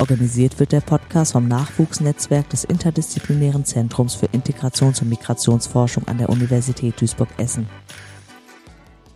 Organisiert 0.00 0.58
wird 0.58 0.72
der 0.72 0.80
Podcast 0.80 1.32
vom 1.32 1.46
Nachwuchsnetzwerk 1.46 2.48
des 2.48 2.64
Interdisziplinären 2.64 3.66
Zentrums 3.66 4.14
für 4.14 4.24
Integrations- 4.28 5.02
und 5.02 5.10
Migrationsforschung 5.10 6.08
an 6.08 6.16
der 6.16 6.30
Universität 6.30 6.98
Duisburg-Essen. 6.98 7.68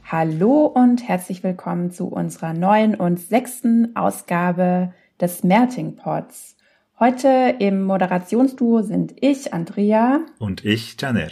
Hallo 0.04 0.66
und 0.66 1.08
herzlich 1.08 1.42
willkommen 1.42 1.90
zu 1.90 2.08
unserer 2.08 2.52
neuen 2.52 2.96
und 2.96 3.18
sechsten 3.18 3.96
Ausgabe 3.96 4.92
des 5.18 5.42
Merting 5.42 5.96
Pods. 5.96 6.54
Heute 7.00 7.56
im 7.60 7.84
Moderationsduo 7.84 8.82
sind 8.82 9.14
ich, 9.18 9.54
Andrea. 9.54 10.20
Und 10.38 10.66
ich, 10.66 11.00
Janer. 11.00 11.30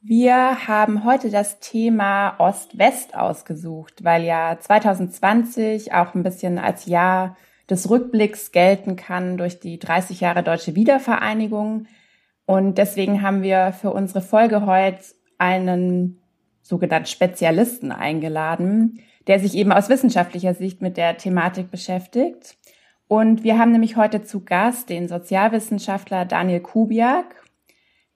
Wir 0.00 0.68
haben 0.68 1.04
heute 1.04 1.30
das 1.30 1.58
Thema 1.58 2.36
Ost-West 2.38 3.16
ausgesucht, 3.16 4.04
weil 4.04 4.22
ja 4.22 4.56
2020 4.56 5.92
auch 5.92 6.14
ein 6.14 6.22
bisschen 6.22 6.58
als 6.58 6.86
Jahr 6.86 7.36
des 7.70 7.90
Rückblicks 7.90 8.52
gelten 8.52 8.96
kann 8.96 9.36
durch 9.36 9.60
die 9.60 9.78
30 9.78 10.20
Jahre 10.20 10.42
deutsche 10.42 10.74
Wiedervereinigung. 10.74 11.86
Und 12.46 12.78
deswegen 12.78 13.22
haben 13.22 13.42
wir 13.42 13.72
für 13.72 13.90
unsere 13.90 14.22
Folge 14.22 14.64
heute 14.66 15.02
einen 15.36 16.20
sogenannten 16.62 17.06
Spezialisten 17.06 17.92
eingeladen, 17.92 19.00
der 19.26 19.38
sich 19.40 19.54
eben 19.54 19.72
aus 19.72 19.88
wissenschaftlicher 19.88 20.54
Sicht 20.54 20.80
mit 20.80 20.96
der 20.96 21.16
Thematik 21.18 21.70
beschäftigt. 21.70 22.56
Und 23.06 23.42
wir 23.42 23.58
haben 23.58 23.72
nämlich 23.72 23.96
heute 23.96 24.22
zu 24.22 24.44
Gast 24.44 24.90
den 24.90 25.08
Sozialwissenschaftler 25.08 26.24
Daniel 26.24 26.60
Kubiak. 26.60 27.34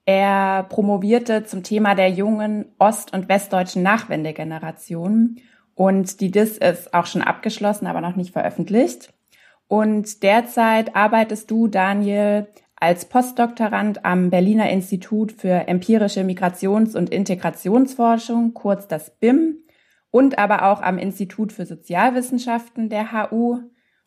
Er 0.04 0.64
promovierte 0.64 1.44
zum 1.44 1.62
Thema 1.62 1.94
der 1.94 2.10
jungen 2.10 2.66
ost- 2.78 3.12
und 3.12 3.28
westdeutschen 3.28 3.82
Nachwendegeneration. 3.82 5.36
Und 5.74 6.20
die 6.20 6.30
DIS 6.30 6.58
ist 6.58 6.92
auch 6.92 7.06
schon 7.06 7.22
abgeschlossen, 7.22 7.86
aber 7.86 8.00
noch 8.00 8.16
nicht 8.16 8.32
veröffentlicht. 8.32 9.12
Und 9.72 10.22
derzeit 10.22 10.96
arbeitest 10.96 11.50
du, 11.50 11.66
Daniel, 11.66 12.46
als 12.76 13.06
Postdoktorand 13.06 14.04
am 14.04 14.28
Berliner 14.28 14.68
Institut 14.68 15.32
für 15.32 15.66
empirische 15.66 16.24
Migrations- 16.24 16.94
und 16.94 17.08
Integrationsforschung, 17.08 18.52
kurz 18.52 18.86
das 18.86 19.18
BIM, 19.18 19.64
und 20.10 20.36
aber 20.36 20.70
auch 20.70 20.82
am 20.82 20.98
Institut 20.98 21.54
für 21.54 21.64
Sozialwissenschaften 21.64 22.90
der 22.90 23.30
HU 23.30 23.60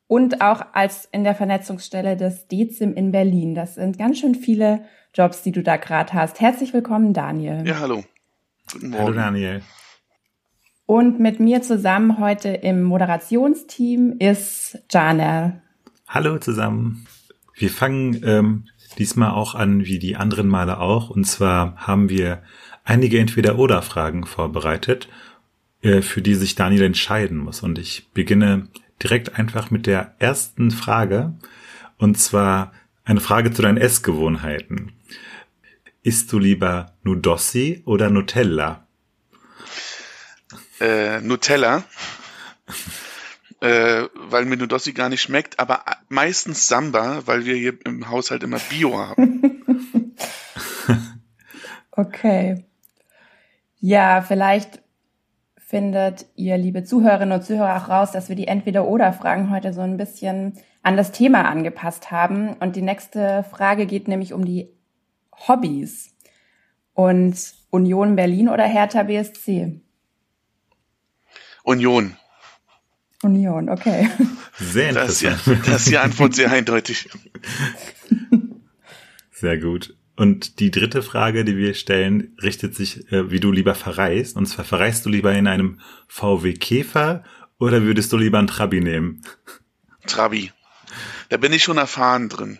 und 0.06 0.42
auch 0.42 0.68
als 0.74 1.10
in 1.12 1.24
der 1.24 1.34
Vernetzungsstelle 1.34 2.16
des 2.16 2.48
DEZIM 2.48 2.94
in 2.94 3.12
Berlin. 3.12 3.56
Das 3.56 3.74
sind 3.74 3.98
ganz 3.98 4.20
schön 4.20 4.36
viele 4.36 4.86
Jobs, 5.16 5.42
die 5.42 5.52
du 5.52 5.64
da 5.64 5.78
gerade 5.78 6.14
hast. 6.14 6.42
Herzlich 6.42 6.76
willkommen, 6.76 7.12
Daniel. 7.12 7.66
Ja, 7.66 7.80
hallo. 7.80 8.04
Guten 8.72 8.92
Morgen. 8.92 9.04
Hallo, 9.04 9.14
Daniel. 9.14 9.64
Und 10.86 11.20
mit 11.20 11.40
mir 11.40 11.64
zusammen 11.64 12.20
heute 12.20 12.50
im 12.50 12.84
Moderationsteam 12.84 14.18
ist 14.20 14.78
Jana. 14.92 15.62
Hallo 16.08 16.38
zusammen. 16.38 17.08
Wir 17.56 17.72
fangen 17.72 18.22
ähm, 18.24 18.66
diesmal 19.00 19.32
auch 19.32 19.56
an 19.56 19.86
wie 19.86 19.98
die 19.98 20.16
anderen 20.16 20.48
Male 20.48 20.80
auch. 20.80 21.10
Und 21.10 21.26
zwar 21.26 21.76
haben 21.78 22.10
wir 22.10 22.44
einige 22.84 23.18
Entweder-Oder-Fragen 23.18 24.26
vorbereitet, 24.28 25.10
äh, 25.82 26.02
für 26.02 26.22
die 26.22 26.36
sich 26.36 26.54
Daniel 26.54 26.84
entscheiden 26.84 27.38
muss. 27.38 27.64
Und 27.64 27.80
ich 27.80 28.12
beginne 28.14 28.68
direkt 29.02 29.40
einfach 29.40 29.72
mit 29.72 29.88
der 29.88 30.14
ersten 30.20 30.70
Frage. 30.70 31.34
Und 31.98 32.20
zwar 32.20 32.74
eine 33.06 33.22
Frage 33.22 33.52
zu 33.52 33.64
deinen 33.64 33.78
Essgewohnheiten. 33.78 34.92
Isst 36.04 36.32
du 36.32 36.38
lieber 36.38 36.94
Nudossi 37.02 37.82
oder 37.86 38.12
Nutella? 38.12 38.85
Äh, 40.86 41.22
Nutella, 41.22 41.84
äh, 43.62 44.04
weil 44.14 44.46
mir 44.46 44.58
Nudossi 44.58 44.94
gar 44.94 45.10
nicht 45.10 45.22
schmeckt, 45.22 45.60
aber 45.60 45.84
meistens 46.10 46.68
Samba, 46.68 47.24
weil 47.26 47.46
wir 47.46 47.56
hier 47.56 47.74
im 47.86 48.10
Haushalt 48.10 48.44
immer 48.44 48.60
Bio 48.70 48.98
haben. 48.98 50.14
okay. 51.92 52.64
Ja, 53.80 54.22
vielleicht 54.22 54.82
findet 55.58 56.28
ihr, 56.36 56.58
liebe 56.58 56.84
Zuhörerinnen 56.84 57.40
und 57.40 57.44
Zuhörer, 57.44 57.78
auch 57.78 57.90
raus, 57.90 58.12
dass 58.12 58.30
wir 58.30 58.36
die 58.36 58.48
Entweder-Oder-Fragen 58.48 59.50
heute 59.50 59.74
so 59.74 59.82
ein 59.82 59.98
bisschen 59.98 60.54
an 60.84 60.98
das 60.98 61.12
Thema 61.12 61.46
angepasst 61.50 62.12
haben. 62.12 62.54
Und 62.54 62.76
die 62.76 62.84
nächste 62.84 63.44
Frage 63.44 63.88
geht 63.88 64.08
nämlich 64.08 64.34
um 64.34 64.46
die 64.46 64.70
Hobbys. 65.48 66.16
Und 66.94 67.36
Union 67.72 68.16
Berlin 68.16 68.48
oder 68.48 68.64
Hertha 68.64 69.04
BSC? 69.04 69.82
Union. 71.66 72.16
Union, 73.24 73.70
okay. 73.70 74.10
Sehr 74.58 74.90
interessant. 74.90 75.40
Das 75.46 75.48
ist, 75.48 75.48
ja, 75.48 75.56
das 75.66 75.82
ist 75.82 75.90
die 75.90 75.98
Antwort 75.98 76.36
sehr 76.36 76.52
eindeutig. 76.52 77.10
Sehr 79.32 79.58
gut. 79.58 79.98
Und 80.16 80.62
die 80.62 80.72
dritte 80.72 81.04
Frage, 81.04 81.44
die 81.44 81.58
wir 81.58 81.74
stellen, 81.74 82.38
richtet 82.42 82.74
sich, 82.74 83.12
äh, 83.12 83.32
wie 83.32 83.42
du 83.42 83.52
lieber 83.52 83.76
verreist. 83.76 84.38
Und 84.38 84.46
zwar 84.46 84.64
verreist 84.64 85.06
du 85.06 85.10
lieber 85.10 85.34
in 85.34 85.46
einem 85.46 85.82
VW 86.08 86.54
Käfer 86.54 87.22
oder 87.60 87.82
würdest 87.82 88.14
du 88.14 88.18
lieber 88.18 88.40
einen 88.40 88.48
Trabi 88.48 88.80
nehmen? 88.80 89.24
Trabi. 90.08 90.54
Da 91.28 91.36
bin 91.36 91.52
ich 91.52 91.64
schon 91.64 91.78
erfahren 91.78 92.30
drin. 92.30 92.60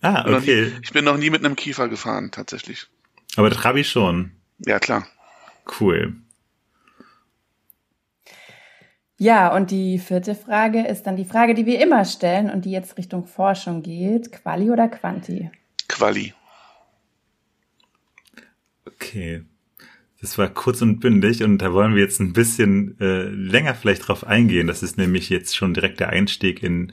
Ah, 0.00 0.24
okay. 0.28 0.72
Nie, 0.72 0.78
ich 0.82 0.92
bin 0.92 1.04
noch 1.04 1.16
nie 1.16 1.30
mit 1.30 1.44
einem 1.44 1.54
Käfer 1.54 1.88
gefahren, 1.88 2.32
tatsächlich. 2.32 2.88
Aber 3.36 3.50
Trabi 3.50 3.84
schon. 3.84 4.32
Ja, 4.58 4.80
klar. 4.80 5.06
Cool. 5.80 6.16
Ja, 9.20 9.54
und 9.54 9.72
die 9.72 9.98
vierte 9.98 10.36
Frage 10.36 10.86
ist 10.86 11.02
dann 11.02 11.16
die 11.16 11.24
Frage, 11.24 11.54
die 11.54 11.66
wir 11.66 11.82
immer 11.82 12.04
stellen 12.04 12.50
und 12.50 12.64
die 12.64 12.70
jetzt 12.70 12.96
Richtung 12.98 13.26
Forschung 13.26 13.82
geht. 13.82 14.30
Quali 14.30 14.70
oder 14.70 14.86
Quanti? 14.86 15.50
Quali. 15.88 16.32
Okay. 18.86 19.42
Das 20.20 20.38
war 20.38 20.48
kurz 20.48 20.82
und 20.82 21.00
bündig 21.00 21.42
und 21.42 21.58
da 21.58 21.72
wollen 21.72 21.94
wir 21.94 22.02
jetzt 22.02 22.20
ein 22.20 22.32
bisschen 22.32 22.96
äh, 23.00 23.24
länger 23.24 23.74
vielleicht 23.74 24.06
drauf 24.06 24.24
eingehen. 24.24 24.66
Das 24.68 24.82
ist 24.82 24.98
nämlich 24.98 25.30
jetzt 25.30 25.56
schon 25.56 25.74
direkt 25.74 26.00
der 26.00 26.10
Einstieg 26.10 26.62
in 26.62 26.92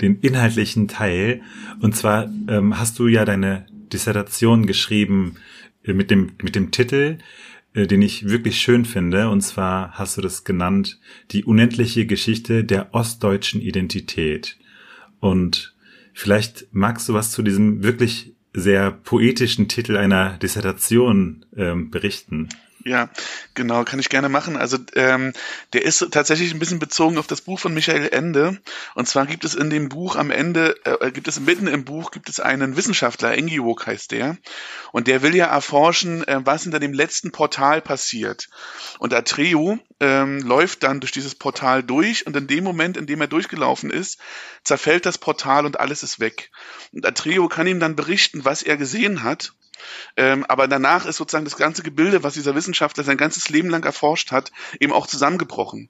den 0.00 0.20
inhaltlichen 0.20 0.88
Teil. 0.88 1.42
Und 1.80 1.96
zwar 1.96 2.24
ähm, 2.48 2.78
hast 2.78 2.98
du 2.98 3.06
ja 3.06 3.24
deine 3.24 3.66
Dissertation 3.70 4.66
geschrieben 4.66 5.36
äh, 5.84 5.92
mit 5.92 6.10
dem 6.10 6.32
mit 6.42 6.54
dem 6.54 6.70
Titel 6.70 7.16
äh, 7.18 7.22
den 7.84 8.00
ich 8.00 8.28
wirklich 8.28 8.58
schön 8.58 8.86
finde. 8.86 9.28
Und 9.28 9.42
zwar 9.42 9.92
hast 9.92 10.16
du 10.16 10.22
das 10.22 10.44
genannt, 10.44 10.98
die 11.32 11.44
unendliche 11.44 12.06
Geschichte 12.06 12.64
der 12.64 12.94
ostdeutschen 12.94 13.60
Identität. 13.60 14.56
Und 15.20 15.74
vielleicht 16.14 16.68
magst 16.72 17.08
du 17.08 17.14
was 17.14 17.32
zu 17.32 17.42
diesem 17.42 17.82
wirklich 17.82 18.32
sehr 18.54 18.90
poetischen 18.90 19.68
Titel 19.68 19.98
einer 19.98 20.38
Dissertation 20.38 21.44
ähm, 21.54 21.90
berichten. 21.90 22.48
Ja, 22.86 23.10
genau, 23.54 23.82
kann 23.82 23.98
ich 23.98 24.10
gerne 24.10 24.28
machen. 24.28 24.56
Also 24.56 24.78
ähm, 24.94 25.32
der 25.72 25.82
ist 25.82 26.06
tatsächlich 26.12 26.54
ein 26.54 26.60
bisschen 26.60 26.78
bezogen 26.78 27.18
auf 27.18 27.26
das 27.26 27.40
Buch 27.40 27.58
von 27.58 27.74
Michael 27.74 28.10
Ende. 28.12 28.60
Und 28.94 29.08
zwar 29.08 29.26
gibt 29.26 29.44
es 29.44 29.56
in 29.56 29.70
dem 29.70 29.88
Buch 29.88 30.14
am 30.14 30.30
Ende, 30.30 30.76
äh, 30.84 31.10
gibt 31.10 31.26
es 31.26 31.40
mitten 31.40 31.66
im 31.66 31.84
Buch, 31.84 32.12
gibt 32.12 32.28
es 32.28 32.38
einen 32.38 32.76
Wissenschaftler, 32.76 33.36
Engiwok 33.36 33.88
heißt 33.88 34.12
der. 34.12 34.36
Und 34.92 35.08
der 35.08 35.22
will 35.22 35.34
ja 35.34 35.46
erforschen, 35.46 36.22
äh, 36.28 36.42
was 36.44 36.62
hinter 36.62 36.78
dem 36.78 36.92
letzten 36.92 37.32
Portal 37.32 37.82
passiert. 37.82 38.46
Und 39.00 39.12
Atreo 39.12 39.80
ähm, 39.98 40.38
läuft 40.42 40.84
dann 40.84 41.00
durch 41.00 41.10
dieses 41.10 41.34
Portal 41.34 41.82
durch 41.82 42.24
und 42.24 42.36
in 42.36 42.46
dem 42.46 42.62
Moment, 42.62 42.96
in 42.96 43.06
dem 43.06 43.20
er 43.20 43.26
durchgelaufen 43.26 43.90
ist, 43.90 44.20
zerfällt 44.62 45.06
das 45.06 45.18
Portal 45.18 45.66
und 45.66 45.80
alles 45.80 46.04
ist 46.04 46.20
weg. 46.20 46.52
Und 46.92 47.04
Atreo 47.04 47.48
kann 47.48 47.66
ihm 47.66 47.80
dann 47.80 47.96
berichten, 47.96 48.44
was 48.44 48.62
er 48.62 48.76
gesehen 48.76 49.24
hat 49.24 49.54
ähm, 50.16 50.44
aber 50.46 50.68
danach 50.68 51.06
ist 51.06 51.16
sozusagen 51.16 51.44
das 51.44 51.56
ganze 51.56 51.82
Gebilde, 51.82 52.22
was 52.22 52.34
dieser 52.34 52.54
Wissenschaftler 52.54 53.04
sein 53.04 53.16
ganzes 53.16 53.48
Leben 53.48 53.70
lang 53.70 53.84
erforscht 53.84 54.32
hat, 54.32 54.52
eben 54.80 54.92
auch 54.92 55.06
zusammengebrochen. 55.06 55.88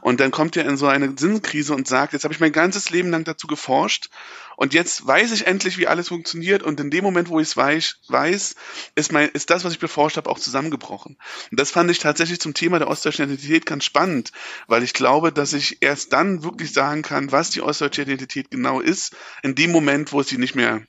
Und 0.00 0.20
dann 0.20 0.30
kommt 0.30 0.56
er 0.56 0.66
in 0.66 0.76
so 0.76 0.86
eine 0.86 1.14
Sinnkrise 1.16 1.74
und 1.74 1.88
sagt, 1.88 2.12
jetzt 2.12 2.24
habe 2.24 2.34
ich 2.34 2.40
mein 2.40 2.52
ganzes 2.52 2.90
Leben 2.90 3.10
lang 3.10 3.24
dazu 3.24 3.46
geforscht 3.46 4.10
und 4.58 4.74
jetzt 4.74 5.06
weiß 5.06 5.30
ich 5.30 5.46
endlich, 5.46 5.78
wie 5.78 5.86
alles 5.86 6.08
funktioniert 6.08 6.64
und 6.64 6.80
in 6.80 6.90
dem 6.90 7.04
Moment, 7.04 7.28
wo 7.28 7.38
ich 7.38 7.46
es 7.46 7.56
weiß, 7.56 8.00
weiß 8.08 8.56
ist, 8.96 9.12
mein, 9.12 9.28
ist 9.28 9.50
das, 9.50 9.64
was 9.64 9.72
ich 9.72 9.78
beforscht 9.78 10.16
habe, 10.16 10.28
auch 10.28 10.40
zusammengebrochen. 10.40 11.16
Und 11.52 11.60
das 11.60 11.70
fand 11.70 11.88
ich 11.92 12.00
tatsächlich 12.00 12.40
zum 12.40 12.54
Thema 12.54 12.80
der 12.80 12.88
ostdeutschen 12.88 13.26
Identität 13.26 13.66
ganz 13.66 13.84
spannend, 13.84 14.32
weil 14.66 14.82
ich 14.82 14.94
glaube, 14.94 15.32
dass 15.32 15.52
ich 15.52 15.80
erst 15.80 16.12
dann 16.12 16.42
wirklich 16.42 16.72
sagen 16.72 17.02
kann, 17.02 17.30
was 17.30 17.50
die 17.50 17.62
ostdeutsche 17.62 18.02
Identität 18.02 18.50
genau 18.50 18.80
ist, 18.80 19.14
in 19.44 19.54
dem 19.54 19.70
Moment, 19.70 20.12
wo 20.12 20.22
es 20.22 20.26
sie 20.26 20.38
nicht 20.38 20.56
mehr 20.56 20.82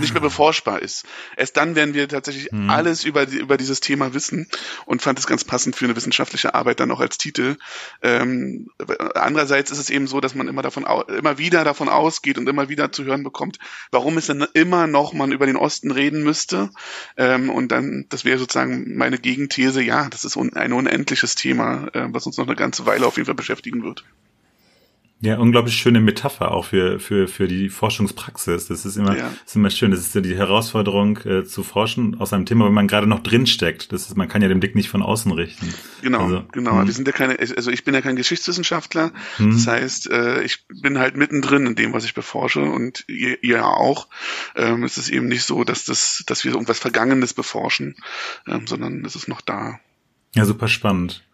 nicht 0.00 0.12
mehr 0.12 0.20
beforschbar 0.22 0.82
ist. 0.82 1.04
Erst 1.36 1.56
dann 1.56 1.76
werden 1.76 1.94
wir 1.94 2.08
tatsächlich 2.08 2.50
mhm. 2.50 2.70
alles 2.70 3.04
über, 3.04 3.24
die, 3.26 3.38
über 3.38 3.56
dieses 3.56 3.78
Thema 3.80 4.14
wissen 4.14 4.48
und 4.84 5.00
fand 5.00 5.18
es 5.18 5.28
ganz 5.28 5.44
passend 5.44 5.76
für 5.76 5.84
eine 5.84 5.94
wissenschaftliche 5.94 6.54
Arbeit 6.54 6.80
dann 6.80 6.90
auch 6.90 6.98
als 6.98 7.18
Titel. 7.18 7.56
Ähm, 8.02 8.68
andererseits 9.14 9.70
ist 9.70 9.78
es 9.78 9.90
eben 9.90 10.08
so, 10.08 10.20
dass 10.20 10.34
man 10.34 10.48
immer 10.48 10.62
davon 10.62 10.84
immer 11.08 11.38
wieder 11.38 11.62
davon 11.62 11.88
ausgeht 11.88 12.36
und 12.36 12.48
immer 12.48 12.68
wieder 12.68 12.90
zu 12.90 13.04
hören 13.04 13.22
bekommt, 13.22 13.58
warum 13.92 14.18
es 14.18 14.26
dann 14.26 14.46
immer 14.54 14.88
noch 14.88 15.12
man 15.12 15.30
über 15.30 15.46
den 15.46 15.56
Osten 15.56 15.92
reden 15.92 16.24
müsste. 16.24 16.70
Ähm, 17.16 17.48
und 17.48 17.70
dann, 17.70 18.06
das 18.08 18.24
wäre 18.24 18.38
sozusagen 18.38 18.96
meine 18.96 19.18
Gegenthese, 19.18 19.82
ja, 19.82 20.08
das 20.08 20.24
ist 20.24 20.36
un 20.36 20.54
ein 20.54 20.72
unendliches 20.72 21.36
Thema, 21.36 21.88
äh, 21.92 22.08
was 22.10 22.26
uns 22.26 22.38
noch 22.38 22.46
eine 22.46 22.56
ganze 22.56 22.86
Weile 22.86 23.06
auf 23.06 23.16
jeden 23.16 23.26
Fall 23.26 23.34
beschäftigen 23.34 23.84
wird. 23.84 24.04
Ja, 25.20 25.38
unglaublich 25.38 25.74
schöne 25.74 26.00
Metapher 26.00 26.50
auch 26.50 26.66
für, 26.66 27.00
für, 27.00 27.26
für 27.26 27.48
die 27.48 27.70
Forschungspraxis. 27.70 28.66
Das 28.66 28.84
ist 28.84 28.96
immer, 28.96 29.16
ja. 29.16 29.32
ist 29.46 29.56
immer 29.56 29.70
schön. 29.70 29.90
Das 29.90 30.00
ist 30.00 30.14
ja 30.14 30.20
die 30.20 30.36
Herausforderung 30.36 31.18
äh, 31.24 31.44
zu 31.44 31.62
forschen 31.62 32.20
aus 32.20 32.34
einem 32.34 32.44
Thema, 32.44 32.66
wenn 32.66 32.74
man 32.74 32.86
gerade 32.86 33.06
noch 33.06 33.20
drin 33.20 33.46
steckt. 33.46 33.92
Das 33.92 34.02
ist, 34.08 34.16
man 34.18 34.28
kann 34.28 34.42
ja 34.42 34.48
den 34.48 34.60
Blick 34.60 34.74
nicht 34.74 34.90
von 34.90 35.02
außen 35.02 35.32
richten. 35.32 35.72
Genau, 36.02 36.24
also, 36.24 36.44
genau. 36.52 36.78
Hm. 36.78 36.86
Wir 36.86 36.92
sind 36.92 37.08
ja 37.08 37.12
keine, 37.12 37.38
also 37.38 37.70
ich 37.70 37.82
bin 37.82 37.94
ja 37.94 38.02
kein 38.02 38.16
Geschichtswissenschaftler. 38.16 39.10
Hm. 39.38 39.52
Das 39.52 39.66
heißt, 39.66 40.10
äh, 40.10 40.42
ich 40.42 40.66
bin 40.68 40.98
halt 40.98 41.16
mittendrin 41.16 41.64
in 41.64 41.76
dem, 41.76 41.94
was 41.94 42.04
ich 42.04 42.12
beforsche 42.12 42.60
und 42.60 43.04
ihr, 43.08 43.42
ihr 43.42 43.64
auch. 43.64 44.08
Ähm, 44.54 44.84
es 44.84 44.98
ist 44.98 45.08
eben 45.08 45.28
nicht 45.28 45.44
so, 45.44 45.64
dass 45.64 45.86
das, 45.86 46.24
dass 46.26 46.44
wir 46.44 46.52
irgendwas 46.52 46.78
Vergangenes 46.78 47.32
beforschen, 47.32 47.96
ähm, 48.46 48.66
sondern 48.66 49.02
es 49.06 49.16
ist 49.16 49.28
noch 49.28 49.40
da. 49.40 49.80
Ja, 50.34 50.44
super 50.44 50.68
spannend. 50.68 51.25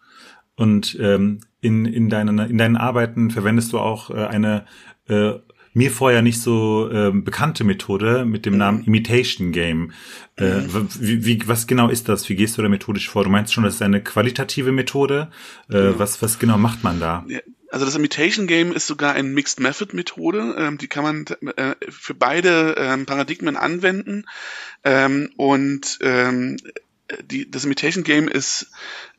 Und 0.55 0.97
ähm, 0.99 1.41
in, 1.61 1.85
in, 1.85 2.09
deinen, 2.09 2.37
in 2.39 2.57
deinen 2.57 2.77
Arbeiten 2.77 3.31
verwendest 3.31 3.73
du 3.73 3.79
auch 3.79 4.09
äh, 4.09 4.25
eine 4.25 4.65
äh, 5.07 5.33
mir 5.73 5.91
vorher 5.91 6.21
nicht 6.21 6.39
so 6.39 6.89
äh, 6.91 7.11
bekannte 7.11 7.63
Methode 7.63 8.25
mit 8.25 8.45
dem 8.45 8.57
Namen 8.57 8.83
Imitation 8.83 9.51
Game. 9.51 9.91
Äh, 10.37 10.61
mhm. 10.61 10.87
wie, 10.99 11.25
wie, 11.25 11.47
was 11.47 11.65
genau 11.65 11.89
ist 11.89 12.09
das? 12.09 12.29
Wie 12.29 12.35
gehst 12.35 12.57
du 12.57 12.61
da 12.61 12.69
methodisch 12.69 13.09
vor? 13.09 13.23
Du 13.23 13.29
meinst 13.29 13.53
schon, 13.53 13.63
das 13.63 13.75
ist 13.75 13.81
eine 13.81 14.01
qualitative 14.01 14.71
Methode. 14.71 15.31
Äh, 15.71 15.85
ja. 15.85 15.99
was, 15.99 16.21
was 16.21 16.37
genau 16.37 16.57
macht 16.57 16.83
man 16.83 16.99
da? 16.99 17.25
Ja. 17.27 17.39
Also 17.71 17.85
das 17.85 17.95
Imitation 17.95 18.45
Game 18.45 18.71
ist 18.71 18.85
sogar 18.85 19.13
eine 19.13 19.27
Mixed 19.27 19.59
Method 19.59 19.95
Methode. 19.95 20.53
Ähm, 20.59 20.77
die 20.77 20.87
kann 20.87 21.03
man 21.03 21.25
äh, 21.55 21.73
für 21.89 22.13
beide 22.13 22.75
ähm, 22.77 23.07
Paradigmen 23.07 23.57
anwenden. 23.57 24.25
Ähm, 24.83 25.31
und 25.37 25.97
ähm, 26.01 26.57
die, 27.23 27.49
das 27.49 27.65
Imitation 27.65 28.03
Game 28.03 28.27
ist 28.27 28.67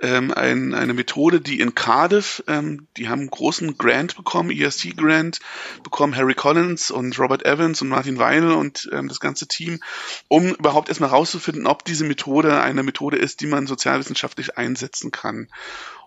ähm, 0.00 0.32
ein, 0.32 0.74
eine 0.74 0.94
Methode, 0.94 1.40
die 1.40 1.60
in 1.60 1.74
Cardiff, 1.74 2.42
ähm, 2.46 2.86
die 2.96 3.08
haben 3.08 3.20
einen 3.20 3.30
großen 3.30 3.78
Grant 3.78 4.16
bekommen, 4.16 4.50
ESC 4.50 4.96
Grant, 4.96 5.40
bekommen 5.82 6.16
Harry 6.16 6.34
Collins 6.34 6.90
und 6.90 7.18
Robert 7.18 7.44
Evans 7.44 7.82
und 7.82 7.88
Martin 7.88 8.18
Weil 8.18 8.50
und 8.50 8.88
ähm, 8.92 9.08
das 9.08 9.20
ganze 9.20 9.46
Team, 9.46 9.80
um 10.28 10.54
überhaupt 10.54 10.88
erstmal 10.88 11.10
rauszufinden, 11.10 11.66
ob 11.66 11.84
diese 11.84 12.04
Methode 12.04 12.60
eine 12.60 12.82
Methode 12.82 13.16
ist, 13.16 13.40
die 13.40 13.46
man 13.46 13.66
sozialwissenschaftlich 13.66 14.56
einsetzen 14.56 15.10
kann. 15.10 15.48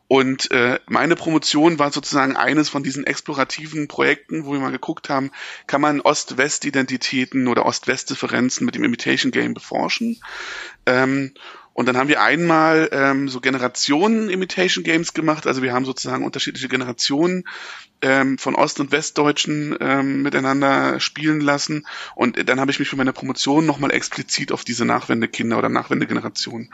Und 0.07 0.51
äh, 0.51 0.79
meine 0.87 1.17
Promotion 1.17 1.79
war 1.79 1.91
sozusagen 1.91 2.37
eines 2.37 2.69
von 2.69 2.81
diesen 2.81 3.05
explorativen 3.05 3.89
Projekten, 3.89 4.45
wo 4.45 4.53
wir 4.53 4.59
mal 4.59 4.71
geguckt 4.71 5.09
haben, 5.09 5.31
kann 5.67 5.81
man 5.81 5.99
Ost-West-Identitäten 5.99 7.47
oder 7.47 7.65
Ost-West-Differenzen 7.65 8.65
mit 8.65 8.75
dem 8.75 8.85
Imitation 8.85 9.31
Game 9.33 9.53
beforschen. 9.53 10.21
Ähm, 10.85 11.33
und 11.77 11.85
dann 11.85 11.95
haben 11.95 12.07
wir 12.07 12.23
einmal 12.23 12.89
ähm, 12.91 13.29
so 13.29 13.39
Generationen 13.39 14.31
Imitation 14.31 14.83
Games 14.83 15.13
gemacht. 15.13 15.45
Also 15.45 15.61
wir 15.61 15.73
haben 15.73 15.85
sozusagen 15.85 16.25
unterschiedliche 16.25 16.69
Generationen 16.69 17.43
ähm, 18.01 18.37
von 18.37 18.55
Ost- 18.55 18.79
und 18.79 18.91
Westdeutschen 18.91 19.75
ähm, 19.79 20.21
miteinander 20.23 20.99
spielen 20.99 21.39
lassen. 21.39 21.85
Und 22.15 22.49
dann 22.49 22.59
habe 22.59 22.71
ich 22.71 22.79
mich 22.79 22.89
für 22.89 22.95
meine 22.95 23.13
Promotion 23.13 23.65
nochmal 23.65 23.91
explizit 23.91 24.51
auf 24.51 24.63
diese 24.63 24.85
Nachwendekinder 24.85 25.57
oder 25.57 25.69
Nachwendegeneration 25.69 26.69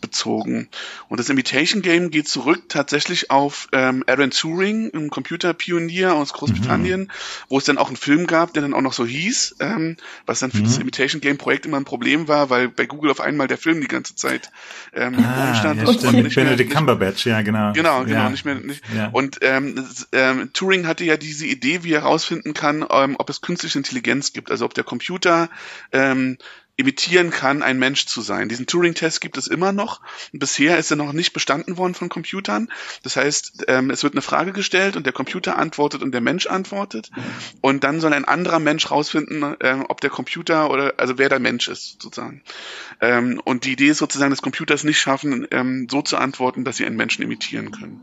bezogen. 0.00 0.68
Und 1.08 1.18
das 1.18 1.28
Imitation 1.28 1.80
Game 1.82 2.10
geht 2.10 2.28
zurück 2.28 2.68
tatsächlich 2.68 3.30
auf 3.30 3.68
ähm, 3.72 4.04
Aaron 4.06 4.30
Turing, 4.32 4.90
ein 4.94 5.10
Computerpionier 5.10 6.14
aus 6.14 6.32
Großbritannien, 6.32 7.02
mhm. 7.02 7.10
wo 7.48 7.58
es 7.58 7.64
dann 7.64 7.78
auch 7.78 7.88
einen 7.88 7.96
Film 7.96 8.26
gab, 8.26 8.52
der 8.54 8.62
dann 8.62 8.74
auch 8.74 8.80
noch 8.80 8.92
so 8.92 9.06
hieß, 9.06 9.56
ähm, 9.60 9.96
was 10.26 10.40
dann 10.40 10.50
für 10.50 10.58
mhm. 10.58 10.64
das 10.64 10.78
Imitation 10.78 11.20
Game 11.20 11.38
Projekt 11.38 11.66
immer 11.66 11.78
ein 11.78 11.84
Problem 11.84 12.28
war, 12.28 12.50
weil 12.50 12.68
bei 12.68 12.86
Google 12.86 13.10
auf 13.10 13.20
einmal 13.20 13.48
der 13.48 13.58
Film 13.58 13.80
die 13.80 13.88
ganze 13.88 14.14
Zeit 14.14 14.41
ähm, 14.92 15.16
ah, 15.24 15.46
rumstand. 15.46 15.82
Ja, 15.82 16.08
und 16.08 16.24
nicht 16.24 16.34
Benedict 16.34 16.70
Cumberbatch, 16.70 17.26
ja 17.26 17.42
genau. 17.42 17.72
Genau, 17.72 18.04
genau, 18.04 18.16
ja. 18.16 18.30
nicht 18.30 18.44
mehr. 18.44 18.56
Nicht. 18.56 18.82
Ja. 18.94 19.08
Und 19.08 19.38
ähm, 19.42 19.86
ähm, 20.12 20.50
Turing 20.52 20.86
hatte 20.86 21.04
ja 21.04 21.16
diese 21.16 21.46
Idee, 21.46 21.84
wie 21.84 21.92
er 21.92 22.02
herausfinden 22.02 22.54
kann, 22.54 22.84
ähm, 22.90 23.16
ob 23.18 23.30
es 23.30 23.40
künstliche 23.40 23.78
Intelligenz 23.78 24.32
gibt, 24.32 24.50
also 24.50 24.64
ob 24.64 24.74
der 24.74 24.84
Computer 24.84 25.48
ähm, 25.92 26.38
imitieren 26.76 27.30
kann, 27.30 27.62
ein 27.62 27.78
Mensch 27.78 28.06
zu 28.06 28.22
sein. 28.22 28.48
Diesen 28.48 28.66
Turing-Test 28.66 29.20
gibt 29.20 29.36
es 29.36 29.46
immer 29.46 29.72
noch. 29.72 30.00
Bisher 30.32 30.78
ist 30.78 30.90
er 30.90 30.96
noch 30.96 31.12
nicht 31.12 31.32
bestanden 31.32 31.76
worden 31.76 31.94
von 31.94 32.08
Computern. 32.08 32.68
Das 33.02 33.16
heißt, 33.16 33.64
ähm, 33.68 33.90
es 33.90 34.02
wird 34.02 34.14
eine 34.14 34.22
Frage 34.22 34.52
gestellt 34.52 34.96
und 34.96 35.04
der 35.04 35.12
Computer 35.12 35.58
antwortet 35.58 36.02
und 36.02 36.12
der 36.12 36.22
Mensch 36.22 36.46
antwortet. 36.46 37.10
Und 37.60 37.84
dann 37.84 38.00
soll 38.00 38.14
ein 38.14 38.24
anderer 38.24 38.58
Mensch 38.58 38.90
rausfinden, 38.90 39.56
ähm, 39.60 39.84
ob 39.88 40.00
der 40.00 40.10
Computer 40.10 40.70
oder 40.70 40.94
also 40.96 41.18
wer 41.18 41.28
der 41.28 41.40
Mensch 41.40 41.68
ist, 41.68 42.00
sozusagen. 42.00 42.42
Ähm, 43.00 43.40
und 43.44 43.64
die 43.64 43.72
Idee 43.72 43.88
ist 43.88 43.98
sozusagen, 43.98 44.30
dass 44.30 44.42
Computers 44.42 44.84
nicht 44.84 44.98
schaffen, 44.98 45.46
ähm, 45.50 45.88
so 45.90 46.00
zu 46.00 46.16
antworten, 46.16 46.64
dass 46.64 46.78
sie 46.78 46.86
einen 46.86 46.96
Menschen 46.96 47.22
imitieren 47.22 47.70
können. 47.70 48.00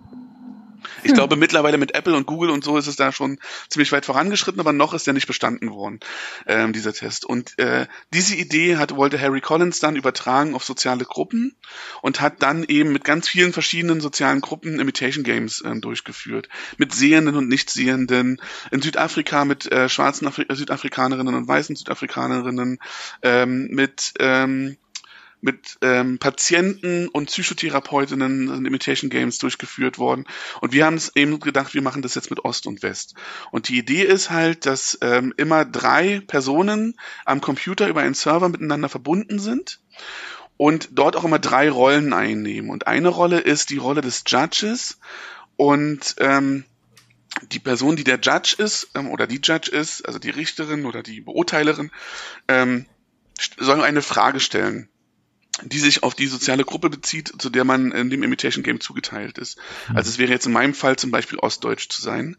Ich 1.03 1.13
glaube, 1.13 1.36
mittlerweile 1.36 1.77
mit 1.77 1.95
Apple 1.95 2.15
und 2.15 2.25
Google 2.25 2.50
und 2.50 2.63
so 2.63 2.77
ist 2.77 2.88
es 2.88 2.95
da 2.95 3.12
schon 3.12 3.39
ziemlich 3.69 3.91
weit 3.91 4.06
vorangeschritten, 4.06 4.59
aber 4.59 4.74
noch 4.74 4.94
ist 4.94 5.07
der 5.07 5.13
nicht 5.13 5.27
bestanden 5.27 5.71
worden, 5.71 6.00
ähm, 6.47 6.74
dieser 6.74 6.94
Test. 6.94 7.25
Und 7.25 7.57
äh, 7.59 7.88
diese 8.13 8.36
Idee 8.36 8.77
hat, 8.77 8.95
wollte 8.95 9.19
Harry 9.19 9.41
Collins 9.41 9.80
dann 9.80 9.95
übertragen 9.95 10.56
auf 10.56 10.63
soziale 10.63 11.06
Gruppen 11.06 11.56
und 12.01 12.21
hat 12.21 12.41
dann 12.41 12.63
eben 12.63 12.91
mit 12.91 13.03
ganz 13.03 13.27
vielen 13.27 13.53
verschiedenen 13.53 14.01
sozialen 14.01 14.41
Gruppen 14.41 14.80
Imitation 14.80 15.24
Games 15.24 15.63
ähm, 15.65 15.81
durchgeführt. 15.81 16.50
Mit 16.77 16.94
Sehenden 16.94 17.35
und 17.35 17.47
Nichtsehenden, 17.47 18.42
in 18.71 18.81
Südafrika 18.81 19.45
mit 19.45 19.71
äh, 19.71 19.89
schwarzen 19.89 20.27
Afri 20.27 20.45
Südafrikanerinnen 20.50 21.35
und 21.35 21.47
weißen 21.47 21.75
Südafrikanerinnen, 21.75 22.80
ähm, 23.21 23.68
mit 23.71 24.13
ähm, 24.19 24.77
mit 25.41 25.77
ähm, 25.81 26.19
Patienten 26.19 27.07
und 27.07 27.27
Psychotherapeutinnen 27.27 28.47
sind 28.47 28.65
Imitation 28.65 29.09
Games 29.09 29.38
durchgeführt 29.38 29.97
worden. 29.97 30.25
Und 30.62 30.74
wir 30.74 30.86
haben 30.86 30.95
es 30.95 31.15
eben 31.15 31.39
gedacht, 31.39 31.74
wir 31.74 31.81
machen 31.81 32.01
das 32.01 32.15
jetzt 32.15 32.30
mit 32.30 32.44
Ost 32.44 32.68
und 32.68 32.83
West. 32.83 33.15
Und 33.51 33.69
die 33.69 33.77
Idee 33.77 34.03
ist 34.03 34.30
halt, 34.30 34.65
dass 34.65 34.97
ähm, 35.01 35.33
immer 35.38 35.65
drei 35.65 36.21
Personen 36.27 36.95
am 37.25 37.41
Computer 37.41 37.88
über 37.88 38.01
einen 38.01 38.13
Server 38.13 38.50
miteinander 38.50 38.89
verbunden 38.89 39.39
sind 39.39 39.80
und 40.57 40.89
dort 40.91 41.15
auch 41.15 41.24
immer 41.24 41.39
drei 41.39 41.69
Rollen 41.69 42.12
einnehmen. 42.13 42.69
Und 42.69 42.87
eine 42.87 43.07
Rolle 43.07 43.40
ist 43.40 43.69
die 43.69 43.78
Rolle 43.78 44.02
des 44.02 44.23
Judges 44.28 44.99
und 45.56 46.16
ähm, 46.19 46.66
die 47.52 47.59
Person, 47.59 47.95
die 47.95 48.04
der 48.04 48.19
Judge 48.19 48.56
ist 48.57 48.90
ähm, 48.95 49.09
oder 49.09 49.25
die 49.25 49.40
Judge 49.42 49.71
ist, 49.71 50.06
also 50.06 50.19
die 50.19 50.31
Richterin 50.31 50.85
oder 50.85 51.02
die 51.02 51.21
Beurteilerin, 51.21 51.92
ähm, 52.49 52.85
soll 53.57 53.81
eine 53.81 54.02
Frage 54.02 54.42
stellen 54.42 54.90
die 55.63 55.80
sich 55.80 56.04
auf 56.04 56.16
die 56.16 56.28
soziale 56.28 56.63
Gruppe 56.63 56.89
bezieht, 56.89 57.33
zu 57.37 57.49
der 57.49 57.63
man 57.63 57.92
in 57.92 58.09
dem 58.09 58.23
Imitation 58.23 58.63
Game 58.63 58.80
zugeteilt 58.80 59.37
ist. 59.37 59.57
Mhm. 59.89 59.97
Also 59.97 60.09
es 60.09 60.18
wäre 60.18 60.31
jetzt 60.31 60.45
in 60.45 60.51
meinem 60.51 60.73
Fall 60.73 60.95
zum 60.95 61.11
Beispiel 61.11 61.39
Ostdeutsch 61.39 61.89
zu 61.89 62.01
sein. 62.01 62.37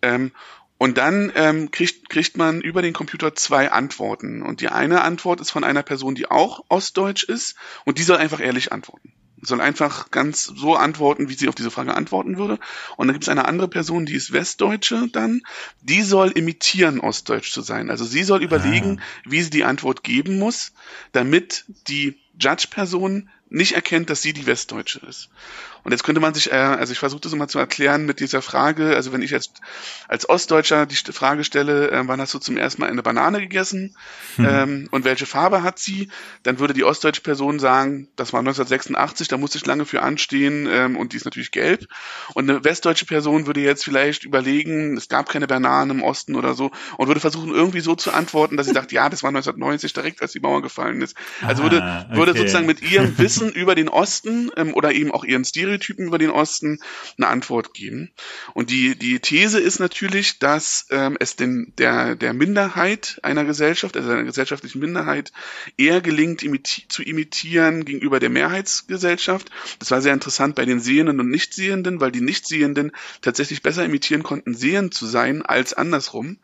Ähm, 0.00 0.32
und 0.78 0.98
dann 0.98 1.30
ähm, 1.36 1.70
kriegt, 1.70 2.08
kriegt 2.08 2.36
man 2.36 2.60
über 2.60 2.82
den 2.82 2.92
Computer 2.92 3.34
zwei 3.36 3.70
Antworten. 3.70 4.42
Und 4.42 4.60
die 4.60 4.68
eine 4.68 5.02
Antwort 5.02 5.40
ist 5.40 5.52
von 5.52 5.62
einer 5.62 5.84
Person, 5.84 6.16
die 6.16 6.28
auch 6.28 6.64
Ostdeutsch 6.68 7.22
ist, 7.22 7.54
und 7.84 7.98
die 7.98 8.02
soll 8.02 8.16
einfach 8.16 8.40
ehrlich 8.40 8.72
antworten 8.72 9.12
soll 9.42 9.60
einfach 9.60 10.10
ganz 10.10 10.44
so 10.44 10.76
antworten, 10.76 11.28
wie 11.28 11.34
sie 11.34 11.48
auf 11.48 11.54
diese 11.54 11.70
Frage 11.70 11.94
antworten 11.94 12.38
würde. 12.38 12.58
Und 12.96 13.08
dann 13.08 13.14
gibt 13.14 13.24
es 13.24 13.28
eine 13.28 13.44
andere 13.44 13.68
Person, 13.68 14.06
die 14.06 14.14
ist 14.14 14.32
Westdeutsche 14.32 15.08
dann, 15.12 15.42
die 15.82 16.02
soll 16.02 16.30
imitieren, 16.30 17.00
Ostdeutsch 17.00 17.52
zu 17.52 17.60
sein. 17.60 17.90
Also 17.90 18.04
sie 18.04 18.22
soll 18.22 18.42
überlegen, 18.42 19.00
ah. 19.00 19.30
wie 19.30 19.42
sie 19.42 19.50
die 19.50 19.64
Antwort 19.64 20.04
geben 20.04 20.38
muss, 20.38 20.72
damit 21.10 21.64
die 21.88 22.20
Judge-Person 22.38 23.28
nicht 23.50 23.72
erkennt, 23.72 24.08
dass 24.08 24.22
sie 24.22 24.32
die 24.32 24.46
Westdeutsche 24.46 25.00
ist. 25.00 25.28
Und 25.84 25.92
jetzt 25.92 26.04
könnte 26.04 26.20
man 26.20 26.34
sich, 26.34 26.50
äh, 26.50 26.56
also 26.56 26.92
ich 26.92 26.98
versuche 26.98 27.20
das 27.20 27.32
immer 27.32 27.48
zu 27.48 27.58
erklären 27.58 28.06
mit 28.06 28.20
dieser 28.20 28.42
Frage, 28.42 28.96
also 28.96 29.12
wenn 29.12 29.22
ich 29.22 29.30
jetzt 29.30 29.60
als 30.08 30.28
Ostdeutscher 30.28 30.86
die 30.86 30.96
Frage 30.96 31.44
stelle, 31.44 31.90
äh, 31.90 32.02
wann 32.06 32.20
hast 32.20 32.34
du 32.34 32.38
zum 32.38 32.56
ersten 32.56 32.80
Mal 32.82 32.90
eine 32.90 33.02
Banane 33.02 33.40
gegessen 33.40 33.96
hm. 34.36 34.46
ähm, 34.48 34.88
und 34.90 35.04
welche 35.04 35.26
Farbe 35.26 35.62
hat 35.62 35.78
sie, 35.78 36.08
dann 36.42 36.58
würde 36.58 36.74
die 36.74 36.84
ostdeutsche 36.84 37.22
Person 37.22 37.58
sagen, 37.58 38.08
das 38.16 38.32
war 38.32 38.40
1986, 38.40 39.28
da 39.28 39.36
musste 39.36 39.58
ich 39.58 39.66
lange 39.66 39.86
für 39.86 40.02
anstehen 40.02 40.68
ähm, 40.70 40.96
und 40.96 41.12
die 41.12 41.16
ist 41.16 41.24
natürlich 41.24 41.50
gelb. 41.50 41.86
Und 42.34 42.50
eine 42.50 42.64
westdeutsche 42.64 43.06
Person 43.06 43.46
würde 43.46 43.60
jetzt 43.60 43.84
vielleicht 43.84 44.24
überlegen, 44.24 44.96
es 44.96 45.08
gab 45.08 45.28
keine 45.28 45.46
Bananen 45.46 45.98
im 45.98 46.02
Osten 46.02 46.34
oder 46.34 46.54
so 46.54 46.70
und 46.96 47.08
würde 47.08 47.20
versuchen 47.20 47.52
irgendwie 47.52 47.80
so 47.80 47.94
zu 47.94 48.12
antworten, 48.12 48.56
dass 48.56 48.66
sie 48.66 48.72
sagt, 48.72 48.92
ja, 48.92 49.08
das 49.08 49.22
war 49.22 49.28
1990 49.28 49.92
direkt, 49.92 50.22
als 50.22 50.32
die 50.32 50.40
Mauer 50.40 50.62
gefallen 50.62 51.02
ist. 51.02 51.16
Also 51.42 51.62
würde, 51.62 52.06
würde 52.10 52.32
würde 52.32 52.38
sozusagen 52.38 52.66
mit 52.66 52.82
ihrem 52.82 53.18
Wissen 53.18 53.50
über 53.50 53.74
den 53.74 53.88
Osten 53.88 54.50
ähm, 54.56 54.74
oder 54.74 54.92
eben 54.92 55.10
auch 55.12 55.24
ihren 55.24 55.44
Stereotypen 55.72 56.06
über 56.06 56.18
den 56.18 56.30
Osten 56.30 56.78
eine 57.16 57.28
Antwort 57.28 57.74
geben. 57.74 58.10
Und 58.54 58.70
die, 58.70 58.96
die 58.96 59.20
These 59.20 59.60
ist 59.60 59.78
natürlich, 59.78 60.38
dass 60.38 60.86
ähm, 60.90 61.16
es 61.18 61.36
den, 61.36 61.72
der, 61.78 62.14
der 62.16 62.32
Minderheit 62.34 63.18
einer 63.22 63.44
Gesellschaft, 63.44 63.96
also 63.96 64.10
einer 64.10 64.24
gesellschaftlichen 64.24 64.80
Minderheit, 64.80 65.32
eher 65.76 66.00
gelingt, 66.00 66.42
imiti 66.42 66.86
zu 66.88 67.02
imitieren 67.02 67.84
gegenüber 67.84 68.20
der 68.20 68.30
Mehrheitsgesellschaft. 68.30 69.50
Das 69.78 69.90
war 69.90 70.02
sehr 70.02 70.12
interessant 70.12 70.54
bei 70.54 70.64
den 70.64 70.80
Sehenden 70.80 71.20
und 71.20 71.30
Nichtsehenden, 71.30 72.00
weil 72.00 72.12
die 72.12 72.20
Nichtsehenden 72.20 72.92
tatsächlich 73.20 73.62
besser 73.62 73.84
imitieren 73.84 74.22
konnten, 74.22 74.54
sehend 74.54 74.94
zu 74.94 75.06
sein, 75.06 75.42
als 75.42 75.72
andersrum, 75.72 76.38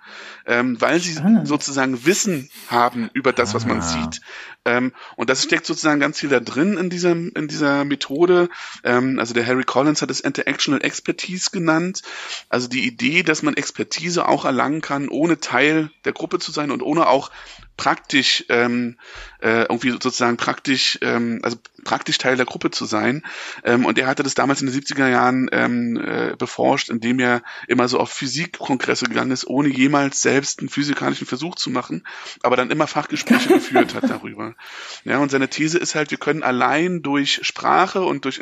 ähm, 0.46 0.80
weil 0.80 1.00
sie 1.00 1.14
Spannend. 1.14 1.48
sozusagen 1.48 2.06
Wissen 2.06 2.50
haben 2.68 3.10
über 3.12 3.32
das, 3.32 3.54
was 3.54 3.66
man 3.66 3.78
ah. 3.78 3.82
sieht. 3.82 4.20
Ähm, 4.64 4.92
und 5.16 5.30
das 5.30 5.42
steckt 5.42 5.66
sozusagen 5.66 6.00
ganz 6.00 6.18
viel 6.20 6.28
da 6.28 6.40
drin 6.40 6.76
in 6.76 6.90
dieser, 6.90 7.12
in 7.12 7.48
dieser 7.48 7.84
Methode. 7.84 8.48
Ähm, 8.84 9.17
also 9.20 9.34
der 9.34 9.46
Harry 9.46 9.64
Collins 9.64 10.02
hat 10.02 10.10
es 10.10 10.20
Interactional 10.20 10.84
Expertise 10.84 11.50
genannt. 11.50 12.02
Also 12.48 12.68
die 12.68 12.86
Idee, 12.86 13.22
dass 13.22 13.42
man 13.42 13.54
Expertise 13.54 14.26
auch 14.26 14.44
erlangen 14.44 14.80
kann, 14.80 15.08
ohne 15.08 15.40
Teil 15.40 15.90
der 16.04 16.12
Gruppe 16.12 16.38
zu 16.38 16.52
sein 16.52 16.70
und 16.70 16.82
ohne 16.82 17.08
auch 17.08 17.30
praktisch 17.78 18.44
ähm, 18.48 18.98
äh, 19.40 19.62
irgendwie 19.62 19.90
sozusagen 19.90 20.36
praktisch, 20.36 20.98
ähm, 21.00 21.38
also 21.42 21.56
praktisch 21.84 22.18
Teil 22.18 22.36
der 22.36 22.44
Gruppe 22.44 22.72
zu 22.72 22.84
sein. 22.84 23.22
Ähm, 23.64 23.86
und 23.86 23.96
er 23.98 24.08
hatte 24.08 24.24
das 24.24 24.34
damals 24.34 24.60
in 24.60 24.66
den 24.66 24.78
70er 24.78 25.08
Jahren 25.08 25.48
ähm, 25.52 25.96
äh, 25.96 26.34
beforscht, 26.36 26.90
indem 26.90 27.20
er 27.20 27.42
immer 27.68 27.88
so 27.88 28.00
auf 28.00 28.10
Physikkongresse 28.10 29.06
gegangen 29.06 29.30
ist, 29.30 29.46
ohne 29.46 29.68
jemals 29.68 30.20
selbst 30.20 30.58
einen 30.58 30.68
physikalischen 30.68 31.26
Versuch 31.26 31.54
zu 31.54 31.70
machen, 31.70 32.04
aber 32.42 32.56
dann 32.56 32.72
immer 32.72 32.88
Fachgespräche 32.88 33.48
geführt 33.48 33.94
hat 33.94 34.10
darüber. 34.10 34.54
Ja, 35.04 35.18
und 35.18 35.30
seine 35.30 35.48
These 35.48 35.78
ist 35.78 35.94
halt, 35.94 36.10
wir 36.10 36.18
können 36.18 36.42
allein 36.42 37.02
durch 37.02 37.40
Sprache 37.42 38.02
und 38.02 38.24
durch, 38.24 38.40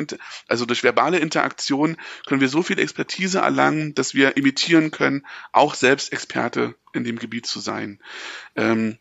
also 0.49 0.64
durch 0.64 0.83
verbale 0.83 1.19
Interaktion 1.19 1.97
können 2.26 2.40
wir 2.40 2.49
so 2.49 2.62
viel 2.62 2.78
Expertise 2.78 3.40
erlangen, 3.40 3.95
dass 3.95 4.14
wir 4.14 4.37
imitieren 4.37 4.90
können, 4.90 5.26
auch 5.52 5.75
selbst 5.75 6.12
Experte 6.12 6.75
in 6.95 7.05
dem 7.05 7.19
Gebiet 7.19 7.47
zu 7.47 7.61
sein. 7.61 8.00
Ähm, 8.57 8.99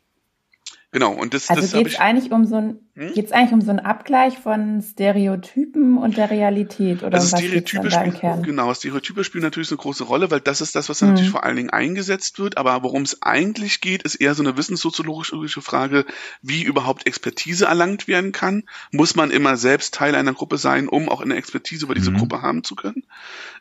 Genau, 0.95 1.11
und 1.11 1.33
das, 1.33 1.49
also 1.49 1.61
das 1.61 1.73
geht 1.73 1.87
es 1.87 1.99
eigentlich 1.99 2.31
um 2.31 2.45
so 2.45 2.55
ein 2.55 2.79
hm? 2.97 3.13
geht's 3.13 3.33
eigentlich 3.33 3.51
um 3.51 3.59
so 3.59 3.71
einen 3.71 3.81
Abgleich 3.81 4.37
von 4.37 4.81
Stereotypen 4.81 5.97
und 5.97 6.15
der 6.15 6.31
Realität 6.31 7.03
oder 7.03 7.15
also 7.15 7.33
was 7.33 7.41
Stereotype 7.41 7.91
spielen, 7.91 8.13
Kern? 8.13 8.43
Genau, 8.43 8.73
Stereotype 8.73 9.25
spielen 9.25 9.43
natürlich 9.43 9.69
eine 9.69 9.77
große 9.77 10.05
Rolle, 10.05 10.31
weil 10.31 10.39
das 10.39 10.61
ist 10.61 10.73
das, 10.73 10.87
was 10.87 11.01
hm. 11.01 11.09
natürlich 11.09 11.29
vor 11.29 11.43
allen 11.43 11.57
Dingen 11.57 11.71
eingesetzt 11.71 12.39
wird. 12.39 12.57
Aber 12.57 12.83
worum 12.83 13.01
es 13.01 13.21
eigentlich 13.21 13.81
geht, 13.81 14.03
ist 14.03 14.15
eher 14.15 14.33
so 14.35 14.43
eine 14.43 14.55
wissenssoziologische 14.55 15.61
Frage, 15.61 16.05
wie 16.41 16.63
überhaupt 16.63 17.05
Expertise 17.05 17.65
erlangt 17.65 18.07
werden 18.07 18.31
kann. 18.31 18.63
Muss 18.93 19.17
man 19.17 19.29
immer 19.29 19.57
selbst 19.57 19.93
Teil 19.93 20.15
einer 20.15 20.31
Gruppe 20.31 20.57
sein, 20.57 20.87
um 20.87 21.09
auch 21.09 21.19
eine 21.19 21.35
Expertise 21.35 21.83
über 21.83 21.95
diese 21.95 22.11
mhm. 22.11 22.19
Gruppe 22.19 22.41
haben 22.41 22.63
zu 22.63 22.75
können? 22.75 23.03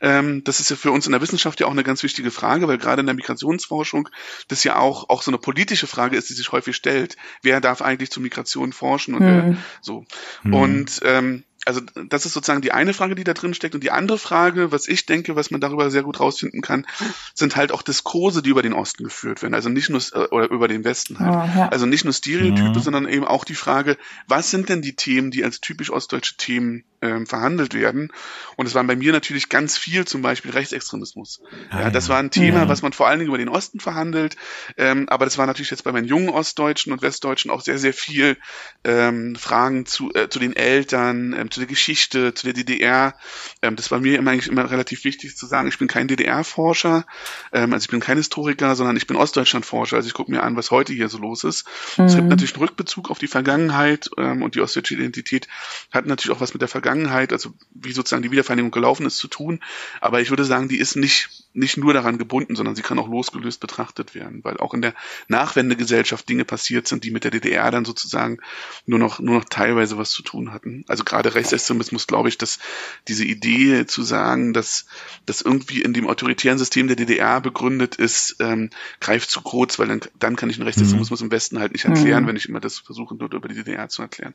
Ähm, 0.00 0.44
das 0.44 0.60
ist 0.60 0.70
ja 0.70 0.76
für 0.76 0.92
uns 0.92 1.06
in 1.06 1.12
der 1.12 1.20
Wissenschaft 1.20 1.58
ja 1.58 1.66
auch 1.66 1.72
eine 1.72 1.82
ganz 1.82 2.04
wichtige 2.04 2.30
Frage, 2.30 2.68
weil 2.68 2.78
gerade 2.78 3.00
in 3.00 3.06
der 3.06 3.16
Migrationsforschung 3.16 4.08
das 4.46 4.62
ja 4.62 4.76
auch 4.76 5.08
auch 5.08 5.22
so 5.22 5.32
eine 5.32 5.38
politische 5.38 5.88
Frage 5.88 6.16
ist, 6.16 6.30
die 6.30 6.34
sich 6.34 6.52
häufig 6.52 6.76
stellt 6.76 7.16
wer 7.42 7.60
darf 7.60 7.82
eigentlich 7.82 8.10
zur 8.10 8.22
Migration 8.22 8.72
forschen 8.72 9.14
und 9.14 9.20
hm. 9.20 9.26
wer 9.28 9.56
so. 9.80 10.04
Hm. 10.42 10.54
Und 10.54 11.00
ähm, 11.04 11.44
also 11.66 11.80
das 12.08 12.26
ist 12.26 12.32
sozusagen 12.32 12.60
die 12.60 12.72
eine 12.72 12.92
Frage, 12.92 13.14
die 13.14 13.24
da 13.24 13.32
drin 13.32 13.54
steckt. 13.54 13.74
Und 13.74 13.82
die 13.82 13.90
andere 13.90 14.18
Frage, 14.18 14.72
was 14.72 14.86
ich 14.88 15.06
denke, 15.06 15.36
was 15.36 15.50
man 15.50 15.60
darüber 15.60 15.90
sehr 15.90 16.02
gut 16.02 16.20
rausfinden 16.20 16.60
kann, 16.60 16.86
sind 17.34 17.56
halt 17.56 17.72
auch 17.72 17.82
Diskurse, 17.82 18.42
die 18.42 18.50
über 18.50 18.62
den 18.62 18.74
Osten 18.74 19.04
geführt 19.04 19.42
werden. 19.42 19.54
Also 19.54 19.68
nicht 19.68 19.88
nur 19.88 20.00
äh, 20.12 20.28
oder 20.30 20.50
über 20.50 20.68
den 20.68 20.84
Westen 20.84 21.18
halt. 21.18 21.32
Oh, 21.32 21.58
ja. 21.58 21.68
Also 21.68 21.86
nicht 21.86 22.04
nur 22.04 22.12
Stereotype, 22.12 22.68
mhm. 22.68 22.80
sondern 22.80 23.08
eben 23.08 23.24
auch 23.24 23.44
die 23.44 23.54
Frage, 23.54 23.96
was 24.28 24.50
sind 24.50 24.68
denn 24.68 24.82
die 24.82 24.96
Themen, 24.96 25.30
die 25.30 25.44
als 25.44 25.60
typisch 25.60 25.90
ostdeutsche 25.90 26.36
Themen 26.36 26.84
ähm, 27.04 27.26
verhandelt 27.26 27.74
werden. 27.74 28.10
Und 28.56 28.66
es 28.66 28.74
waren 28.74 28.86
bei 28.86 28.96
mir 28.96 29.12
natürlich 29.12 29.48
ganz 29.48 29.76
viel 29.76 30.06
zum 30.06 30.22
Beispiel 30.22 30.50
Rechtsextremismus. 30.52 31.40
Ah, 31.70 31.82
ja, 31.82 31.90
das 31.90 32.08
war 32.08 32.18
ein 32.18 32.30
Thema, 32.30 32.62
ja. 32.62 32.68
was 32.68 32.82
man 32.82 32.92
vor 32.92 33.08
allen 33.08 33.18
Dingen 33.18 33.28
über 33.28 33.38
den 33.38 33.48
Osten 33.48 33.80
verhandelt. 33.80 34.36
Ähm, 34.76 35.08
aber 35.08 35.24
das 35.24 35.38
war 35.38 35.46
natürlich 35.46 35.70
jetzt 35.70 35.84
bei 35.84 35.92
meinen 35.92 36.06
jungen 36.06 36.28
Ostdeutschen 36.30 36.92
und 36.92 37.02
Westdeutschen 37.02 37.50
auch 37.50 37.60
sehr, 37.60 37.78
sehr 37.78 37.92
viel 37.92 38.36
ähm, 38.84 39.36
Fragen 39.36 39.86
zu, 39.86 40.12
äh, 40.14 40.28
zu 40.28 40.38
den 40.38 40.56
Eltern, 40.56 41.34
ähm, 41.34 41.50
zu 41.50 41.60
der 41.60 41.66
Geschichte, 41.66 42.34
zu 42.34 42.46
der 42.46 42.54
DDR. 42.54 43.14
Ähm, 43.60 43.76
das 43.76 43.90
war 43.90 44.00
mir 44.00 44.18
immer 44.18 44.30
eigentlich 44.30 44.48
immer 44.48 44.70
relativ 44.70 45.04
wichtig 45.04 45.36
zu 45.36 45.46
sagen, 45.46 45.68
ich 45.68 45.78
bin 45.78 45.88
kein 45.88 46.08
DDR-Forscher, 46.08 47.04
ähm, 47.52 47.72
also 47.72 47.84
ich 47.84 47.90
bin 47.90 48.00
kein 48.00 48.16
Historiker, 48.16 48.76
sondern 48.76 48.96
ich 48.96 49.06
bin 49.06 49.16
Ostdeutschland-Forscher. 49.16 49.96
Also 49.96 50.06
ich 50.06 50.14
gucke 50.14 50.30
mir 50.30 50.42
an, 50.42 50.56
was 50.56 50.70
heute 50.70 50.92
hier 50.92 51.08
so 51.08 51.18
los 51.18 51.44
ist. 51.44 51.66
Mhm. 51.98 52.04
Es 52.04 52.14
gibt 52.16 52.28
natürlich 52.28 52.54
einen 52.54 52.62
Rückbezug 52.62 53.10
auf 53.10 53.18
die 53.18 53.26
Vergangenheit 53.26 54.10
ähm, 54.16 54.42
und 54.42 54.54
die 54.54 54.60
ostdeutsche 54.60 54.94
Identität 54.94 55.48
hat 55.92 56.06
natürlich 56.06 56.36
auch 56.36 56.40
was 56.40 56.54
mit 56.54 56.62
der 56.62 56.68
Vergangenheit 56.68 56.93
Vergangenheit, 56.94 57.32
also 57.32 57.52
wie 57.72 57.92
sozusagen 57.92 58.22
die 58.22 58.30
Wiedervereinigung 58.30 58.70
gelaufen 58.70 59.06
ist, 59.06 59.18
zu 59.18 59.28
tun. 59.28 59.60
Aber 60.00 60.20
ich 60.20 60.30
würde 60.30 60.44
sagen, 60.44 60.68
die 60.68 60.78
ist 60.78 60.96
nicht, 60.96 61.43
nicht 61.54 61.76
nur 61.76 61.94
daran 61.94 62.18
gebunden, 62.18 62.56
sondern 62.56 62.74
sie 62.74 62.82
kann 62.82 62.98
auch 62.98 63.08
losgelöst 63.08 63.60
betrachtet 63.60 64.14
werden, 64.14 64.42
weil 64.42 64.56
auch 64.58 64.74
in 64.74 64.82
der 64.82 64.94
Nachwendegesellschaft 65.28 66.28
Dinge 66.28 66.44
passiert 66.44 66.88
sind, 66.88 67.04
die 67.04 67.12
mit 67.12 67.24
der 67.24 67.30
DDR 67.30 67.70
dann 67.70 67.84
sozusagen 67.84 68.38
nur 68.86 68.98
noch, 68.98 69.20
nur 69.20 69.36
noch 69.36 69.44
teilweise 69.44 69.96
was 69.96 70.10
zu 70.10 70.22
tun 70.22 70.52
hatten. 70.52 70.84
Also 70.88 71.04
gerade 71.04 71.34
Rechtsextremismus, 71.34 72.08
glaube 72.08 72.28
ich, 72.28 72.38
dass 72.38 72.58
diese 73.06 73.24
Idee 73.24 73.86
zu 73.86 74.02
sagen, 74.02 74.52
dass 74.52 74.86
das 75.26 75.42
irgendwie 75.42 75.82
in 75.82 75.92
dem 75.92 76.08
autoritären 76.08 76.58
System 76.58 76.88
der 76.88 76.96
DDR 76.96 77.40
begründet 77.40 77.94
ist, 77.94 78.36
ähm, 78.40 78.70
greift 79.00 79.30
zu 79.30 79.40
kurz, 79.40 79.78
weil 79.78 79.86
dann, 79.86 80.00
dann 80.18 80.34
kann 80.36 80.50
ich 80.50 80.56
den 80.56 80.64
Rechtsextremismus 80.64 81.20
mhm. 81.20 81.26
im 81.26 81.32
Westen 81.32 81.60
halt 81.60 81.72
nicht 81.72 81.84
erklären, 81.84 82.24
mhm. 82.24 82.28
wenn 82.28 82.36
ich 82.36 82.48
immer 82.48 82.60
das 82.60 82.80
versuche, 82.80 83.14
nur 83.14 83.32
über 83.32 83.48
die 83.48 83.54
DDR 83.54 83.88
zu 83.88 84.02
erklären. 84.02 84.34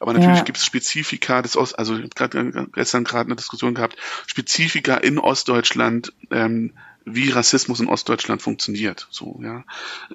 Aber 0.00 0.12
natürlich 0.12 0.38
ja. 0.38 0.44
gibt 0.44 0.58
es 0.58 0.66
Spezifika 0.66 1.40
des 1.40 1.56
Ost, 1.56 1.78
also 1.78 1.98
gerade 2.14 2.68
gestern 2.74 3.04
gerade 3.04 3.28
eine 3.28 3.36
Diskussion 3.36 3.74
gehabt, 3.74 3.96
Spezifika 4.26 4.96
in 4.96 5.18
Ostdeutschland, 5.18 6.12
ähm, 6.30 6.57
wie 7.04 7.30
Rassismus 7.30 7.80
in 7.80 7.88
Ostdeutschland 7.88 8.42
funktioniert. 8.42 9.08
So, 9.10 9.40
ja. 9.42 9.64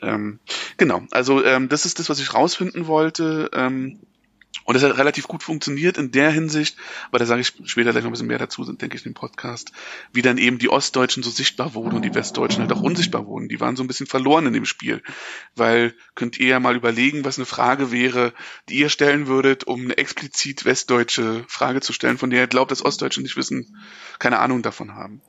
Ähm, 0.02 0.40
genau, 0.78 1.04
also 1.12 1.44
ähm, 1.44 1.70
das 1.70 1.86
ist 1.86 2.00
das, 2.00 2.10
was 2.10 2.20
ich 2.20 2.34
rausfinden 2.34 2.88
wollte. 2.88 3.50
Ähm, 3.54 4.00
und 4.66 4.76
das 4.76 4.84
hat 4.84 4.98
relativ 4.98 5.28
gut 5.28 5.44
funktioniert 5.44 5.98
in 5.98 6.12
der 6.12 6.32
Hinsicht, 6.32 6.78
aber 7.10 7.20
da 7.20 7.26
sage 7.26 7.42
ich 7.42 7.54
später 7.66 7.92
gleich 7.92 8.04
noch 8.04 8.12
ein 8.12 8.14
bisschen 8.14 8.28
mehr 8.28 8.38
dazu, 8.38 8.64
denke 8.64 8.96
ich, 8.96 9.06
in 9.06 9.12
dem 9.12 9.16
Podcast, 9.16 9.72
wie 10.14 10.22
dann 10.22 10.38
eben 10.38 10.58
die 10.58 10.70
Ostdeutschen 10.70 11.22
so 11.22 11.32
sichtbar 11.32 11.74
wurden 11.74 11.96
und 11.96 12.04
die 12.04 12.16
Westdeutschen 12.16 12.62
halt 12.62 12.72
auch 12.72 12.82
unsichtbar 12.82 13.26
wurden. 13.26 13.50
Die 13.50 13.60
waren 13.60 13.76
so 13.76 13.84
ein 13.84 13.88
bisschen 13.88 14.08
verloren 14.08 14.46
in 14.46 14.54
dem 14.54 14.66
Spiel. 14.66 15.02
Weil 15.56 15.94
könnt 16.16 16.40
ihr 16.40 16.48
ja 16.48 16.60
mal 16.62 16.76
überlegen, 16.78 17.26
was 17.26 17.38
eine 17.38 17.46
Frage 17.46 17.92
wäre, 17.92 18.34
die 18.70 18.76
ihr 18.76 18.90
stellen 18.90 19.28
würdet, 19.28 19.66
um 19.66 19.82
eine 19.82 19.98
explizit 19.98 20.64
westdeutsche 20.64 21.44
Frage 21.48 21.82
zu 21.82 21.92
stellen, 21.92 22.18
von 22.18 22.30
der 22.30 22.42
ihr 22.42 22.48
glaubt, 22.48 22.72
dass 22.72 22.86
Ostdeutsche 22.86 23.22
nicht 23.22 23.36
wissen, 23.36 23.78
keine 24.20 24.40
Ahnung 24.40 24.62
davon 24.62 24.94
haben. 24.94 25.22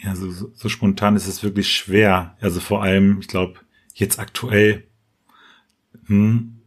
So. 0.00 0.08
Ja, 0.08 0.16
so, 0.16 0.30
so, 0.30 0.52
so 0.54 0.68
spontan 0.68 1.16
ist 1.16 1.26
es 1.26 1.42
wirklich 1.42 1.72
schwer. 1.72 2.36
Also 2.40 2.60
vor 2.60 2.82
allem, 2.82 3.20
ich 3.20 3.28
glaube, 3.28 3.60
jetzt 3.94 4.18
aktuell, 4.18 4.86
hm, 6.06 6.58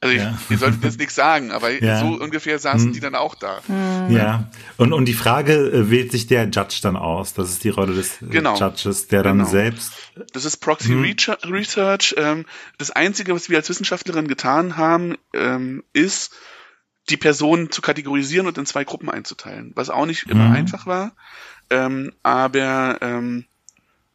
also 0.00 0.14
ich, 0.14 0.22
ja. 0.22 0.38
ihr 0.48 0.58
solltet 0.58 0.84
jetzt 0.84 0.98
nichts 0.98 1.16
sagen, 1.16 1.50
aber 1.50 1.70
ja. 1.82 1.98
so 1.98 2.06
ungefähr 2.22 2.58
saßen 2.58 2.86
hm. 2.86 2.92
die 2.92 3.00
dann 3.00 3.16
auch 3.16 3.34
da. 3.34 3.60
Hm. 3.66 4.14
Ja, 4.14 4.48
und, 4.76 4.92
und 4.92 5.06
die 5.06 5.14
Frage 5.14 5.54
äh, 5.54 5.90
wählt 5.90 6.12
sich 6.12 6.28
der 6.28 6.44
Judge 6.44 6.78
dann 6.82 6.96
aus. 6.96 7.34
Das 7.34 7.50
ist 7.50 7.64
die 7.64 7.70
Rolle 7.70 7.94
des 7.94 8.22
äh, 8.22 8.26
genau. 8.26 8.56
Judges, 8.56 9.08
der 9.08 9.24
dann 9.24 9.38
genau. 9.38 9.50
selbst. 9.50 9.92
Das 10.32 10.44
ist 10.44 10.58
Proxy 10.58 10.90
hm. 10.90 11.02
Research. 11.50 12.14
Ähm, 12.16 12.44
das 12.78 12.92
Einzige, 12.92 13.34
was 13.34 13.50
wir 13.50 13.58
als 13.58 13.68
Wissenschaftlerin 13.68 14.28
getan 14.28 14.76
haben, 14.76 15.16
ähm, 15.34 15.82
ist, 15.92 16.32
die 17.10 17.16
Personen 17.16 17.70
zu 17.70 17.82
kategorisieren 17.82 18.46
und 18.46 18.58
in 18.58 18.66
zwei 18.66 18.84
Gruppen 18.84 19.10
einzuteilen, 19.10 19.72
was 19.74 19.90
auch 19.90 20.06
nicht 20.06 20.28
immer 20.28 20.48
hm. 20.48 20.52
einfach 20.54 20.86
war. 20.86 21.12
Ähm, 21.70 22.12
aber 22.22 22.98
ähm, 23.00 23.46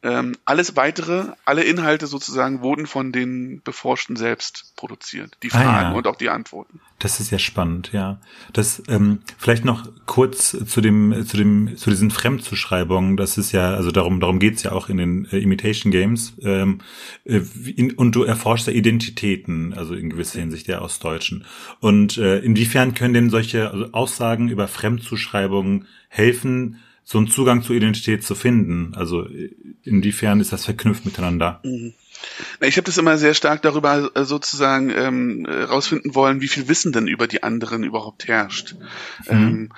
ähm, 0.04 0.36
alles 0.44 0.76
weitere, 0.76 1.32
alle 1.46 1.64
Inhalte 1.64 2.06
sozusagen 2.06 2.60
wurden 2.60 2.86
von 2.86 3.10
den 3.10 3.62
Beforschten 3.64 4.16
selbst 4.16 4.74
produziert. 4.76 5.38
Die 5.42 5.48
Fragen 5.48 5.66
ah, 5.66 5.82
ja. 5.82 5.92
und 5.92 6.06
auch 6.06 6.16
die 6.16 6.28
Antworten. 6.28 6.80
Das 6.98 7.20
ist 7.20 7.30
ja 7.30 7.38
spannend, 7.38 7.90
ja. 7.92 8.20
Das 8.52 8.82
ähm, 8.88 9.20
vielleicht 9.38 9.64
noch 9.64 9.88
kurz 10.04 10.50
zu 10.66 10.80
dem, 10.82 11.26
zu 11.26 11.38
dem, 11.38 11.74
zu 11.78 11.88
diesen 11.88 12.10
Fremdzuschreibungen. 12.10 13.16
Das 13.16 13.38
ist 13.38 13.52
ja, 13.52 13.72
also 13.72 13.90
darum, 13.90 14.20
darum 14.20 14.40
geht's 14.40 14.62
ja 14.62 14.72
auch 14.72 14.90
in 14.90 14.98
den 14.98 15.24
äh, 15.32 15.38
Imitation 15.38 15.90
Games. 15.90 16.34
Ähm, 16.42 16.80
äh, 17.24 17.40
in, 17.74 17.94
und 17.94 18.14
du 18.14 18.24
erforschst 18.24 18.66
ja 18.66 18.74
Identitäten, 18.74 19.72
also 19.72 19.94
in 19.94 20.10
gewisser 20.10 20.38
Hinsicht 20.38 20.68
der 20.68 20.82
Ostdeutschen. 20.82 21.46
Und 21.80 22.18
äh, 22.18 22.40
inwiefern 22.40 22.92
können 22.92 23.14
denn 23.14 23.30
solche 23.30 23.70
also 23.70 23.86
Aussagen 23.92 24.50
über 24.50 24.68
Fremdzuschreibungen 24.68 25.86
helfen? 26.08 26.82
So 27.04 27.18
einen 27.18 27.28
Zugang 27.28 27.62
zur 27.62 27.76
Identität 27.76 28.24
zu 28.24 28.34
finden. 28.34 28.94
Also 28.94 29.26
inwiefern 29.82 30.40
ist 30.40 30.52
das 30.52 30.64
verknüpft 30.64 31.04
miteinander? 31.04 31.60
Mhm. 31.64 31.94
Ich 32.60 32.76
habe 32.76 32.86
das 32.86 32.96
immer 32.96 33.18
sehr 33.18 33.34
stark 33.34 33.62
darüber 33.62 34.10
äh, 34.14 34.24
sozusagen 34.24 34.90
ähm, 34.90 35.46
rausfinden 35.46 36.14
wollen, 36.14 36.40
wie 36.40 36.48
viel 36.48 36.68
Wissen 36.68 36.92
denn 36.92 37.06
über 37.06 37.26
die 37.26 37.42
anderen 37.42 37.84
überhaupt 37.84 38.26
herrscht. 38.26 38.76
Mhm. 39.28 39.30
Ähm, 39.30 39.72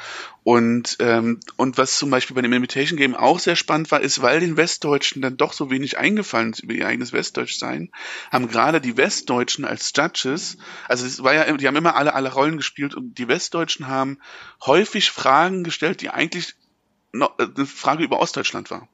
und, 0.45 0.99
ähm, 1.01 1.41
und 1.57 1.77
was 1.77 1.99
zum 1.99 2.11
Beispiel 2.11 2.37
bei 2.37 2.43
dem 2.43 2.53
Imitation 2.53 2.97
Game 2.97 3.17
auch 3.17 3.41
sehr 3.41 3.57
spannend 3.57 3.91
war, 3.91 4.01
ist, 4.01 4.23
weil 4.23 4.39
den 4.39 4.57
Westdeutschen 4.57 5.21
dann 5.21 5.37
doch 5.37 5.53
so 5.53 5.71
wenig 5.71 5.99
eingefallen 5.99 6.53
ist 6.53 6.61
über 6.61 6.75
ihr 6.75 6.87
eigenes 6.87 7.13
Westdeutschsein, 7.13 7.91
haben 8.31 8.47
gerade 8.47 8.81
die 8.81 8.97
Westdeutschen 8.97 9.65
als 9.65 9.93
Judges, 9.97 10.57
also 10.87 11.05
es 11.05 11.21
war 11.25 11.35
ja, 11.35 11.53
die 11.57 11.67
haben 11.67 11.75
immer 11.75 11.97
alle 11.97 12.15
alle 12.15 12.33
Rollen 12.33 12.59
gespielt 12.59 12.95
und 12.95 13.19
die 13.19 13.27
Westdeutschen 13.27 13.89
haben 13.89 14.19
häufig 14.65 15.11
Fragen 15.11 15.65
gestellt, 15.65 16.01
die 16.01 16.11
eigentlich 16.11 16.51
äh, 16.51 16.66
eine 17.13 17.67
Frage 17.67 18.05
über 18.05 18.21
Ostdeutschland 18.21 18.71
war. 18.71 18.89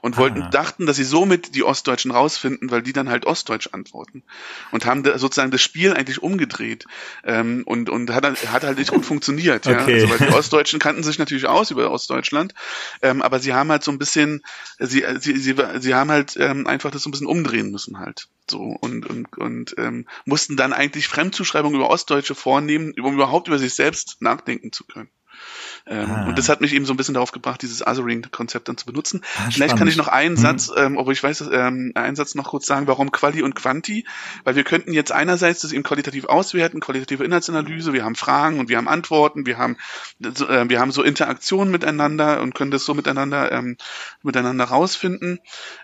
Und 0.00 0.16
wollten, 0.16 0.42
ah. 0.42 0.50
dachten, 0.50 0.86
dass 0.86 0.96
sie 0.96 1.04
somit 1.04 1.56
die 1.56 1.64
Ostdeutschen 1.64 2.12
rausfinden, 2.12 2.70
weil 2.70 2.82
die 2.82 2.92
dann 2.92 3.08
halt 3.08 3.26
Ostdeutsch 3.26 3.70
antworten. 3.72 4.22
Und 4.70 4.86
haben 4.86 5.02
da 5.02 5.18
sozusagen 5.18 5.50
das 5.50 5.60
Spiel 5.60 5.92
eigentlich 5.92 6.22
umgedreht. 6.22 6.86
Ähm, 7.24 7.64
und 7.66 7.90
und 7.90 8.12
hat 8.12 8.24
hat 8.24 8.62
halt 8.62 8.78
nicht 8.78 8.92
gut 8.92 9.04
funktioniert, 9.04 9.66
ja, 9.66 9.82
okay. 9.82 9.94
also 9.94 10.10
weil 10.10 10.28
die 10.28 10.34
Ostdeutschen 10.34 10.78
kannten 10.78 11.02
sich 11.02 11.18
natürlich 11.18 11.46
aus 11.46 11.72
über 11.72 11.90
Ostdeutschland, 11.90 12.54
ähm, 13.02 13.22
aber 13.22 13.40
sie 13.40 13.54
haben 13.54 13.70
halt 13.70 13.82
so 13.82 13.90
ein 13.90 13.98
bisschen, 13.98 14.42
sie 14.78 15.04
sie 15.18 15.36
sie, 15.36 15.56
sie 15.78 15.94
haben 15.94 16.10
halt 16.10 16.36
ähm, 16.38 16.68
einfach 16.68 16.92
das 16.92 17.02
so 17.02 17.08
ein 17.08 17.12
bisschen 17.12 17.26
umdrehen 17.26 17.72
müssen 17.72 17.98
halt. 17.98 18.28
So. 18.48 18.60
Und 18.60 19.04
und 19.06 19.36
und 19.36 19.74
ähm, 19.78 20.06
mussten 20.24 20.56
dann 20.56 20.72
eigentlich 20.72 21.08
Fremdzuschreibungen 21.08 21.76
über 21.76 21.90
Ostdeutsche 21.90 22.36
vornehmen, 22.36 22.94
um 23.00 23.14
überhaupt 23.14 23.48
über 23.48 23.58
sich 23.58 23.74
selbst 23.74 24.18
nachdenken 24.20 24.70
zu 24.72 24.84
können. 24.84 25.10
Ähm, 25.88 26.10
ah. 26.10 26.26
Und 26.26 26.38
das 26.38 26.48
hat 26.48 26.60
mich 26.60 26.74
eben 26.74 26.84
so 26.84 26.92
ein 26.92 26.96
bisschen 26.96 27.14
darauf 27.14 27.32
gebracht, 27.32 27.62
dieses 27.62 27.86
Othering-Konzept 27.86 28.68
dann 28.68 28.76
zu 28.76 28.86
benutzen. 28.86 29.22
Ah, 29.38 29.50
Vielleicht 29.50 29.76
kann 29.76 29.88
ich 29.88 29.96
noch 29.96 30.08
einen 30.08 30.34
mhm. 30.34 30.40
Satz, 30.40 30.70
ähm, 30.76 30.96
obwohl 30.96 31.14
ich 31.14 31.22
weiß, 31.22 31.48
ähm, 31.52 31.92
einen 31.94 32.16
Satz 32.16 32.34
noch 32.34 32.48
kurz 32.48 32.66
sagen, 32.66 32.86
warum 32.86 33.10
Quali 33.10 33.42
und 33.42 33.54
Quanti, 33.54 34.06
weil 34.44 34.56
wir 34.56 34.64
könnten 34.64 34.92
jetzt 34.92 35.12
einerseits 35.12 35.60
das 35.60 35.72
eben 35.72 35.82
qualitativ 35.82 36.26
auswerten, 36.26 36.80
qualitative 36.80 37.24
Inhaltsanalyse, 37.24 37.92
wir 37.92 38.04
haben 38.04 38.14
Fragen 38.14 38.60
und 38.60 38.68
wir 38.68 38.76
haben 38.76 38.88
Antworten, 38.88 39.46
wir 39.46 39.58
haben, 39.58 39.76
äh, 40.22 40.68
wir 40.68 40.80
haben 40.80 40.92
so 40.92 41.02
Interaktionen 41.02 41.70
miteinander 41.70 42.42
und 42.42 42.54
können 42.54 42.70
das 42.70 42.84
so 42.84 42.94
miteinander, 42.94 43.50
ähm, 43.50 43.76
miteinander 44.22 44.64
rausfinden. 44.64 45.40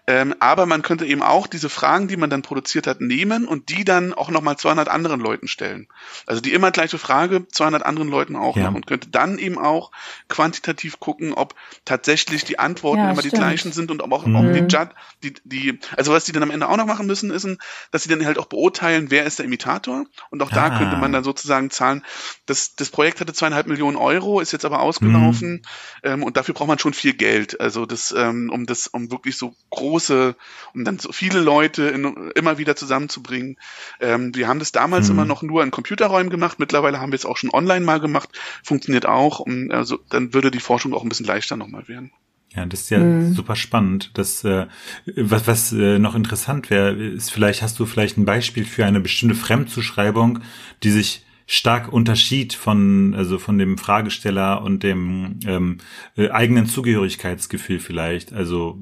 Ähm, 0.06 0.34
aber 0.38 0.66
man 0.66 0.82
könnte 0.82 1.06
eben 1.06 1.22
auch 1.22 1.46
diese 1.46 1.70
Fragen, 1.70 2.08
die 2.08 2.16
man 2.16 2.30
dann 2.30 2.42
produziert 2.42 2.86
hat, 2.86 3.00
nehmen 3.00 3.46
und 3.46 3.70
die 3.70 3.84
dann 3.84 4.12
auch 4.12 4.30
nochmal 4.30 4.56
200 4.56 4.88
anderen 4.88 5.20
Leuten 5.20 5.48
stellen. 5.48 5.88
Also 6.26 6.42
die 6.42 6.52
immer 6.52 6.70
gleiche 6.70 6.98
Frage 6.98 7.46
200 7.48 7.84
anderen 7.84 8.08
Leuten 8.08 8.36
auch 8.36 8.56
ja. 8.56 8.64
noch 8.64 8.74
und 8.74 8.86
könnte 8.86 9.08
dann 9.08 9.38
eben 9.38 9.58
auch 9.58 9.93
quantitativ 10.28 11.00
gucken, 11.00 11.34
ob 11.34 11.54
tatsächlich 11.84 12.44
die 12.44 12.58
Antworten 12.58 13.00
ja, 13.00 13.10
immer 13.10 13.20
stimmt. 13.20 13.34
die 13.34 13.38
gleichen 13.38 13.72
sind 13.72 13.90
und 13.90 14.02
ob 14.02 14.12
auch, 14.12 14.26
mhm. 14.26 14.36
auch 14.36 14.52
die 14.52 14.60
Judge, 14.60 14.90
die, 15.22 15.34
die, 15.44 15.78
also 15.96 16.12
was 16.12 16.24
die 16.24 16.32
dann 16.32 16.42
am 16.42 16.50
Ende 16.50 16.68
auch 16.68 16.76
noch 16.76 16.86
machen 16.86 17.06
müssen, 17.06 17.30
ist, 17.30 17.46
dass 17.90 18.02
sie 18.02 18.08
dann 18.08 18.24
halt 18.24 18.38
auch 18.38 18.46
beurteilen, 18.46 19.10
wer 19.10 19.24
ist 19.24 19.38
der 19.38 19.46
Imitator. 19.46 20.04
Und 20.30 20.42
auch 20.42 20.50
ah. 20.52 20.54
da 20.54 20.78
könnte 20.78 20.96
man 20.96 21.12
dann 21.12 21.24
sozusagen 21.24 21.70
zahlen. 21.70 22.04
Das, 22.46 22.76
das 22.76 22.90
Projekt 22.90 23.20
hatte 23.20 23.32
zweieinhalb 23.32 23.66
Millionen 23.66 23.96
Euro, 23.96 24.40
ist 24.40 24.52
jetzt 24.52 24.64
aber 24.64 24.80
ausgelaufen. 24.80 25.52
Mhm. 25.52 25.62
Ähm, 26.02 26.22
und 26.22 26.36
dafür 26.36 26.54
braucht 26.54 26.68
man 26.68 26.78
schon 26.78 26.94
viel 26.94 27.14
Geld. 27.14 27.60
Also 27.60 27.86
das, 27.86 28.14
ähm, 28.16 28.50
um 28.52 28.66
das, 28.66 28.86
um 28.86 29.10
wirklich 29.10 29.36
so 29.36 29.54
große, 29.70 30.36
um 30.74 30.84
dann 30.84 30.98
so 30.98 31.12
viele 31.12 31.40
Leute 31.40 31.84
in, 31.84 32.30
immer 32.34 32.58
wieder 32.58 32.76
zusammenzubringen. 32.76 33.56
Ähm, 34.00 34.34
wir 34.34 34.48
haben 34.48 34.58
das 34.58 34.72
damals 34.72 35.08
mhm. 35.08 35.14
immer 35.14 35.24
noch 35.24 35.42
nur 35.42 35.62
in 35.62 35.70
Computerräumen 35.70 36.30
gemacht. 36.30 36.58
Mittlerweile 36.58 37.00
haben 37.00 37.12
wir 37.12 37.16
es 37.16 37.26
auch 37.26 37.36
schon 37.36 37.50
online 37.50 37.84
mal 37.84 38.00
gemacht. 38.00 38.30
Funktioniert 38.62 39.06
auch. 39.06 39.40
Um, 39.40 39.70
also 39.84 39.98
dann 40.08 40.32
würde 40.32 40.50
die 40.50 40.60
Forschung 40.60 40.94
auch 40.94 41.02
ein 41.02 41.10
bisschen 41.10 41.26
leichter 41.26 41.56
nochmal 41.56 41.86
werden. 41.88 42.10
Ja, 42.56 42.64
das 42.64 42.82
ist 42.82 42.90
ja 42.90 43.00
mhm. 43.00 43.34
super 43.34 43.54
spannend. 43.54 44.12
Das, 44.14 44.42
äh, 44.44 44.66
was, 45.14 45.46
was 45.46 45.72
äh, 45.72 45.98
noch 45.98 46.14
interessant 46.14 46.70
wäre, 46.70 46.94
ist 46.94 47.30
vielleicht, 47.30 47.60
hast 47.60 47.78
du 47.78 47.84
vielleicht 47.84 48.16
ein 48.16 48.24
Beispiel 48.24 48.64
für 48.64 48.86
eine 48.86 49.00
bestimmte 49.00 49.34
Fremdzuschreibung, 49.34 50.38
die 50.82 50.90
sich 50.90 51.26
stark 51.46 51.92
unterschied 51.92 52.54
von, 52.54 53.14
also 53.14 53.38
von 53.38 53.58
dem 53.58 53.76
Fragesteller 53.76 54.62
und 54.62 54.82
dem 54.82 55.40
ähm, 55.44 55.78
äh, 56.16 56.30
eigenen 56.30 56.64
Zugehörigkeitsgefühl 56.64 57.80
vielleicht. 57.80 58.32
Also 58.32 58.78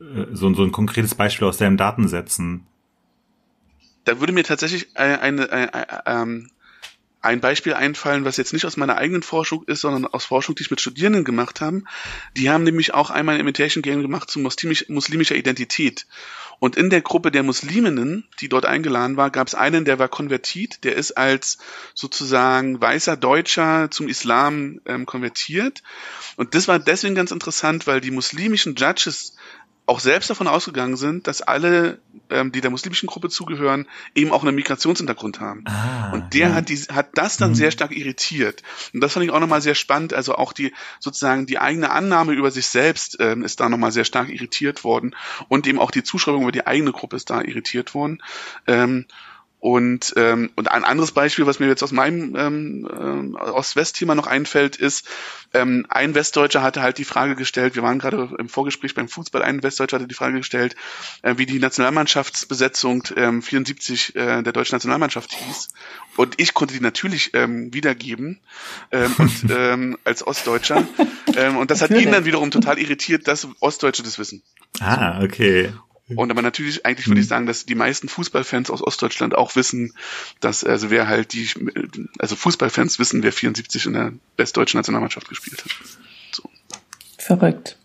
äh, 0.00 0.24
so, 0.32 0.52
so 0.52 0.64
ein 0.64 0.72
konkretes 0.72 1.14
Beispiel 1.14 1.46
aus 1.46 1.58
deinem 1.58 1.76
Datensätzen. 1.76 2.66
Da 4.04 4.18
würde 4.18 4.32
mir 4.32 4.42
tatsächlich 4.42 4.96
eine, 4.96 5.20
eine, 5.20 5.52
eine, 5.52 5.74
eine 5.74 6.02
ähm, 6.06 6.50
ein 7.20 7.40
Beispiel 7.40 7.74
einfallen, 7.74 8.24
was 8.24 8.36
jetzt 8.36 8.52
nicht 8.52 8.64
aus 8.64 8.76
meiner 8.76 8.96
eigenen 8.96 9.22
Forschung 9.22 9.64
ist, 9.64 9.80
sondern 9.80 10.06
aus 10.06 10.26
Forschung, 10.26 10.54
die 10.54 10.62
ich 10.62 10.70
mit 10.70 10.80
Studierenden 10.80 11.24
gemacht 11.24 11.60
haben. 11.60 11.84
Die 12.36 12.50
haben 12.50 12.62
nämlich 12.62 12.94
auch 12.94 13.10
einmal 13.10 13.34
ein 13.34 13.40
Imitation 13.40 13.82
Game 13.82 14.02
gemacht 14.02 14.30
zu 14.30 14.38
muslimisch, 14.38 14.88
muslimischer 14.88 15.34
Identität. 15.34 16.06
Und 16.60 16.76
in 16.76 16.90
der 16.90 17.02
Gruppe 17.02 17.30
der 17.30 17.42
Musliminnen, 17.42 18.24
die 18.40 18.48
dort 18.48 18.66
eingeladen 18.66 19.16
war, 19.16 19.30
gab 19.30 19.46
es 19.46 19.54
einen, 19.54 19.84
der 19.84 19.98
war 19.98 20.08
konvertiert, 20.08 20.84
der 20.84 20.96
ist 20.96 21.12
als 21.12 21.58
sozusagen 21.94 22.80
weißer 22.80 23.16
Deutscher 23.16 23.90
zum 23.90 24.08
Islam 24.08 24.80
ähm, 24.86 25.06
konvertiert. 25.06 25.82
Und 26.36 26.54
das 26.54 26.66
war 26.66 26.78
deswegen 26.78 27.14
ganz 27.14 27.30
interessant, 27.30 27.86
weil 27.86 28.00
die 28.00 28.10
muslimischen 28.10 28.74
Judges 28.74 29.34
auch 29.88 30.00
selbst 30.00 30.28
davon 30.28 30.48
ausgegangen 30.48 30.96
sind, 30.96 31.26
dass 31.26 31.40
alle, 31.40 31.98
ähm, 32.28 32.52
die 32.52 32.60
der 32.60 32.70
muslimischen 32.70 33.06
Gruppe 33.06 33.30
zugehören, 33.30 33.86
eben 34.14 34.32
auch 34.32 34.44
einen 34.44 34.54
Migrationshintergrund 34.54 35.40
haben. 35.40 35.64
Ah, 35.66 36.10
und 36.12 36.34
der 36.34 36.48
ja. 36.48 36.54
hat 36.54 36.68
die, 36.68 36.76
hat 36.76 37.10
das 37.14 37.38
dann 37.38 37.50
mhm. 37.50 37.54
sehr 37.54 37.70
stark 37.70 37.96
irritiert. 37.96 38.62
Und 38.92 39.00
das 39.00 39.14
fand 39.14 39.24
ich 39.24 39.32
auch 39.32 39.40
nochmal 39.40 39.62
sehr 39.62 39.74
spannend. 39.74 40.12
Also 40.12 40.34
auch 40.34 40.52
die 40.52 40.74
sozusagen 41.00 41.46
die 41.46 41.58
eigene 41.58 41.90
Annahme 41.90 42.32
über 42.32 42.50
sich 42.50 42.66
selbst 42.68 43.16
ähm, 43.18 43.42
ist 43.42 43.60
da 43.60 43.68
nochmal 43.70 43.92
sehr 43.92 44.04
stark 44.04 44.28
irritiert 44.28 44.84
worden 44.84 45.16
und 45.48 45.66
eben 45.66 45.78
auch 45.78 45.90
die 45.90 46.02
Zuschreibung 46.02 46.42
über 46.42 46.52
die 46.52 46.66
eigene 46.66 46.92
Gruppe 46.92 47.16
ist 47.16 47.30
da 47.30 47.40
irritiert 47.40 47.94
worden. 47.94 48.22
Ähm, 48.66 49.06
und, 49.60 50.14
ähm, 50.16 50.50
und 50.54 50.70
ein 50.70 50.84
anderes 50.84 51.10
Beispiel, 51.10 51.46
was 51.46 51.58
mir 51.58 51.66
jetzt 51.66 51.82
aus 51.82 51.90
meinem 51.90 52.36
ähm, 52.36 53.34
äh, 53.36 53.50
Ost-West-Thema 53.50 54.14
noch 54.14 54.28
einfällt, 54.28 54.76
ist, 54.76 55.08
ähm, 55.52 55.84
ein 55.88 56.14
Westdeutscher 56.14 56.62
hatte 56.62 56.80
halt 56.80 56.98
die 56.98 57.04
Frage 57.04 57.34
gestellt, 57.34 57.74
wir 57.74 57.82
waren 57.82 57.98
gerade 57.98 58.36
im 58.38 58.48
Vorgespräch 58.48 58.94
beim 58.94 59.08
Fußball, 59.08 59.42
ein 59.42 59.62
Westdeutscher 59.62 59.96
hatte 59.96 60.06
die 60.06 60.14
Frage 60.14 60.38
gestellt, 60.38 60.76
äh, 61.22 61.34
wie 61.38 61.46
die 61.46 61.58
Nationalmannschaftsbesetzung 61.58 63.02
ähm, 63.16 63.42
74 63.42 64.14
äh, 64.14 64.42
der 64.42 64.52
deutschen 64.52 64.76
Nationalmannschaft 64.76 65.32
hieß. 65.32 65.70
Und 66.16 66.40
ich 66.40 66.54
konnte 66.54 66.74
die 66.74 66.80
natürlich 66.80 67.34
ähm, 67.34 67.74
wiedergeben 67.74 68.38
ähm, 68.92 69.14
und, 69.18 69.46
ähm, 69.50 69.98
als 70.04 70.24
Ostdeutscher. 70.24 70.86
ähm, 71.36 71.56
und 71.56 71.72
das 71.72 71.82
hat 71.82 71.90
ihn 71.90 72.12
dann 72.12 72.26
wiederum 72.26 72.52
total 72.52 72.78
irritiert, 72.78 73.26
dass 73.26 73.48
Ostdeutsche 73.58 74.04
das 74.04 74.20
wissen. 74.20 74.42
Ah, 74.78 75.20
okay. 75.20 75.72
Und 76.16 76.30
aber 76.30 76.42
natürlich, 76.42 76.86
eigentlich 76.86 77.06
würde 77.08 77.20
ich 77.20 77.26
mhm. 77.26 77.30
sagen, 77.30 77.46
dass 77.46 77.66
die 77.66 77.74
meisten 77.74 78.08
Fußballfans 78.08 78.70
aus 78.70 78.82
Ostdeutschland 78.82 79.34
auch 79.34 79.56
wissen, 79.56 79.92
dass, 80.40 80.64
also 80.64 80.90
wer 80.90 81.06
halt 81.06 81.34
die, 81.34 81.48
also 82.18 82.34
Fußballfans 82.34 82.98
wissen, 82.98 83.22
wer 83.22 83.32
74 83.32 83.86
in 83.86 83.92
der 83.92 84.12
westdeutschen 84.36 84.78
Nationalmannschaft 84.78 85.28
gespielt 85.28 85.62
hat. 85.64 85.70
So. 86.32 86.48
Verrückt. 87.18 87.78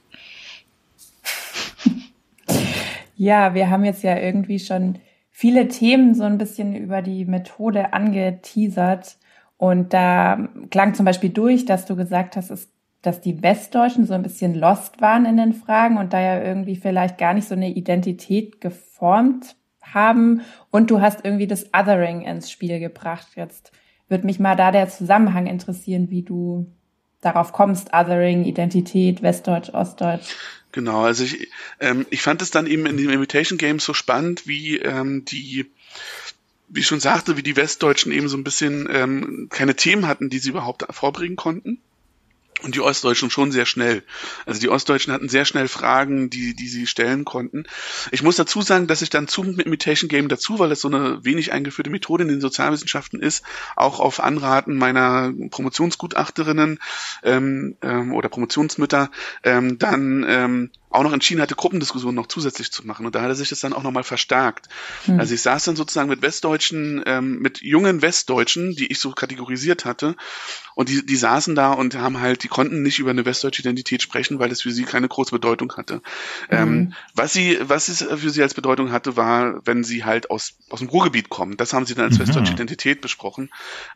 ja, 3.18 3.54
wir 3.54 3.70
haben 3.70 3.84
jetzt 3.84 4.04
ja 4.04 4.18
irgendwie 4.18 4.60
schon 4.60 5.00
viele 5.30 5.68
Themen 5.68 6.16
so 6.16 6.24
ein 6.24 6.38
bisschen 6.38 6.76
über 6.76 7.02
die 7.02 7.26
Methode 7.26 7.92
angeteasert. 7.92 9.18
Und 9.58 9.94
da 9.94 10.50
klang 10.72 10.94
zum 10.94 11.06
Beispiel 11.06 11.30
durch, 11.30 11.66
dass 11.66 11.86
du 11.86 11.96
gesagt 11.96 12.38
hast, 12.38 12.52
es 12.52 12.73
dass 13.04 13.22
die 13.22 13.44
Westdeutschen 13.44 14.08
so 14.08 14.14
ein 14.14 14.24
bisschen 14.24 14.56
lost 14.56 15.02
waren 15.02 15.26
in 15.26 15.38
den 15.38 15.54
Fragen 15.54 15.98
und 15.98 16.14
da 16.14 16.20
ja 16.20 16.42
irgendwie 16.42 16.78
vielleicht 16.78 17.18
gar 17.18 17.34
nicht 17.34 17.48
so 17.48 17.54
eine 17.54 17.70
Identität 17.70 18.62
geformt 18.62 19.56
haben. 19.82 20.42
Und 20.72 20.90
du 20.90 21.02
hast 21.02 21.24
irgendwie 21.24 21.46
das 21.46 21.68
Othering 21.74 22.22
ins 22.22 22.50
Spiel 22.50 22.80
gebracht. 22.80 23.28
Jetzt 23.36 23.72
würde 24.08 24.26
mich 24.26 24.40
mal 24.40 24.56
da 24.56 24.72
der 24.72 24.90
Zusammenhang 24.90 25.48
interessieren, 25.48 26.10
wie 26.10 26.24
du 26.24 26.66
darauf 27.20 27.52
kommst, 27.52 27.94
Othering, 27.94 28.46
Identität, 28.46 29.22
Westdeutsch, 29.22 29.70
Ostdeutsch. 29.74 30.36
Genau, 30.72 31.04
also 31.04 31.26
ich, 31.26 31.50
ähm, 31.82 32.06
ich 32.10 32.22
fand 32.22 32.42
es 32.42 32.52
dann 32.52 32.66
eben 32.66 32.86
in 32.86 32.98
den 32.98 33.10
Imitation 33.10 33.58
Games 33.58 33.84
so 33.84 33.94
spannend, 33.94 34.48
wie 34.48 34.78
ähm, 34.78 35.24
die 35.26 35.70
wie 36.70 36.80
ich 36.80 36.88
schon 36.88 37.00
sagte, 37.00 37.38
wie 37.38 37.44
die 37.44 37.56
Westdeutschen 37.56 38.12
eben 38.12 38.28
so 38.28 38.38
ein 38.38 38.44
bisschen 38.44 38.88
ähm, 38.92 39.48
keine 39.52 39.76
Themen 39.76 40.08
hatten, 40.08 40.30
die 40.30 40.40
sie 40.40 40.50
überhaupt 40.50 40.86
vorbringen 40.90 41.36
konnten. 41.36 41.80
Und 42.64 42.76
die 42.76 42.82
Ostdeutschen 42.82 43.30
schon 43.30 43.52
sehr 43.52 43.66
schnell. 43.66 44.04
Also 44.46 44.62
die 44.62 44.70
Ostdeutschen 44.70 45.12
hatten 45.12 45.28
sehr 45.28 45.44
schnell 45.44 45.68
Fragen, 45.68 46.30
die, 46.30 46.56
die 46.56 46.68
sie 46.68 46.88
stellen 46.88 47.26
konnten. 47.26 47.66
Ich 48.12 48.24
muss 48.24 48.38
dazu 48.38 48.62
sagen, 48.62 48.88
dass 48.88 49.02
ich 49.02 49.10
dann 49.10 49.28
zu 49.28 49.44
mit 49.44 49.66
Imitation 49.66 50.08
Game 50.08 50.30
dazu, 50.30 50.60
weil 50.60 50.72
es 50.72 50.80
so 50.80 50.88
eine 50.88 51.24
wenig 51.26 51.52
eingeführte 51.52 51.90
Methode 51.90 52.24
in 52.24 52.30
den 52.30 52.42
Sozialwissenschaften 52.42 53.20
ist, 53.20 53.44
auch 53.76 54.00
auf 54.00 54.22
Anraten 54.22 54.76
meiner 54.76 55.34
Promotionsgutachterinnen 55.50 56.80
ähm, 57.24 57.76
ähm, 57.82 58.14
oder 58.14 58.30
Promotionsmütter, 58.30 59.12
ähm, 59.44 59.78
dann 59.78 60.26
ähm, 60.28 60.72
auch 60.94 61.04
noch 61.04 61.14
entschieden 61.14 61.42
hatte, 61.42 61.56
Gruppendiskussionen 61.56 62.16
noch 62.16 62.28
zusätzlich 62.28 62.72
zu 62.72 62.86
machen. 62.86 63.06
Und 63.06 63.16
da 63.16 63.22
hat 63.22 63.30
er 63.30 63.36
sich 63.36 63.50
das 63.50 63.60
dann 63.60 63.74
auch 63.74 63.84
nochmal 63.84 64.04
verstärkt. 64.04 64.68
Mhm. 65.08 65.20
Also 65.20 65.34
ich 65.34 65.42
saß 65.42 65.64
dann 65.66 65.76
sozusagen 65.76 66.10
mit 66.10 66.22
Westdeutschen, 66.22 67.04
ähm, 67.06 67.40
mit 67.40 67.62
jungen 67.62 68.02
Westdeutschen, 68.02 68.76
die 68.76 68.88
ich 68.88 69.00
so 69.00 69.12
kategorisiert 69.12 69.86
hatte. 69.86 70.16
Und 70.76 70.90
die, 70.90 71.06
die 71.06 71.16
saßen 71.16 71.56
da 71.56 71.72
und 71.72 71.96
haben 71.96 72.20
halt, 72.20 72.44
die 72.44 72.48
konnten 72.48 72.82
nicht 72.82 73.00
über 73.00 73.12
eine 73.12 73.26
westdeutsche 73.26 73.62
Identität 73.62 74.02
sprechen, 74.02 74.40
weil 74.40 74.50
das 74.50 74.62
für 74.62 74.72
sie 74.72 74.84
keine 74.84 75.08
große 75.08 75.32
Bedeutung 75.32 75.74
hatte. 75.76 75.96
Mhm. 75.96 76.02
Ähm, 76.50 76.94
was 77.14 77.34
sie, 77.34 77.58
was 77.62 77.88
es 77.90 78.04
für 78.04 78.30
sie 78.30 78.42
als 78.42 78.54
Bedeutung 78.54 78.92
hatte, 78.92 79.16
war, 79.16 79.66
wenn 79.66 79.84
sie 79.84 80.04
halt 80.04 80.32
aus, 80.32 80.58
aus 80.70 80.80
dem 80.80 80.90
Ruhrgebiet 80.90 81.30
kommen. 81.30 81.58
Das 81.58 81.74
haben 81.74 81.86
sie 81.86 81.96
dann 81.96 82.06
als 82.06 82.16
mhm. 82.18 82.24
westdeutsche 82.24 82.54
Identität 82.54 83.02
besprochen. 83.02 83.50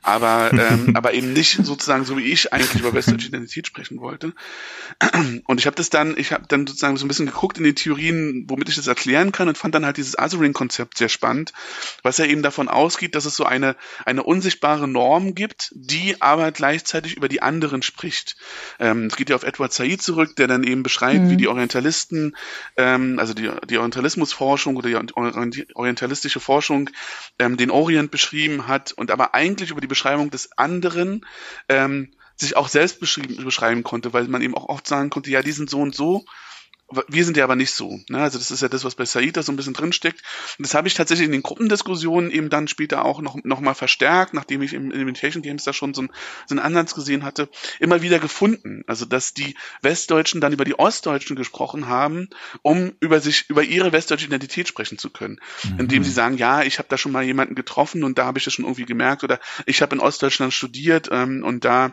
Aber, 0.04 0.52
ähm, 0.54 0.92
aber 0.96 1.14
eben 1.14 1.34
nicht 1.34 1.60
sozusagen 1.64 2.06
so 2.06 2.18
wie 2.18 2.24
ich 2.24 2.54
eigentlich 2.54 2.76
über 2.76 2.94
westdeutsche 2.94 3.28
Identität 3.28 3.68
sprechen 3.68 4.00
wollte. 4.00 4.34
Und 5.46 5.60
ich 5.60 5.66
habe 5.66 5.76
das 5.76 5.90
dann, 5.90 6.16
ich 6.18 6.32
habe 6.32 6.46
dann 6.48 6.68
sozusagen 6.68 6.87
so 6.96 7.06
ein 7.06 7.08
bisschen 7.10 7.26
geguckt 7.26 7.58
in 7.58 7.64
den 7.64 7.76
Theorien, 7.76 8.46
womit 8.48 8.70
ich 8.70 8.76
das 8.76 8.88
erklären 8.88 9.32
kann 9.32 9.50
und 9.50 9.58
fand 9.58 9.76
dann 9.76 9.86
halt 9.86 9.98
dieses 9.98 10.18
Othering-Konzept 10.18 10.98
sehr 10.98 11.10
spannend, 11.10 11.52
was 12.04 12.18
ja 12.18 12.26
eben 12.26 12.44
davon 12.44 12.70
ausgeht, 12.70 13.16
dass 13.16 13.26
es 13.26 13.36
so 13.36 13.44
eine, 13.44 13.76
eine 14.06 14.24
unsichtbare 14.24 14.88
Norm 14.88 15.36
gibt, 15.36 15.72
die 15.74 16.22
aber 16.22 16.52
gleichzeitig 16.52 17.18
über 17.18 17.28
die 17.28 17.42
anderen 17.42 17.82
spricht. 17.82 18.38
Ähm, 18.80 19.08
es 19.08 19.16
geht 19.16 19.30
ja 19.30 19.36
auf 19.36 19.44
Edward 19.44 19.74
Said 19.74 20.02
zurück, 20.02 20.36
der 20.38 20.48
dann 20.48 20.64
eben 20.64 20.84
beschreibt, 20.84 21.26
mhm. 21.26 21.30
wie 21.32 21.38
die 21.38 21.48
Orientalisten, 21.48 22.38
ähm, 22.78 23.20
also 23.20 23.34
die, 23.34 23.50
die 23.70 23.78
Orientalismusforschung 23.78 24.78
oder 24.78 24.90
die 24.90 25.76
orientalistische 25.76 26.40
Forschung 26.40 26.90
ähm, 27.40 27.58
den 27.58 27.72
Orient 27.72 28.12
beschrieben 28.12 28.68
hat 28.68 28.92
und 28.92 29.12
aber 29.12 29.34
eigentlich 29.34 29.72
über 29.72 29.82
die 29.82 29.88
Beschreibung 29.88 30.30
des 30.30 30.58
anderen 30.58 31.26
ähm, 31.68 32.10
sich 32.38 32.56
auch 32.56 32.68
selbst 32.68 33.00
beschreiben 33.00 33.84
konnte, 33.84 34.14
weil 34.14 34.28
man 34.28 34.42
eben 34.42 34.56
auch 34.56 34.70
oft 34.70 34.88
sagen 34.88 35.10
konnte, 35.10 35.32
ja, 35.32 35.42
die 35.42 35.52
sind 35.52 35.70
so 35.70 35.82
und 35.82 35.96
so 35.96 36.26
wir 36.90 37.26
sind 37.26 37.36
ja 37.36 37.44
aber 37.44 37.56
nicht 37.56 37.72
so. 37.72 38.00
Ne? 38.08 38.20
Also 38.20 38.38
das 38.38 38.50
ist 38.50 38.62
ja 38.62 38.70
das, 38.70 38.86
was 38.86 38.96
bei 38.96 39.04
Saida 39.04 39.44
so 39.44 39.52
ein 39.52 39.58
bisschen 39.58 39.74
drinsteckt. 39.74 40.22
Und 40.58 40.66
das 40.66 40.74
habe 40.74 40.88
ich 40.88 40.94
tatsächlich 40.94 41.26
in 41.26 41.34
den 41.34 41.44
Gruppendiskussionen 41.44 42.32
eben 42.32 42.50
dann 42.50 42.68
später 42.68 43.04
auch 43.04 43.22
noch, 43.22 43.36
noch 43.44 43.60
mal 43.60 43.74
verstärkt, 43.74 44.34
nachdem 44.34 44.62
ich 44.62 44.74
im 44.74 44.92
Invitation 44.92 45.44
Games 45.44 45.66
da 45.66 45.74
schon 45.74 45.94
so, 45.94 46.04
ein, 46.04 46.10
so 46.46 46.56
einen 46.56 46.60
Ansatz 46.60 46.96
gesehen 46.96 47.24
hatte, 47.24 47.50
immer 47.80 48.02
wieder 48.02 48.20
gefunden. 48.20 48.84
Also 48.88 49.06
dass 49.06 49.34
die 49.34 49.56
Westdeutschen 49.82 50.40
dann 50.40 50.54
über 50.54 50.64
die 50.64 50.80
Ostdeutschen 50.80 51.36
gesprochen 51.36 51.88
haben, 51.88 52.30
um 52.62 52.94
über 53.02 53.20
sich, 53.20 53.50
über 53.50 53.64
ihre 53.64 53.92
westdeutsche 53.92 54.28
Identität 54.28 54.70
sprechen 54.70 54.98
zu 54.98 55.10
können. 55.10 55.40
Mhm. 55.64 55.80
Indem 55.80 56.04
sie 56.06 56.12
sagen, 56.12 56.38
ja, 56.38 56.64
ich 56.64 56.80
habe 56.80 56.88
da 56.90 56.98
schon 56.98 57.12
mal 57.12 57.24
jemanden 57.24 57.56
getroffen 57.56 58.06
und 58.06 58.18
da 58.18 58.26
habe 58.26 58.38
ich 58.38 58.46
das 58.46 58.54
schon 58.54 58.66
irgendwie 58.66 58.86
gemerkt 58.86 59.26
oder 59.26 59.40
ich 59.66 59.82
habe 59.82 59.96
in 59.96 60.02
Ostdeutschland 60.02 60.54
studiert 60.54 61.10
ähm, 61.12 61.44
und 61.44 61.66
da 61.66 61.92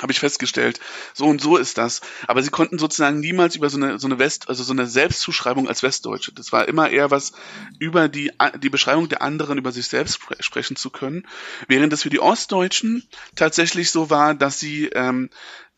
habe 0.00 0.12
ich 0.12 0.20
festgestellt. 0.20 0.80
So 1.14 1.26
und 1.26 1.40
so 1.40 1.56
ist 1.56 1.78
das. 1.78 2.00
Aber 2.26 2.42
sie 2.42 2.50
konnten 2.50 2.78
sozusagen 2.78 3.20
niemals 3.20 3.56
über 3.56 3.70
so 3.70 3.76
eine, 3.76 3.98
so 3.98 4.06
eine 4.06 4.18
West, 4.18 4.48
also 4.48 4.62
so 4.62 4.72
eine 4.72 4.86
Selbstzuschreibung 4.86 5.68
als 5.68 5.82
Westdeutsche. 5.82 6.32
Das 6.32 6.52
war 6.52 6.68
immer 6.68 6.90
eher 6.90 7.10
was 7.10 7.32
über 7.78 8.08
die, 8.08 8.32
die 8.62 8.70
Beschreibung 8.70 9.08
der 9.08 9.22
anderen 9.22 9.58
über 9.58 9.72
sich 9.72 9.88
selbst 9.88 10.14
spre 10.14 10.36
sprechen 10.40 10.76
zu 10.76 10.90
können. 10.90 11.26
Während 11.68 11.92
es 11.92 12.02
für 12.02 12.10
die 12.10 12.20
Ostdeutschen 12.20 13.08
tatsächlich 13.36 13.90
so 13.90 14.10
war, 14.10 14.34
dass 14.34 14.58
sie 14.58 14.86
ähm, 14.86 15.30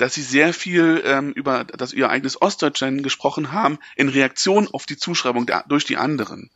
dass 0.03 0.15
sie 0.15 0.23
sehr 0.23 0.53
viel 0.53 1.01
ähm, 1.07 1.31
über 1.31 1.63
das 1.63 1.93
ihr 1.93 2.11
eigenes 2.11 2.43
Ostdeutschland 2.43 3.05
gesprochen 3.05 3.53
haben 3.53 3.79
in 3.95 4.09
Reaktion 4.09 4.67
auf 4.67 4.85
die 4.85 4.97
Zuschreibung 4.97 5.47
der, 5.47 5.65
durch 5.69 5.85
die 5.85 5.97
anderen. 5.97 6.51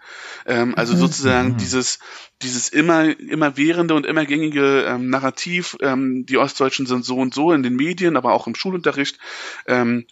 Ähm, 0.46 0.74
also 0.76 0.94
mhm. 0.94 0.98
sozusagen 0.98 1.48
mhm. 1.50 1.56
dieses 1.56 2.00
dieses 2.42 2.68
immer 2.68 3.04
immer 3.20 3.56
währende 3.56 3.94
und 3.94 4.04
immer 4.04 4.26
gängige 4.26 4.82
ähm, 4.88 5.10
Narrativ, 5.10 5.76
ähm, 5.80 6.26
die 6.26 6.38
Ostdeutschen 6.38 6.86
sind 6.86 7.04
so 7.04 7.18
und 7.18 7.34
so 7.34 7.52
in 7.52 7.62
den 7.62 7.76
Medien, 7.76 8.16
aber 8.16 8.32
auch 8.32 8.48
im 8.48 8.56
Schulunterricht. 8.56 9.20
Ähm, 9.68 10.06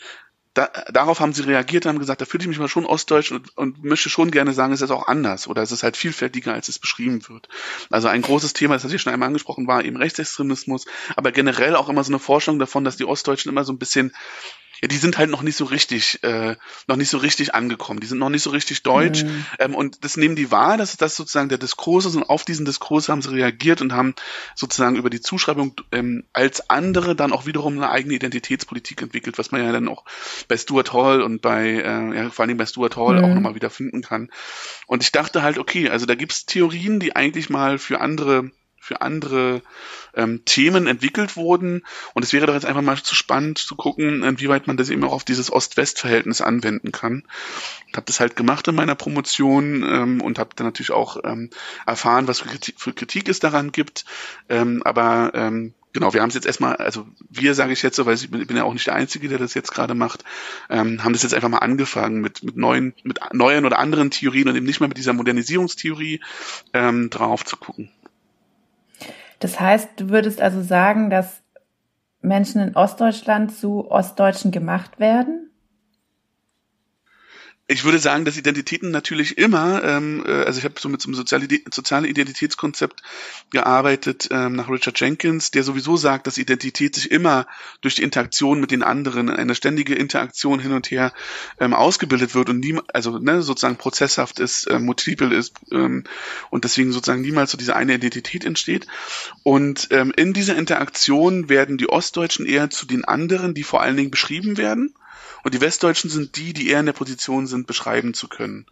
da, 0.55 0.71
darauf 0.93 1.19
haben 1.19 1.33
sie 1.33 1.43
reagiert 1.43 1.85
und 1.85 1.91
haben 1.91 1.99
gesagt, 1.99 2.21
da 2.21 2.25
fühle 2.25 2.43
ich 2.43 2.49
mich 2.49 2.59
mal 2.59 2.69
schon 2.69 2.87
ostdeutsch 2.87 3.33
und, 3.33 3.57
und 3.57 3.83
möchte 3.85 4.09
schon 4.09 4.31
gerne 4.31 4.53
sagen, 4.53 4.73
es 4.73 4.81
ist 4.81 4.93
auch 4.93 5.09
anders 5.09 5.49
oder 5.49 5.63
es 5.63 5.73
ist 5.73 5.83
halt 5.83 5.97
vielfältiger, 5.97 6.55
als 6.55 6.69
es 6.69 6.79
beschrieben 6.79 7.29
wird. 7.29 7.49
Also 7.91 8.07
ein 8.07 8.23
großes 8.23 8.53
Thema, 8.53 8.75
das 8.75 8.85
hatte 8.85 8.95
ich 8.95 9.03
schon 9.03 9.13
einmal 9.13 9.27
angesprochen, 9.27 9.67
war 9.67 9.85
eben 9.85 9.97
Rechtsextremismus, 9.97 10.87
aber 11.17 11.33
generell 11.33 11.75
auch 11.75 11.89
immer 11.89 12.05
so 12.05 12.13
eine 12.13 12.21
Forschung 12.21 12.61
davon, 12.61 12.85
dass 12.85 12.97
die 12.97 13.05
Ostdeutschen 13.05 13.51
immer 13.51 13.65
so 13.65 13.73
ein 13.73 13.79
bisschen 13.79 14.15
ja, 14.83 14.89
die 14.89 14.97
sind 14.97 15.19
halt 15.19 15.31
noch 15.31 15.43
nicht 15.43 15.57
so 15.57 15.65
richtig, 15.65 16.23
äh, 16.23 16.57
noch 16.87 16.97
nicht 16.97 17.09
so 17.09 17.19
richtig 17.19 17.55
angekommen. 17.55 18.01
Die 18.01 18.07
sind 18.07 18.19
noch 18.19 18.29
nicht 18.29 18.43
so 18.43 18.51
richtig 18.51 18.83
deutsch. 18.83 19.25
Mhm. 19.25 19.47
Ähm, 19.59 19.75
und 19.75 20.05
das 20.05 20.17
nehmen 20.17 20.37
die 20.37 20.51
wahr, 20.51 20.77
dass 20.77 20.97
das 20.97 21.17
sozusagen 21.17 21.49
der 21.49 21.59
Diskurs 21.59 22.05
ist. 22.05 22.17
Und 22.17 22.25
auf 22.25 22.45
diesen 22.45 22.67
Diskurs 22.67 23.09
haben 23.09 23.23
sie 23.23 23.33
reagiert 23.33 23.81
und 23.81 23.93
haben 23.93 24.15
sozusagen 24.55 24.97
über 24.97 25.11
die 25.11 25.21
Zuschreibung 25.21 25.75
ähm, 25.93 26.25
als 26.33 26.69
andere 26.71 27.15
dann 27.15 27.33
auch 27.33 27.47
wiederum 27.47 27.77
eine 27.77 27.91
eigene 27.91 28.15
Identitätspolitik 28.15 29.03
entwickelt, 29.03 29.39
was 29.39 29.51
man 29.53 29.65
ja 29.65 29.73
dann 29.73 29.89
auch 29.89 30.05
bei 30.49 30.57
Stuart 30.57 30.93
Hall 30.93 31.23
und 31.23 31.43
bei, 31.43 31.67
äh, 31.67 32.17
ja, 32.17 32.31
vor 32.31 32.43
allen 32.43 32.49
Dingen 32.49 32.59
bei 32.59 32.67
Stuart 32.67 32.97
Hall 32.97 33.19
mhm. 33.19 33.25
auch 33.25 33.35
nochmal 33.35 33.55
wieder 33.55 33.71
finden 33.71 34.03
kann. 34.03 34.31
Und 34.87 35.03
ich 35.03 35.13
dachte 35.13 35.43
halt, 35.43 35.59
okay, 35.59 35.89
also 35.89 36.07
da 36.07 36.15
gibt's 36.15 36.47
Theorien, 36.47 37.01
die 37.01 37.17
eigentlich 37.17 37.51
mal 37.51 37.79
für 37.79 38.01
andere 38.01 38.51
für 38.85 39.01
andere 39.01 39.63
ähm, 40.15 40.45
Themen 40.45 40.87
entwickelt 40.87 41.37
wurden. 41.37 41.83
Und 42.13 42.23
es 42.23 42.33
wäre 42.35 42.47
doch 42.47 42.55
jetzt 42.55 42.67
einfach 42.67 42.83
mal 42.83 43.03
zu 43.03 43.15
spannend 43.15 43.59
zu 43.59 43.77
gucken, 43.77 44.23
inwieweit 44.23 44.67
man 44.67 44.77
das 44.77 44.91
eben 44.91 45.03
auch 45.05 45.13
auf 45.13 45.25
dieses 45.25 45.51
Ost-West-Verhältnis 45.51 46.43
anwenden 46.43 46.93
kann. 46.93 47.25
Ich 47.89 47.97
habe 47.97 48.05
das 48.07 48.21
halt 48.21 48.37
gemacht 48.37 48.69
in 48.69 48.75
meiner 48.75 48.95
Promotion 48.95 49.83
ähm, 49.83 50.21
und 50.21 50.39
habe 50.39 50.51
dann 50.55 50.67
natürlich 50.67 50.91
auch 50.91 51.17
ähm, 51.25 51.49
erfahren, 51.87 52.29
was 52.29 52.41
für 52.41 52.49
Kritik, 52.49 52.75
für 52.79 52.93
Kritik 52.93 53.29
es 53.29 53.41
daran 53.41 53.73
gibt. 53.73 54.05
Ähm, 54.51 54.83
aber 54.85 55.33
ähm, 55.35 55.73
genau, 55.95 56.13
wir 56.13 56.21
haben 56.21 56.29
es 56.29 56.35
jetzt 56.35 56.47
erstmal, 56.47 56.77
also 56.77 57.07
wir 57.31 57.55
sage 57.55 57.73
ich 57.73 57.83
jetzt 57.83 57.97
so, 57.97 58.05
weil 58.05 58.17
ich 58.17 58.31
bin, 58.31 58.43
ich 58.43 58.47
bin, 58.47 58.59
ja 58.59 58.65
auch 58.65 58.75
nicht 58.75 58.87
der 58.87 58.97
Einzige, 58.97 59.29
der 59.29 59.39
das 59.39 59.55
jetzt 59.55 59.73
gerade 59.73 59.95
macht, 59.95 60.25
ähm, 60.69 61.03
haben 61.03 61.15
das 61.15 61.23
jetzt 61.23 61.33
einfach 61.33 61.49
mal 61.49 61.59
angefangen 61.59 62.21
mit, 62.21 62.43
mit 62.43 62.59
neuen, 62.59 62.93
mit 63.03 63.21
neuen 63.33 63.65
oder 63.65 63.79
anderen 63.79 64.11
Theorien 64.11 64.49
und 64.49 64.57
eben 64.57 64.67
nicht 64.67 64.81
mehr 64.81 64.89
mit 64.89 64.99
dieser 64.99 65.15
Modernisierungstheorie 65.15 66.21
ähm, 66.75 67.09
drauf 67.09 67.47
zu 67.47 67.57
gucken. 67.57 67.91
Das 69.45 69.61
heißt, 69.61 70.01
du 70.01 70.09
würdest 70.09 70.41
also 70.41 70.63
sagen, 70.63 71.11
dass 71.11 71.43
Menschen 72.23 72.63
in 72.63 72.77
Ostdeutschland 72.77 73.55
zu 73.55 73.91
Ostdeutschen 73.91 74.53
gemacht 74.53 74.99
werden? 74.99 75.44
Ich 77.67 77.85
würde 77.85 77.99
sagen, 77.99 78.27
dass 78.27 78.37
Identitäten 78.37 78.91
natürlich 78.91 79.39
immer, 79.39 79.83
ähm, 79.83 80.23
äh, 80.27 80.45
also 80.45 80.59
ich 80.59 80.65
habe 80.67 80.75
so 80.79 80.91
mit 80.91 81.01
so 81.01 81.09
einem 81.09 81.15
soziale, 81.15 81.49
sozialen 81.73 82.05
Identitätskonzept 82.05 83.03
gearbeitet 83.51 84.29
ähm, 84.31 84.55
nach 84.57 84.69
Richard 84.69 85.01
Jenkins, 85.01 85.51
der 85.51 85.63
sowieso 85.63 85.97
sagt, 85.97 86.27
dass 86.27 86.37
Identität 86.37 86.95
sich 86.95 87.11
immer 87.11 87.47
durch 87.81 87.95
die 87.95 88.03
Interaktion 88.03 88.61
mit 88.61 88.71
den 88.71 88.83
anderen, 88.83 89.31
eine 89.31 89.55
ständige 89.55 89.95
Interaktion 89.95 90.61
hin 90.61 90.73
und 90.73 90.91
her 90.91 91.15
ähm, 91.59 91.73
ausgebildet 91.73 92.35
wird 92.35 92.51
und 92.51 92.61
nie, 92.61 92.79
also 92.93 93.19
ne, 93.19 93.41
sozusagen 93.41 93.77
prozesshaft 93.77 94.41
ist, 94.41 94.67
äh, 94.67 94.79
multiple 94.79 95.35
ist 95.35 95.55
ähm, 95.73 96.05
und 96.51 96.65
deswegen 96.65 96.93
sozusagen 96.93 97.23
niemals 97.23 97.51
so 97.51 97.57
diese 97.57 97.77
eine 97.77 97.95
Identität 97.95 98.45
entsteht. 98.45 98.87
Und 99.43 99.89
ähm, 99.91 100.13
in 100.15 100.35
dieser 100.35 100.57
Interaktion 100.57 101.49
werden 101.49 101.79
die 101.79 101.89
Ostdeutschen 101.89 102.45
eher 102.45 102.69
zu 102.69 102.85
den 102.85 103.07
anderen, 103.07 103.55
die 103.55 103.65
vor 103.65 103.81
allen 103.81 103.97
Dingen 103.97 104.11
beschrieben 104.11 104.59
werden 104.59 104.95
und 105.45 105.53
die 105.53 105.61
Westdeutschen 105.61 106.09
sind 106.09 106.37
die, 106.37 106.55
die 106.55 106.71
eher 106.71 106.81
in 106.81 106.87
der 106.87 106.95
Position 106.95 107.47
sind, 107.47 107.67
beschreiben 107.67 108.15
zu 108.15 108.29
können. 108.29 108.65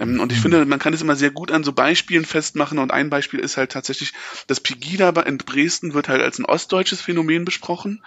Ähm, 0.00 0.18
und 0.18 0.32
ich 0.32 0.38
mhm. 0.38 0.42
finde, 0.42 0.66
man 0.66 0.80
kann 0.80 0.92
es 0.92 1.00
immer 1.00 1.14
sehr 1.14 1.30
gut 1.30 1.52
an 1.52 1.62
so 1.62 1.72
Beispielen 1.72 2.24
festmachen. 2.24 2.80
Und 2.80 2.90
ein 2.90 3.08
Beispiel 3.08 3.38
ist 3.38 3.56
halt 3.56 3.70
tatsächlich, 3.70 4.12
das 4.48 4.58
Pegida 4.58 5.10
in 5.22 5.38
Dresden 5.38 5.94
wird 5.94 6.08
halt 6.08 6.20
als 6.20 6.40
ein 6.40 6.44
ostdeutsches 6.44 7.00
Phänomen 7.00 7.44
besprochen. 7.44 8.02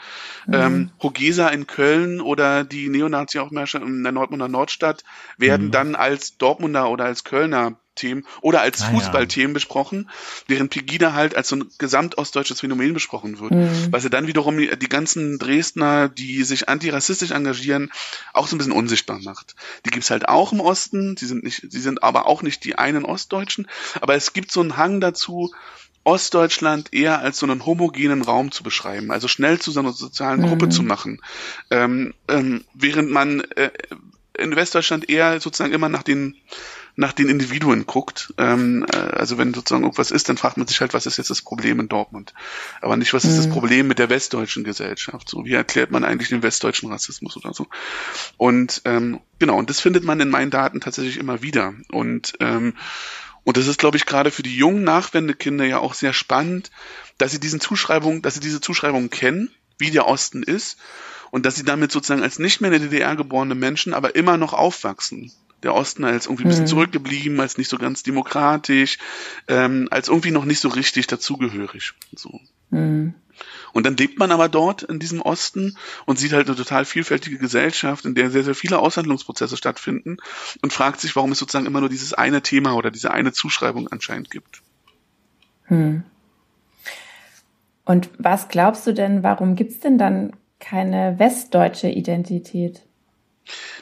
Mhm. 0.45 0.53
Ähm, 0.53 0.91
Hogesa 1.01 1.47
in 1.47 1.67
Köln 1.67 2.19
oder 2.19 2.65
die 2.65 2.89
Neonazi-Aufmärsche 2.89 3.77
in 3.77 4.03
der 4.03 4.11
Dortmunder 4.11 4.49
Nordstadt 4.49 5.05
werden 5.37 5.67
mhm. 5.67 5.71
dann 5.71 5.95
als 5.95 6.37
Dortmunder 6.37 6.89
oder 6.89 7.05
als 7.05 7.23
Kölner 7.23 7.79
Themen 7.95 8.25
oder 8.41 8.61
als 8.61 8.81
ah, 8.81 8.91
Fußballthemen 8.91 9.51
ja. 9.51 9.53
besprochen, 9.53 10.09
während 10.47 10.71
Pegida 10.71 11.13
halt 11.13 11.35
als 11.35 11.49
so 11.49 11.57
ein 11.57 11.69
gesamtostdeutsches 11.77 12.61
Phänomen 12.61 12.93
besprochen 12.93 13.39
wird. 13.39 13.51
Mhm. 13.51 13.87
Was 13.91 14.03
ja 14.03 14.09
dann 14.09 14.27
wiederum 14.27 14.57
die, 14.57 14.69
die, 14.77 14.89
ganzen 14.89 15.39
Dresdner, 15.39 16.09
die 16.09 16.43
sich 16.43 16.69
antirassistisch 16.69 17.31
engagieren, 17.31 17.91
auch 18.33 18.47
so 18.47 18.55
ein 18.55 18.59
bisschen 18.59 18.73
unsichtbar 18.73 19.19
macht. 19.19 19.55
Die 19.85 19.89
gibt's 19.89 20.09
halt 20.09 20.29
auch 20.29 20.53
im 20.53 20.61
Osten, 20.61 21.17
sie 21.17 21.25
sind 21.25 21.43
nicht, 21.43 21.65
sie 21.69 21.79
sind 21.79 22.03
aber 22.03 22.27
auch 22.27 22.41
nicht 22.43 22.63
die 22.63 22.77
einen 22.77 23.05
Ostdeutschen, 23.05 23.67
aber 23.99 24.15
es 24.15 24.33
gibt 24.33 24.51
so 24.51 24.61
einen 24.61 24.77
Hang 24.77 25.01
dazu, 25.01 25.51
Ostdeutschland 26.03 26.93
eher 26.93 27.19
als 27.19 27.37
so 27.37 27.45
einen 27.45 27.65
homogenen 27.65 28.23
Raum 28.23 28.51
zu 28.51 28.63
beschreiben, 28.63 29.11
also 29.11 29.27
schnell 29.27 29.59
zu 29.59 29.71
so 29.71 29.81
einer 29.81 29.93
sozialen 29.93 30.41
mhm. 30.41 30.47
Gruppe 30.47 30.69
zu 30.69 30.81
machen, 30.81 31.21
ähm, 31.69 32.13
ähm, 32.27 32.63
während 32.73 33.11
man 33.11 33.41
äh, 33.55 33.69
in 34.37 34.55
Westdeutschland 34.55 35.09
eher 35.09 35.39
sozusagen 35.39 35.73
immer 35.73 35.89
nach 35.89 36.03
den 36.03 36.35
nach 36.95 37.13
den 37.13 37.29
Individuen 37.29 37.85
guckt. 37.85 38.33
Ähm, 38.37 38.85
äh, 38.91 38.97
also 38.97 39.37
wenn 39.37 39.53
sozusagen 39.53 39.83
irgendwas 39.83 40.11
ist, 40.11 40.29
dann 40.29 40.37
fragt 40.37 40.57
man 40.57 40.67
sich 40.67 40.81
halt, 40.81 40.93
was 40.93 41.05
ist 41.05 41.17
jetzt 41.17 41.29
das 41.29 41.41
Problem 41.41 41.79
in 41.79 41.87
Dortmund? 41.87 42.33
Aber 42.81 42.97
nicht, 42.97 43.13
was 43.13 43.25
ist 43.25 43.37
das 43.37 43.47
mhm. 43.47 43.53
Problem 43.53 43.87
mit 43.87 43.99
der 43.99 44.09
westdeutschen 44.09 44.63
Gesellschaft? 44.63 45.29
So, 45.29 45.45
wie 45.45 45.53
erklärt 45.53 45.91
man 45.91 46.03
eigentlich 46.03 46.29
den 46.29 46.43
westdeutschen 46.43 46.91
Rassismus 46.91 47.37
oder 47.37 47.53
so? 47.53 47.67
Und 48.37 48.81
ähm, 48.85 49.19
genau, 49.39 49.57
und 49.57 49.69
das 49.69 49.79
findet 49.79 50.03
man 50.03 50.19
in 50.19 50.29
meinen 50.29 50.51
Daten 50.51 50.81
tatsächlich 50.81 51.17
immer 51.17 51.41
wieder. 51.41 51.73
Und 51.91 52.33
ähm, 52.39 52.73
und 53.43 53.57
das 53.57 53.67
ist, 53.67 53.79
glaube 53.79 53.97
ich, 53.97 54.05
gerade 54.05 54.29
für 54.29 54.43
die 54.43 54.55
jungen 54.55 54.83
Nachwendekinder 54.83 55.65
ja 55.65 55.79
auch 55.79 55.95
sehr 55.95 56.13
spannend, 56.13 56.69
dass 57.17 57.31
sie 57.31 57.39
diesen 57.39 57.59
Zuschreibungen, 57.59 58.21
dass 58.21 58.35
sie 58.35 58.39
diese 58.39 58.61
Zuschreibungen 58.61 59.09
kennen 59.09 59.49
wie 59.79 59.89
der 59.89 60.07
Osten 60.07 60.43
ist 60.43 60.77
und 61.31 61.45
dass 61.45 61.55
sie 61.55 61.63
damit 61.63 61.91
sozusagen 61.91 62.21
als 62.21 62.37
nicht 62.37 62.61
mehr 62.61 62.71
in 62.71 62.79
der 62.79 62.89
DDR 62.89 63.15
geborene 63.15 63.55
Menschen 63.55 63.93
aber 63.93 64.15
immer 64.15 64.37
noch 64.37 64.53
aufwachsen. 64.53 65.31
Der 65.63 65.73
Osten 65.75 66.03
als 66.03 66.25
irgendwie 66.25 66.43
ein 66.43 66.49
bisschen 66.49 66.65
mhm. 66.65 66.69
zurückgeblieben, 66.69 67.39
als 67.39 67.57
nicht 67.57 67.69
so 67.69 67.77
ganz 67.77 68.03
demokratisch, 68.03 68.97
ähm, 69.47 69.87
als 69.91 70.07
irgendwie 70.07 70.31
noch 70.31 70.45
nicht 70.45 70.59
so 70.59 70.69
richtig 70.69 71.07
dazugehörig. 71.07 71.93
So. 72.15 72.39
Mhm. 72.69 73.13
Und 73.73 73.85
dann 73.85 73.97
lebt 73.97 74.19
man 74.19 74.31
aber 74.31 74.49
dort 74.49 74.83
in 74.83 74.99
diesem 74.99 75.21
Osten 75.21 75.77
und 76.05 76.19
sieht 76.19 76.33
halt 76.33 76.47
eine 76.47 76.55
total 76.55 76.85
vielfältige 76.85 77.37
Gesellschaft, 77.37 78.05
in 78.05 78.15
der 78.15 78.29
sehr, 78.29 78.43
sehr 78.43 78.55
viele 78.55 78.79
Aushandlungsprozesse 78.79 79.57
stattfinden 79.57 80.17
und 80.61 80.73
fragt 80.73 80.99
sich, 80.99 81.15
warum 81.15 81.31
es 81.31 81.39
sozusagen 81.39 81.65
immer 81.65 81.79
nur 81.79 81.89
dieses 81.89 82.13
eine 82.13 82.41
Thema 82.41 82.73
oder 82.75 82.91
diese 82.91 83.11
eine 83.11 83.31
Zuschreibung 83.31 83.87
anscheinend 83.87 84.29
gibt. 84.29 84.61
Hm. 85.65 86.03
Und 87.85 88.09
was 88.17 88.49
glaubst 88.49 88.85
du 88.87 88.93
denn, 88.93 89.23
warum 89.23 89.55
gibt's 89.55 89.79
denn 89.79 89.97
dann 89.97 90.33
keine 90.59 91.17
westdeutsche 91.17 91.89
Identität? 91.89 92.83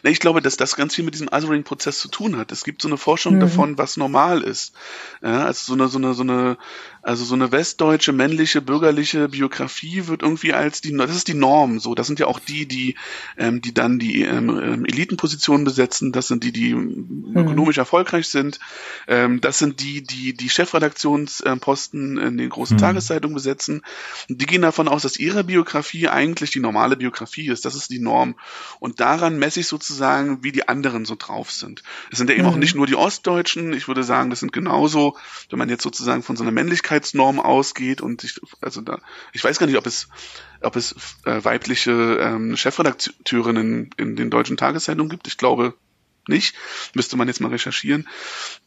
Ich 0.04 0.20
glaube, 0.20 0.42
dass 0.42 0.58
das 0.58 0.76
ganz 0.76 0.96
viel 0.96 1.04
mit 1.04 1.14
diesem 1.14 1.28
Othering-Prozess 1.28 2.00
zu 2.00 2.08
tun 2.08 2.38
hat. 2.38 2.52
Es 2.52 2.64
gibt 2.64 2.82
so 2.82 2.88
eine 2.88 2.98
Forschung 2.98 3.36
mhm. 3.36 3.40
davon, 3.42 3.78
was 3.78 3.98
normal 3.98 4.42
ist. 4.42 4.74
Ja, 5.22 5.46
also 5.46 5.66
so 5.66 5.74
eine, 5.74 5.90
so 5.90 5.98
eine, 5.98 6.14
so 6.14 6.24
eine, 6.24 6.58
also 7.02 7.26
so 7.26 7.36
eine 7.36 7.52
westdeutsche, 7.52 8.14
männliche, 8.14 8.62
bürgerliche 8.62 9.30
Biografie 9.30 10.08
wird 10.08 10.22
irgendwie 10.22 10.54
als 10.54 10.82
die, 10.82 10.96
das 10.96 11.16
ist 11.16 11.28
die 11.28 11.34
Norm. 11.34 11.80
So, 11.80 11.96
das 11.96 12.08
sind 12.08 12.20
ja 12.20 12.28
auch 12.28 12.40
die, 12.40 12.66
die, 12.66 12.96
ähm, 13.38 13.62
die 13.62 13.74
dann 13.74 14.00
die 14.00 14.24
ähm, 14.24 14.50
ähm 14.50 14.86
Elitenpositionen 14.86 15.66
besetzen. 15.66 16.12
Das 16.12 16.28
sind 16.28 16.44
die, 16.44 16.52
die 16.52 16.74
mhm. 16.74 17.34
ökonomisch 17.36 17.78
erfolgreich 17.78 18.30
sind. 18.30 18.60
Ähm, 19.08 19.42
das 19.42 19.60
sind 19.60 19.82
die, 19.82 20.04
die 20.04 20.34
die 20.34 20.50
Chefredaktionsposten 20.50 22.18
in 22.18 22.38
den 22.38 22.50
großen 22.50 22.78
mhm. 22.78 22.82
Tageszeitungen 22.82 23.36
besetzen. 23.36 23.82
Die 24.30 24.46
gehen 24.46 24.62
davon 24.62 24.88
aus, 24.88 25.02
dass 25.02 25.20
ihre 25.20 25.44
Biografie 25.44 26.08
eigentlich 26.08 26.52
die 26.52 26.60
normale 26.60 26.96
Biografie 26.96 27.48
ist. 27.48 27.66
Das 27.66 27.76
ist 27.76 27.90
die 27.90 28.00
Norm. 28.00 28.36
Und 28.80 29.00
daran 29.00 29.38
messe 29.50 29.62
ich 29.62 29.68
sozusagen, 29.68 30.44
wie 30.44 30.52
die 30.52 30.68
anderen 30.68 31.06
so 31.06 31.16
drauf 31.18 31.50
sind. 31.50 31.82
Es 32.12 32.20
sind 32.20 32.30
ja 32.30 32.36
eben 32.36 32.46
mhm. 32.46 32.50
auch 32.50 32.56
nicht 32.56 32.76
nur 32.76 32.86
die 32.86 32.96
Ostdeutschen. 32.96 33.74
Ich 33.74 33.88
würde 33.88 34.04
sagen, 34.04 34.30
das 34.30 34.42
sind 34.42 34.54
genauso, 34.54 35.18
wenn 35.50 35.58
man 35.58 35.70
jetzt 35.70 35.82
sozusagen 35.82 36.22
von 36.22 36.36
so 36.36 36.44
einer 36.44 36.52
Männlichkeitsnorm 36.52 37.40
ausgeht 37.40 38.00
und 38.00 38.24
ich, 38.24 38.40
also 38.62 38.82
da, 38.82 39.00
ich 39.34 39.44
weiß 39.44 39.58
gar 39.58 39.66
nicht, 39.66 39.78
ob 39.78 39.88
es, 39.88 40.08
ob 40.62 40.76
es 40.76 40.94
äh, 41.26 41.44
weibliche 41.44 42.20
ähm, 42.22 42.56
Chefredakteurinnen 42.56 43.90
in 43.98 44.16
den 44.16 44.30
deutschen 44.30 44.56
Tageszeitungen 44.56 45.10
gibt. 45.10 45.28
Ich 45.28 45.40
glaube, 45.40 45.74
nicht. 46.30 46.56
Müsste 46.94 47.18
man 47.18 47.28
jetzt 47.28 47.42
mal 47.42 47.50
recherchieren. 47.50 48.08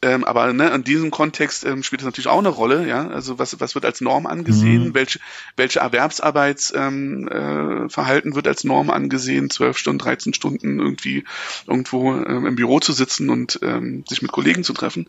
Ähm, 0.01 0.23
aber 0.23 0.53
ne, 0.53 0.69
in 0.69 0.83
diesem 0.83 1.09
Kontext 1.09 1.65
ähm, 1.65 1.81
spielt 1.81 2.01
das 2.01 2.05
natürlich 2.05 2.27
auch 2.27 2.39
eine 2.39 2.49
Rolle. 2.49 2.87
Ja, 2.87 3.07
also 3.07 3.39
was 3.39 3.59
was 3.59 3.75
wird 3.75 3.85
als 3.85 4.01
Norm 4.01 4.27
angesehen? 4.27 4.89
Mhm. 4.89 4.93
Welche 4.93 5.19
welche 5.55 5.79
Erwerbsarbeitsverhalten 5.79 7.27
ähm, 7.31 7.85
äh, 7.85 7.89
Verhalten 7.89 8.35
wird 8.35 8.47
als 8.47 8.63
Norm 8.63 8.89
angesehen? 8.89 9.49
Zwölf 9.49 9.77
Stunden, 9.77 9.99
13 9.99 10.33
Stunden 10.33 10.79
irgendwie 10.79 11.23
irgendwo 11.67 12.13
ähm, 12.13 12.45
im 12.45 12.55
Büro 12.55 12.79
zu 12.79 12.93
sitzen 12.93 13.29
und 13.29 13.59
ähm, 13.63 14.03
sich 14.07 14.21
mit 14.21 14.31
Kollegen 14.31 14.63
zu 14.63 14.73
treffen. 14.73 15.07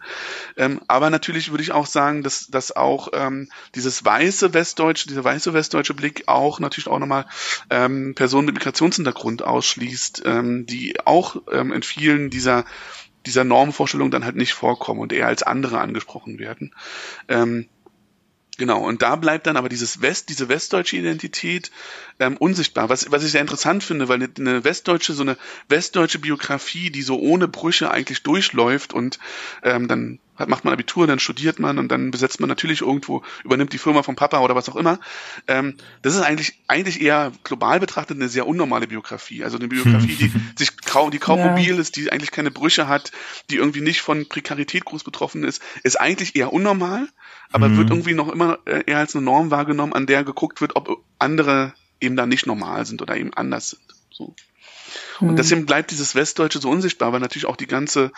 Ähm, 0.56 0.80
aber 0.88 1.10
natürlich 1.10 1.50
würde 1.50 1.62
ich 1.62 1.72
auch 1.72 1.86
sagen, 1.86 2.22
dass 2.22 2.46
dass 2.48 2.74
auch 2.74 3.08
ähm, 3.12 3.48
dieses 3.74 4.04
weiße 4.04 4.54
westdeutsche, 4.54 5.08
dieser 5.08 5.24
weiße 5.24 5.52
westdeutsche 5.52 5.94
Blick 5.94 6.24
auch 6.26 6.60
natürlich 6.60 6.88
auch 6.88 6.98
nochmal 6.98 7.26
ähm, 7.70 8.14
Personen 8.14 8.46
mit 8.46 8.54
Migrationshintergrund 8.54 9.42
ausschließt, 9.42 10.22
ähm, 10.24 10.66
die 10.66 11.04
auch 11.04 11.36
ähm, 11.50 11.72
in 11.72 11.82
vielen 11.82 12.30
dieser 12.30 12.43
dieser, 12.44 12.64
dieser 13.24 13.44
Normvorstellung 13.44 14.10
dann 14.10 14.24
halt 14.24 14.36
nicht 14.36 14.52
vorkommen 14.52 15.00
und 15.00 15.12
eher 15.12 15.26
als 15.26 15.42
andere 15.42 15.80
angesprochen 15.80 16.38
werden. 16.38 16.74
Ähm, 17.28 17.68
Genau, 18.56 18.84
und 18.84 19.02
da 19.02 19.16
bleibt 19.16 19.48
dann 19.48 19.56
aber 19.56 19.68
dieses 19.68 20.00
West, 20.00 20.28
diese 20.28 20.48
westdeutsche 20.48 20.96
Identität 20.96 21.72
ähm, 22.20 22.36
unsichtbar. 22.36 22.88
Was, 22.88 23.10
was 23.10 23.24
ich 23.24 23.32
sehr 23.32 23.40
interessant 23.40 23.82
finde, 23.82 24.08
weil 24.08 24.28
eine 24.38 24.62
westdeutsche, 24.62 25.12
so 25.12 25.22
eine 25.22 25.36
westdeutsche 25.68 26.20
Biografie, 26.20 26.90
die 26.90 27.02
so 27.02 27.18
ohne 27.18 27.48
Brüche 27.48 27.90
eigentlich 27.90 28.22
durchläuft 28.22 28.92
und 28.92 29.18
ähm, 29.64 29.88
dann 29.88 30.20
hat, 30.36 30.48
macht 30.48 30.64
man 30.64 30.72
Abitur, 30.72 31.06
dann 31.06 31.18
studiert 31.18 31.58
man 31.58 31.78
und 31.78 31.88
dann 31.88 32.10
besetzt 32.10 32.40
man 32.40 32.48
natürlich 32.48 32.80
irgendwo, 32.80 33.22
übernimmt 33.44 33.72
die 33.72 33.78
Firma 33.78 34.02
vom 34.02 34.16
Papa 34.16 34.40
oder 34.40 34.54
was 34.54 34.68
auch 34.68 34.76
immer. 34.76 34.98
Ähm, 35.46 35.76
das 36.02 36.14
ist 36.14 36.22
eigentlich 36.22 36.58
eigentlich 36.66 37.00
eher 37.00 37.32
global 37.44 37.80
betrachtet 37.80 38.16
eine 38.16 38.28
sehr 38.28 38.46
unnormale 38.46 38.86
Biografie. 38.86 39.44
Also 39.44 39.58
eine 39.58 39.68
Biografie, 39.68 40.16
die 40.16 40.32
sich 40.56 40.76
kaum, 40.82 41.10
die 41.10 41.18
kaum 41.18 41.38
ja. 41.38 41.50
mobil 41.50 41.78
ist, 41.78 41.96
die 41.96 42.10
eigentlich 42.10 42.30
keine 42.30 42.50
Brüche 42.50 42.88
hat, 42.88 43.12
die 43.50 43.56
irgendwie 43.56 43.80
nicht 43.80 44.00
von 44.00 44.28
Prekarität 44.28 44.84
groß 44.84 45.04
betroffen 45.04 45.44
ist, 45.44 45.62
ist 45.82 46.00
eigentlich 46.00 46.36
eher 46.36 46.52
unnormal, 46.52 47.08
aber 47.52 47.68
mhm. 47.68 47.76
wird 47.78 47.90
irgendwie 47.90 48.14
noch 48.14 48.28
immer 48.28 48.58
äh, 48.66 48.82
eher 48.86 48.98
als 48.98 49.14
eine 49.14 49.24
Norm 49.24 49.50
wahrgenommen, 49.50 49.92
an 49.92 50.06
der 50.06 50.24
geguckt 50.24 50.60
wird, 50.60 50.76
ob 50.76 51.02
andere 51.18 51.74
eben 52.00 52.16
da 52.16 52.26
nicht 52.26 52.46
normal 52.46 52.84
sind 52.86 53.02
oder 53.02 53.16
eben 53.16 53.32
anders 53.34 53.70
sind. 53.70 53.82
So. 54.10 54.34
Und 55.20 55.30
hm. 55.30 55.36
deswegen 55.36 55.66
bleibt 55.66 55.90
dieses 55.90 56.14
Westdeutsche 56.14 56.60
so 56.60 56.70
unsichtbar, 56.70 57.12
weil 57.12 57.20
natürlich 57.20 57.46
auch 57.46 57.56
die 57.56 57.66
ganze 57.66 58.12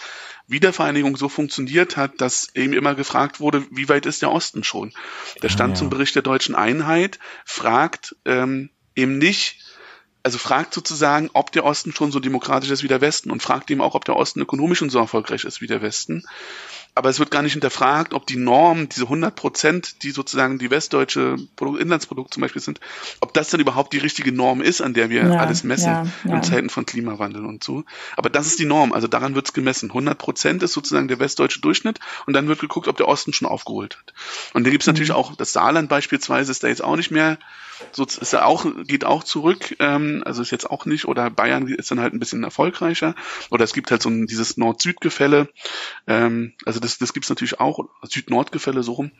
Wiedervereinigung 0.47 1.17
so 1.17 1.29
funktioniert 1.29 1.97
hat, 1.97 2.21
dass 2.21 2.49
eben 2.55 2.73
immer 2.73 2.95
gefragt 2.95 3.41
wurde, 3.41 3.65
wie 3.71 3.89
weit 3.89 4.07
ist 4.07 4.23
der 4.23 4.31
Osten 4.31 4.65
schon? 4.65 4.93
Der 5.43 5.49
Stand 5.49 5.73
ah, 5.73 5.75
ja. 5.75 5.79
zum 5.79 5.91
Bericht 5.91 6.15
der 6.15 6.23
deutschen 6.23 6.55
Einheit 6.55 7.19
fragt 7.45 8.17
ähm, 8.25 8.71
eben 8.95 9.19
nicht, 9.19 9.61
also 10.23 10.39
fragt 10.39 10.75
sozusagen, 10.75 11.31
ob 11.35 11.53
der 11.53 11.65
Osten 11.65 11.93
schon 11.93 12.11
so 12.11 12.19
demokratisch 12.19 12.71
ist 12.71 12.83
wie 12.83 12.89
der 12.89 13.01
Westen 13.01 13.31
und 13.31 13.43
fragt 13.43 13.71
eben 13.71 13.81
auch, 13.81 13.95
ob 13.95 14.05
der 14.05 14.17
Osten 14.17 14.41
ökonomisch 14.41 14.83
und 14.83 14.91
so 14.91 14.99
erfolgreich 14.99 15.45
ist 15.45 15.61
wie 15.61 15.69
der 15.69 15.83
Westen 15.83 16.25
aber 16.97 17.11
es 17.11 17.19
wird 17.19 17.31
gar 17.31 17.43
nicht 17.43 17.53
hinterfragt, 17.53 18.15
ob 18.15 18.27
die 18.27 18.39
Norm, 18.39 18.89
diese 18.89 19.03
100 19.03 19.37
Prozent, 19.37 20.03
die 20.03 20.13
sozusagen 20.13 20.59
die 20.59 20.71
westdeutsche 20.71 21.37
Inlandsprodukt 21.61 22.33
zum 22.33 22.41
Beispiel 22.41 22.63
sind, 22.63 22.81
ob 23.21 23.35
das 23.35 23.51
dann 23.51 23.61
überhaupt 23.61 23.93
die 23.93 23.99
richtige 23.99 24.33
Norm 24.33 24.63
ist, 24.63 24.81
an 24.81 24.95
der 24.95 25.11
wir 25.11 25.27
ja, 25.27 25.39
alles 25.39 25.63
messen 25.63 25.93
ja, 25.93 26.07
ja. 26.25 26.37
in 26.37 26.43
Zeiten 26.43 26.71
von 26.71 26.87
Klimawandel 26.87 27.45
und 27.45 27.63
so. 27.63 27.85
Aber 28.17 28.31
das 28.31 28.47
ist 28.47 28.59
die 28.59 28.65
Norm, 28.65 28.95
also 28.95 29.09
daran 29.09 29.35
wird's 29.35 29.53
gemessen. 29.53 29.91
100 29.91 30.17
Prozent 30.17 30.63
ist 30.63 30.73
sozusagen 30.73 31.07
der 31.07 31.19
westdeutsche 31.19 31.61
Durchschnitt 31.61 32.01
und 32.25 32.33
dann 32.33 32.49
wird 32.49 32.61
geguckt, 32.61 32.89
ob 32.89 32.97
der 32.97 33.09
Osten 33.09 33.35
schon 33.35 33.47
aufgeholt 33.47 33.99
hat. 33.99 34.15
Und 34.55 34.65
da 34.65 34.71
gibt's 34.71 34.87
mhm. 34.87 34.95
natürlich 34.95 35.13
auch, 35.13 35.37
das 35.37 35.53
Saarland 35.53 35.91
beispielsweise 35.91 36.51
ist 36.51 36.65
da 36.65 36.69
jetzt 36.69 36.83
auch 36.83 36.97
nicht 36.97 37.11
mehr 37.11 37.37
so 37.93 38.05
ist 38.05 38.33
er 38.33 38.47
auch, 38.47 38.67
geht 38.85 39.05
auch 39.05 39.25
zurück, 39.25 39.77
ähm, 39.81 40.23
also 40.25 40.43
ist 40.43 40.51
jetzt 40.51 40.71
auch 40.71 40.87
nicht, 40.87 41.07
oder 41.07 41.31
Bayern 41.31 41.69
ist 41.69 41.91
dann 41.91 42.01
halt 42.01 42.15
ein 42.15 42.19
bisschen 42.19 42.45
erfolgreicher, 42.45 43.15
oder 43.51 43.65
es 43.65 43.73
gibt 43.73 43.91
halt 43.91 44.03
so 44.03 44.09
ein, 44.09 44.27
dieses 44.27 44.57
Nord-Süd-Gefälle, 44.57 45.49
ähm, 46.07 46.53
also 46.65 46.81
das, 46.87 46.99
das 46.99 47.13
gibt's 47.13 47.29
natürlich 47.29 47.61
auch, 47.61 47.81
Süd-Nord-Gefälle 48.03 48.83
so 48.83 48.93
rum, 48.93 49.11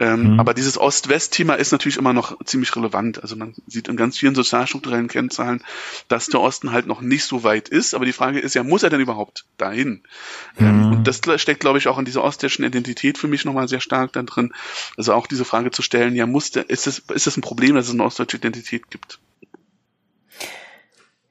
ähm, 0.00 0.34
mhm. 0.34 0.40
aber 0.40 0.54
dieses 0.54 0.78
Ost-West-Thema 0.78 1.54
ist 1.54 1.72
natürlich 1.72 1.96
immer 1.96 2.12
noch 2.12 2.42
ziemlich 2.44 2.74
relevant, 2.74 3.22
also 3.22 3.36
man 3.36 3.54
sieht 3.66 3.88
in 3.88 3.96
ganz 3.96 4.18
vielen 4.18 4.34
sozialstrukturellen 4.34 5.08
Kennzahlen, 5.08 5.62
dass 6.08 6.26
der 6.26 6.40
Osten 6.40 6.72
halt 6.72 6.86
noch 6.86 7.00
nicht 7.00 7.24
so 7.24 7.44
weit 7.44 7.68
ist, 7.68 7.94
aber 7.94 8.04
die 8.04 8.12
Frage 8.12 8.40
ist 8.40 8.54
ja, 8.54 8.62
muss 8.62 8.82
er 8.82 8.90
denn 8.90 9.00
überhaupt 9.00 9.44
dahin? 9.56 10.02
Ähm, 10.58 10.66
mhm. 10.66 10.82
Ähm, 10.82 10.92
und 10.92 11.06
das 11.06 11.20
steckt, 11.36 11.60
glaube 11.60 11.78
ich, 11.78 11.88
auch 11.88 11.98
in 11.98 12.04
dieser 12.04 12.24
ostdeutschen 12.24 12.64
Identität 12.64 13.18
für 13.18 13.28
mich 13.28 13.44
nochmal 13.44 13.68
sehr 13.68 13.80
stark 13.80 14.12
da 14.12 14.22
drin, 14.22 14.52
also 14.96 15.14
auch 15.14 15.26
diese 15.26 15.44
Frage 15.44 15.70
zu 15.70 15.82
stellen, 15.82 16.14
ja, 16.14 16.26
muss 16.26 16.50
der, 16.50 16.68
ist 16.68 16.86
das, 16.86 16.98
ist 16.98 17.26
das 17.26 17.36
ein 17.36 17.42
Problem, 17.42 17.74
dass 17.76 17.86
es 17.86 17.94
eine 17.94 18.04
ostdeutsche 18.04 18.36
Identität 18.36 18.90
gibt. 18.90 19.18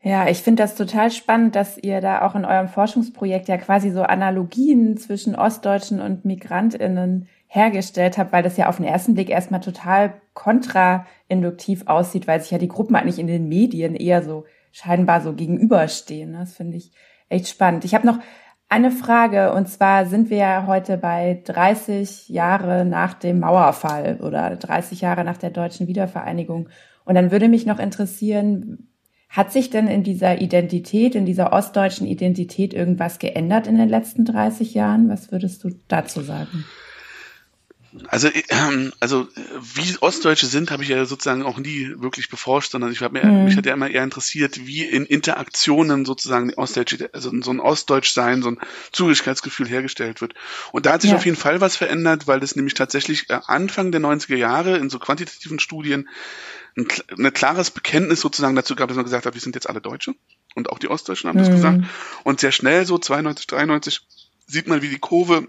Ja, 0.05 0.27
ich 0.27 0.39
finde 0.43 0.63
das 0.63 0.75
total 0.75 1.11
spannend, 1.11 1.55
dass 1.55 1.77
ihr 1.77 2.01
da 2.01 2.27
auch 2.27 2.35
in 2.35 2.43
eurem 2.43 2.67
Forschungsprojekt 2.67 3.47
ja 3.47 3.55
quasi 3.57 3.89
so 3.89 4.01
Analogien 4.03 4.97
zwischen 4.97 5.33
Ostdeutschen 5.33 6.01
und 6.01 6.25
Migrantinnen 6.25 7.29
hergestellt 7.47 8.17
habt, 8.17 8.33
weil 8.33 8.43
das 8.43 8.57
ja 8.57 8.67
auf 8.67 8.77
den 8.77 8.85
ersten 8.85 9.13
Blick 9.13 9.29
erstmal 9.29 9.61
total 9.61 10.15
kontrainduktiv 10.33 11.87
aussieht, 11.87 12.27
weil 12.27 12.41
sich 12.41 12.51
ja 12.51 12.57
die 12.57 12.67
Gruppen 12.67 12.97
eigentlich 12.97 13.17
in 13.17 13.27
den 13.27 13.47
Medien 13.47 13.95
eher 13.95 14.23
so 14.23 14.43
scheinbar 14.73 15.21
so 15.21 15.31
gegenüberstehen. 15.31 16.33
Das 16.33 16.53
finde 16.53 16.75
ich 16.75 16.91
echt 17.29 17.47
spannend. 17.47 17.85
Ich 17.85 17.95
habe 17.95 18.05
noch 18.05 18.19
eine 18.67 18.91
Frage, 18.91 19.53
und 19.53 19.69
zwar 19.69 20.05
sind 20.05 20.29
wir 20.29 20.37
ja 20.37 20.67
heute 20.67 20.97
bei 20.97 21.41
30 21.45 22.27
Jahre 22.27 22.83
nach 22.83 23.13
dem 23.13 23.39
Mauerfall 23.39 24.19
oder 24.21 24.53
30 24.57 24.99
Jahre 24.99 25.23
nach 25.23 25.37
der 25.37 25.51
deutschen 25.51 25.87
Wiedervereinigung. 25.87 26.67
Und 27.05 27.15
dann 27.15 27.31
würde 27.31 27.47
mich 27.47 27.65
noch 27.65 27.79
interessieren, 27.79 28.89
hat 29.33 29.51
sich 29.51 29.71
denn 29.71 29.87
in 29.87 30.03
dieser 30.03 30.41
Identität, 30.41 31.15
in 31.15 31.25
dieser 31.25 31.53
ostdeutschen 31.53 32.05
Identität 32.05 32.71
irgendwas 32.71 33.17
geändert 33.17 33.65
in 33.65 33.79
den 33.79 33.89
letzten 33.89 34.25
30 34.25 34.75
Jahren? 34.75 35.09
Was 35.09 35.31
würdest 35.31 35.63
du 35.63 35.71
dazu 35.87 36.21
sagen? 36.21 36.65
Also, 38.09 38.29
ähm, 38.49 38.93
also 38.99 39.27
wie 39.59 39.97
Ostdeutsche 40.01 40.45
sind, 40.45 40.69
habe 40.69 40.83
ich 40.83 40.89
ja 40.89 41.05
sozusagen 41.05 41.41
auch 41.41 41.57
nie 41.57 41.93
wirklich 41.97 42.29
beforscht, 42.29 42.71
sondern 42.71 42.91
ich 42.91 43.01
habe 43.01 43.19
mir, 43.19 43.25
mhm. 43.25 43.45
mich 43.45 43.57
hat 43.57 43.65
ja 43.65 43.73
immer 43.73 43.89
eher 43.89 44.03
interessiert, 44.03 44.67
wie 44.67 44.83
in 44.83 45.05
Interaktionen 45.05 46.05
sozusagen 46.05 46.53
Ostdeutsche, 46.53 47.09
also 47.13 47.31
so 47.41 47.51
ein 47.51 47.59
Ostdeutschsein, 47.59 48.43
so 48.43 48.49
ein 48.49 48.59
Zugehörigkeitsgefühl 48.91 49.67
hergestellt 49.67 50.21
wird. 50.21 50.35
Und 50.71 50.85
da 50.85 50.93
hat 50.93 51.01
sich 51.01 51.11
ja. 51.11 51.17
auf 51.17 51.25
jeden 51.25 51.37
Fall 51.37 51.59
was 51.59 51.75
verändert, 51.75 52.27
weil 52.27 52.43
es 52.43 52.55
nämlich 52.55 52.75
tatsächlich 52.75 53.31
äh, 53.31 53.39
Anfang 53.47 53.91
der 53.91 54.01
90er 54.01 54.35
Jahre 54.35 54.77
in 54.77 54.91
so 54.91 54.99
quantitativen 54.99 55.57
Studien 55.57 56.07
ein, 56.77 56.87
ein 57.17 57.33
klares 57.33 57.71
Bekenntnis 57.71 58.21
sozusagen 58.21 58.55
dazu 58.55 58.75
gab, 58.75 58.87
dass 58.87 58.95
man 58.95 59.05
gesagt 59.05 59.25
hat, 59.25 59.33
wir 59.33 59.41
sind 59.41 59.55
jetzt 59.55 59.69
alle 59.69 59.81
Deutsche. 59.81 60.15
Und 60.55 60.69
auch 60.69 60.79
die 60.79 60.87
Ostdeutschen 60.87 61.29
haben 61.29 61.37
mhm. 61.37 61.43
das 61.43 61.49
gesagt. 61.49 61.83
Und 62.23 62.39
sehr 62.39 62.51
schnell, 62.51 62.85
so 62.85 62.97
92, 62.97 63.47
93, 63.47 64.01
sieht 64.47 64.67
man, 64.67 64.81
wie 64.81 64.89
die 64.89 64.99
Kurve 64.99 65.47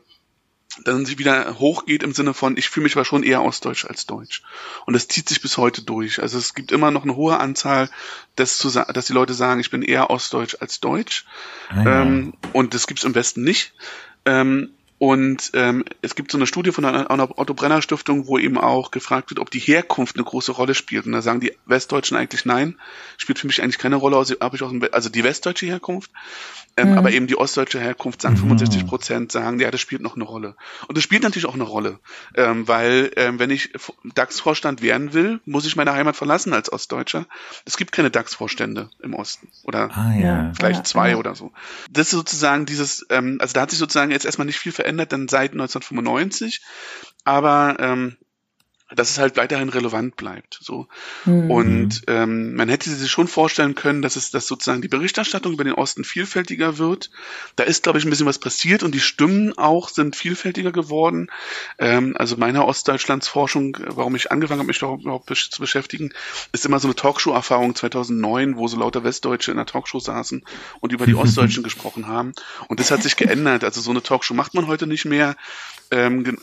dann 0.83 1.07
sie 1.07 1.19
wieder 1.19 1.59
hochgeht 1.59 2.03
im 2.03 2.13
Sinne 2.13 2.35
von, 2.35 2.57
ich 2.57 2.69
fühle 2.69 2.85
mich 2.85 2.97
aber 2.97 3.05
schon 3.05 3.23
eher 3.23 3.43
ostdeutsch 3.43 3.85
als 3.85 4.07
deutsch. 4.07 4.43
Und 4.87 4.95
das 4.95 5.07
zieht 5.07 5.29
sich 5.29 5.41
bis 5.41 5.57
heute 5.57 5.83
durch. 5.83 6.21
Also 6.21 6.37
es 6.37 6.55
gibt 6.55 6.73
immer 6.73 6.91
noch 6.91 7.05
eine 7.05 7.15
hohe 7.15 7.39
Anzahl, 7.39 7.89
dass, 8.35 8.59
zu, 8.59 8.71
dass 8.71 9.07
die 9.07 9.13
Leute 9.13 9.35
sagen, 9.35 9.61
ich 9.61 9.71
bin 9.71 9.83
eher 9.83 10.11
ostdeutsch 10.11 10.57
als 10.61 10.81
deutsch. 10.81 11.27
Ah, 11.69 11.85
ja. 11.85 12.03
ähm, 12.03 12.35
und 12.53 12.75
das 12.75 12.87
gibt's 12.89 13.05
im 13.05 13.15
Westen 13.15 13.45
nicht. 13.45 13.73
Ähm, 14.25 14.71
und 14.99 15.51
ähm, 15.55 15.85
es 16.03 16.15
gibt 16.15 16.31
so 16.31 16.39
eine 16.39 16.47
Studie 16.47 16.71
von 16.71 16.85
einer, 16.85 17.39
Otto 17.39 17.53
Brenner 17.53 17.83
Stiftung, 17.83 18.27
wo 18.27 18.39
eben 18.39 18.57
auch 18.57 18.91
gefragt 18.91 19.31
wird, 19.31 19.41
ob 19.41 19.51
die 19.51 19.59
Herkunft 19.59 20.17
eine 20.17 20.25
große 20.25 20.53
Rolle 20.53 20.75
spielt. 20.75 21.07
Und 21.07 21.13
da 21.13 21.23
sagen 21.23 21.41
die 21.41 21.53
Westdeutschen 21.67 22.17
eigentlich 22.17 22.45
nein, 22.45 22.79
spielt 23.17 23.39
für 23.41 23.49
mich 23.49 23.63
eigentlich 23.63 23.79
keine 23.79 23.97
Rolle, 23.97 24.17
also, 24.17 24.35
ich 24.35 24.63
aus 24.63 24.71
dem, 24.71 24.87
also 24.93 25.09
die 25.09 25.25
westdeutsche 25.25 25.67
Herkunft. 25.67 26.11
Ähm, 26.77 26.93
mhm. 26.93 26.99
Aber 26.99 27.13
eben 27.13 27.27
die 27.27 27.37
ostdeutsche 27.37 27.81
Herkunft 27.81 28.23
sagen 28.23 28.37
65 28.37 28.83
mhm. 28.83 28.87
Prozent, 28.89 29.33
sagen, 29.33 29.61
ja, 29.61 29.71
das 29.71 29.81
spielt 29.81 30.03
noch 30.03 30.17
eine 30.17 30.25
Rolle. 30.25 30.57
Und 30.89 30.97
das 30.97 31.05
spielt 31.05 31.23
natürlich 31.23 31.47
auch 31.47 31.55
eine 31.55 31.65
Rolle, 31.65 32.01
ähm, 32.35 32.67
weil 32.67 33.13
ähm, 33.17 33.39
wenn 33.39 33.51
ich 33.51 33.73
DAX-Vorstand 34.15 34.83
werden 34.83 35.13
will, 35.13 35.41
muss 35.45 35.67
ich 35.67 35.77
meine 35.77 35.93
Heimat 35.93 36.17
verlassen 36.17 36.53
als 36.53 36.73
Ostdeutscher. 36.73 37.27
Es 37.65 37.77
gibt 37.77 37.93
keine 37.93 38.11
DAX-Vorstände 38.11 38.91
im 39.01 39.15
Osten 39.15 39.49
oder 39.63 39.91
ah, 39.97 40.13
ja. 40.15 40.53
vielleicht 40.57 40.81
ja, 40.81 40.85
zwei 40.85 41.11
ja. 41.11 41.17
oder 41.17 41.35
so. 41.35 41.53
Das 41.91 42.09
ist 42.09 42.13
sozusagen 42.13 42.67
dieses, 42.67 43.07
ähm, 43.11 43.39
also 43.41 43.53
da 43.53 43.63
hat 43.63 43.71
sich 43.71 43.79
sozusagen 43.79 44.11
jetzt 44.11 44.25
erstmal 44.25 44.47
nicht 44.47 44.59
viel 44.59 44.73
verändert, 44.73 45.13
dann 45.13 45.29
seit 45.29 45.53
1995. 45.53 46.61
Aber 47.25 47.77
ähm, 47.79 48.17
dass 48.95 49.11
es 49.11 49.19
halt 49.19 49.37
weiterhin 49.37 49.69
relevant 49.69 50.17
bleibt. 50.17 50.59
So. 50.61 50.87
Mhm. 51.25 51.51
Und 51.51 52.03
ähm, 52.07 52.55
man 52.55 52.69
hätte 52.69 52.91
sich 52.91 53.11
schon 53.11 53.29
vorstellen 53.29 53.75
können, 53.75 54.03
dass 54.03 54.17
es 54.17 54.31
dass 54.31 54.47
sozusagen 54.47 54.83
die 54.83 54.89
Berichterstattung 54.89 55.53
über 55.53 55.65
den 55.65 55.75
Osten 55.75 56.05
vielfältiger 56.05 56.79
wird. 56.79 57.11
Da 57.57 57.65
ist, 57.65 57.85
glaube 57.85 57.99
ich, 57.99 58.05
ein 58.05 58.11
bisschen 58.11 58.27
was 58.27 58.39
passiert 58.39 58.83
und 58.83 58.95
die 58.95 59.01
Stimmen 59.01 59.57
auch 59.59 59.89
sind 59.89 60.17
vielfältiger 60.17 60.73
geworden. 60.73 61.31
Ähm, 61.79 62.15
also 62.19 62.37
meine 62.37 62.65
Ostdeutschlandsforschung, 62.65 63.77
warum 63.89 64.15
ich 64.15 64.31
angefangen 64.31 64.61
habe, 64.61 64.69
mich 64.69 64.83
überhaupt 64.83 65.35
zu 65.35 65.61
beschäftigen, 65.61 66.13
ist 66.53 66.65
immer 66.65 66.79
so 66.79 66.89
eine 66.89 66.95
Talkshow-Erfahrung 66.95 67.75
2009, 67.75 68.57
wo 68.57 68.69
so 68.69 68.79
lauter 68.79 69.05
Westdeutsche 69.05 69.51
in 69.51 69.57
der 69.57 69.67
Talkshow 69.67 69.99
saßen 69.99 70.45
und 70.81 70.93
über 70.93 71.07
die 71.07 71.15
Ostdeutschen 71.15 71.63
gesprochen 71.63 72.07
haben. 72.07 72.33
Und 72.69 72.81
das 72.81 72.91
hat 72.91 73.03
sich 73.03 73.17
geändert. 73.17 73.65
Also 73.65 73.81
so 73.81 73.91
eine 73.91 74.03
Talkshow 74.03 74.35
macht 74.35 74.55
man 74.55 74.67
heute 74.67 74.87
nicht 74.87 75.05
mehr. 75.05 75.37
Ähm, 75.91 76.39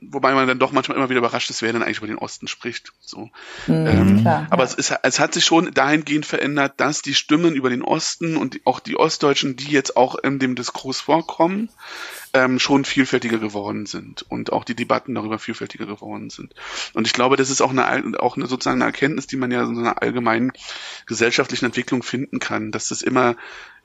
wobei 0.00 0.34
man 0.34 0.46
dann 0.46 0.58
doch 0.58 0.72
manchmal 0.72 0.96
immer 0.96 1.10
wieder 1.10 1.18
überrascht 1.18 1.37
ist, 1.46 1.62
wer 1.62 1.72
denn 1.72 1.82
eigentlich 1.82 1.98
über 1.98 2.06
den 2.06 2.18
Osten 2.18 2.48
spricht. 2.48 2.92
So. 3.00 3.30
Mhm, 3.66 3.86
ähm, 3.86 4.20
klar, 4.22 4.46
aber 4.50 4.64
ja. 4.64 4.74
es, 4.76 4.92
es 5.02 5.20
hat 5.20 5.34
sich 5.34 5.44
schon 5.44 5.72
dahingehend 5.72 6.26
verändert, 6.26 6.74
dass 6.78 7.02
die 7.02 7.14
Stimmen 7.14 7.54
über 7.54 7.70
den 7.70 7.82
Osten 7.82 8.36
und 8.36 8.54
die, 8.54 8.62
auch 8.64 8.80
die 8.80 8.96
Ostdeutschen, 8.96 9.56
die 9.56 9.70
jetzt 9.70 9.96
auch 9.96 10.16
in 10.16 10.38
dem 10.38 10.54
Diskurs 10.54 11.00
vorkommen, 11.00 11.68
ähm, 12.34 12.58
schon 12.58 12.84
vielfältiger 12.84 13.38
geworden 13.38 13.86
sind 13.86 14.22
und 14.28 14.52
auch 14.52 14.64
die 14.64 14.74
Debatten 14.74 15.14
darüber 15.14 15.38
vielfältiger 15.38 15.86
geworden 15.86 16.30
sind. 16.30 16.54
Und 16.92 17.06
ich 17.06 17.12
glaube, 17.12 17.36
das 17.36 17.50
ist 17.50 17.60
auch 17.60 17.70
eine, 17.70 18.20
auch 18.20 18.36
eine 18.36 18.46
sozusagen 18.46 18.82
eine 18.82 18.90
Erkenntnis, 18.90 19.26
die 19.26 19.36
man 19.36 19.50
ja 19.50 19.62
in 19.62 19.74
so 19.74 19.80
einer 19.80 20.02
allgemeinen 20.02 20.52
gesellschaftlichen 21.06 21.66
Entwicklung 21.66 22.02
finden 22.02 22.38
kann, 22.38 22.70
dass 22.70 22.88
das 22.88 23.02
immer 23.02 23.36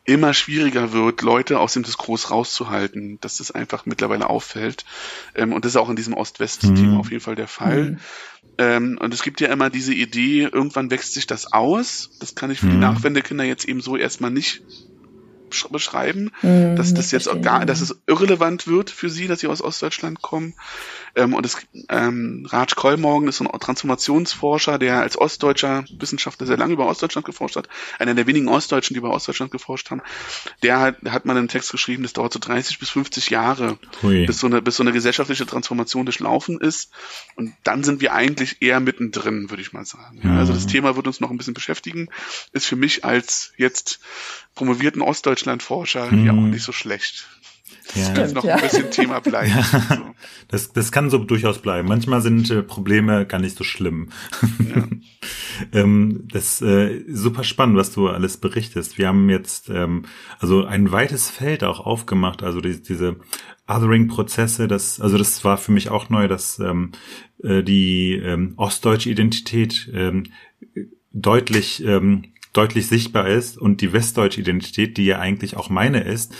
immer 0.05 0.33
schwieriger 0.33 0.91
wird, 0.91 1.21
Leute 1.21 1.59
aus 1.59 1.73
dem 1.73 1.83
Diskurs 1.83 2.29
rauszuhalten, 2.29 3.19
dass 3.21 3.37
das 3.37 3.51
einfach 3.51 3.85
mittlerweile 3.85 4.29
auffällt. 4.29 4.85
Ähm, 5.33 5.53
und 5.53 5.63
das 5.63 5.73
ist 5.73 5.77
auch 5.77 5.89
in 5.89 5.95
diesem 5.95 6.13
Ost-West-Thema 6.13 6.93
mhm. 6.93 6.97
auf 6.97 7.09
jeden 7.09 7.23
Fall 7.23 7.35
der 7.35 7.47
Fall. 7.47 7.91
Mhm. 7.91 7.99
Ähm, 8.57 8.97
und 8.99 9.13
es 9.13 9.23
gibt 9.23 9.39
ja 9.39 9.47
immer 9.47 9.69
diese 9.69 9.93
Idee, 9.93 10.43
irgendwann 10.43 10.91
wächst 10.91 11.13
sich 11.13 11.25
das 11.25 11.53
aus. 11.53 12.11
Das 12.19 12.35
kann 12.35 12.51
ich 12.51 12.59
für 12.59 12.65
mhm. 12.65 12.71
die 12.71 12.77
Nachwendekinder 12.77 13.45
jetzt 13.45 13.65
eben 13.65 13.81
so 13.81 13.95
erstmal 13.95 14.31
nicht 14.31 14.61
beschreiben, 15.71 16.31
mhm, 16.41 16.75
dass 16.75 16.93
das 16.93 17.11
jetzt 17.11 17.27
auch 17.27 17.41
gar, 17.41 17.65
dass 17.65 17.81
es 17.81 17.95
irrelevant 18.07 18.67
wird 18.67 18.89
für 18.89 19.09
sie, 19.09 19.27
dass 19.27 19.39
sie 19.39 19.47
aus 19.47 19.61
Ostdeutschland 19.61 20.21
kommen. 20.21 20.53
Ähm, 21.15 21.33
und 21.33 21.45
es, 21.45 21.57
ähm, 21.89 22.47
Raj 22.49 22.73
Kollmorgen 22.75 23.27
ist 23.27 23.37
so 23.37 23.45
ein 23.45 23.59
Transformationsforscher, 23.59 24.79
der 24.79 25.01
als 25.01 25.17
ostdeutscher 25.17 25.85
Wissenschaftler 25.99 26.47
sehr 26.47 26.57
lange 26.57 26.73
über 26.73 26.87
Ostdeutschland 26.87 27.25
geforscht 27.25 27.55
hat. 27.55 27.69
Einer 27.99 28.15
der 28.15 28.25
wenigen 28.25 28.47
Ostdeutschen, 28.47 28.95
die 28.95 28.99
über 28.99 29.11
Ostdeutschland 29.11 29.51
geforscht 29.51 29.91
haben. 29.91 30.01
Der 30.63 30.79
hat, 30.79 30.97
hat 31.07 31.25
mal 31.25 31.37
einen 31.37 31.47
Text 31.47 31.71
geschrieben, 31.71 32.03
das 32.03 32.13
dauert 32.13 32.33
so 32.33 32.39
30 32.39 32.79
bis 32.79 32.89
50 32.89 33.29
Jahre, 33.29 33.77
bis 34.01 34.39
so, 34.39 34.47
eine, 34.47 34.61
bis 34.61 34.77
so 34.77 34.83
eine 34.83 34.91
gesellschaftliche 34.91 35.45
Transformation 35.45 36.05
durchlaufen 36.05 36.59
ist. 36.59 36.91
Und 37.35 37.53
dann 37.63 37.83
sind 37.83 38.01
wir 38.01 38.13
eigentlich 38.13 38.61
eher 38.61 38.79
mittendrin, 38.79 39.49
würde 39.49 39.61
ich 39.61 39.73
mal 39.73 39.85
sagen. 39.85 40.21
Ja, 40.23 40.37
also 40.37 40.53
das 40.53 40.67
Thema 40.67 40.95
wird 40.95 41.07
uns 41.07 41.19
noch 41.19 41.29
ein 41.29 41.37
bisschen 41.37 41.53
beschäftigen. 41.53 42.09
Ist 42.53 42.65
für 42.65 42.75
mich 42.75 43.05
als 43.05 43.53
jetzt 43.57 43.99
promovierten 44.55 45.01
Ostdeutschland-Forscher 45.43 46.12
mhm. 46.12 46.25
ja 46.25 46.32
auch 46.34 46.47
nicht 46.47 46.63
so 46.63 46.71
schlecht. 46.71 47.27
Ja. 47.95 48.06
Stimmt, 48.12 48.34
noch 48.34 48.43
ja. 48.43 48.56
ein 48.56 48.62
bisschen 48.62 48.91
Thema 48.91 49.19
bleiben. 49.19 49.51
Ja. 49.51 50.13
Das, 50.47 50.71
das 50.71 50.91
kann 50.91 51.10
so 51.10 51.17
durchaus 51.17 51.60
bleiben. 51.60 51.88
Manchmal 51.88 52.21
sind 52.21 52.49
äh, 52.49 52.63
Probleme 52.63 53.25
gar 53.25 53.39
nicht 53.39 53.58
so 53.58 53.63
schlimm. 53.63 54.10
Ja. 54.60 54.88
ähm, 55.82 56.27
das 56.32 56.62
äh, 56.62 57.03
super 57.08 57.43
spannend, 57.43 57.77
was 57.77 57.91
du 57.91 58.08
alles 58.08 58.38
berichtest. 58.38 58.97
Wir 58.97 59.08
haben 59.08 59.29
jetzt 59.29 59.69
ähm, 59.69 60.06
also 60.39 60.65
ein 60.65 60.91
weites 60.91 61.29
Feld 61.29 61.63
auch 61.63 61.79
aufgemacht, 61.79 62.43
also 62.43 62.62
die, 62.62 62.82
diese 62.82 63.17
Othering-Prozesse, 63.67 64.67
das, 64.67 64.99
also 64.99 65.17
das 65.17 65.43
war 65.43 65.58
für 65.58 65.71
mich 65.71 65.89
auch 65.89 66.10
neu, 66.10 66.27
dass 66.27 66.60
ähm, 66.60 66.91
äh, 67.43 67.63
die 67.63 68.13
ähm, 68.13 68.53
ostdeutsche 68.58 69.10
Identität 69.10 69.89
ähm, 69.93 70.25
deutlich 71.12 71.84
ähm, 71.84 72.34
deutlich 72.53 72.87
sichtbar 72.87 73.27
ist 73.27 73.57
und 73.57 73.81
die 73.81 73.93
westdeutsche 73.93 74.39
Identität, 74.39 74.97
die 74.97 75.05
ja 75.05 75.19
eigentlich 75.19 75.57
auch 75.57 75.69
meine 75.69 76.01
ist, 76.01 76.33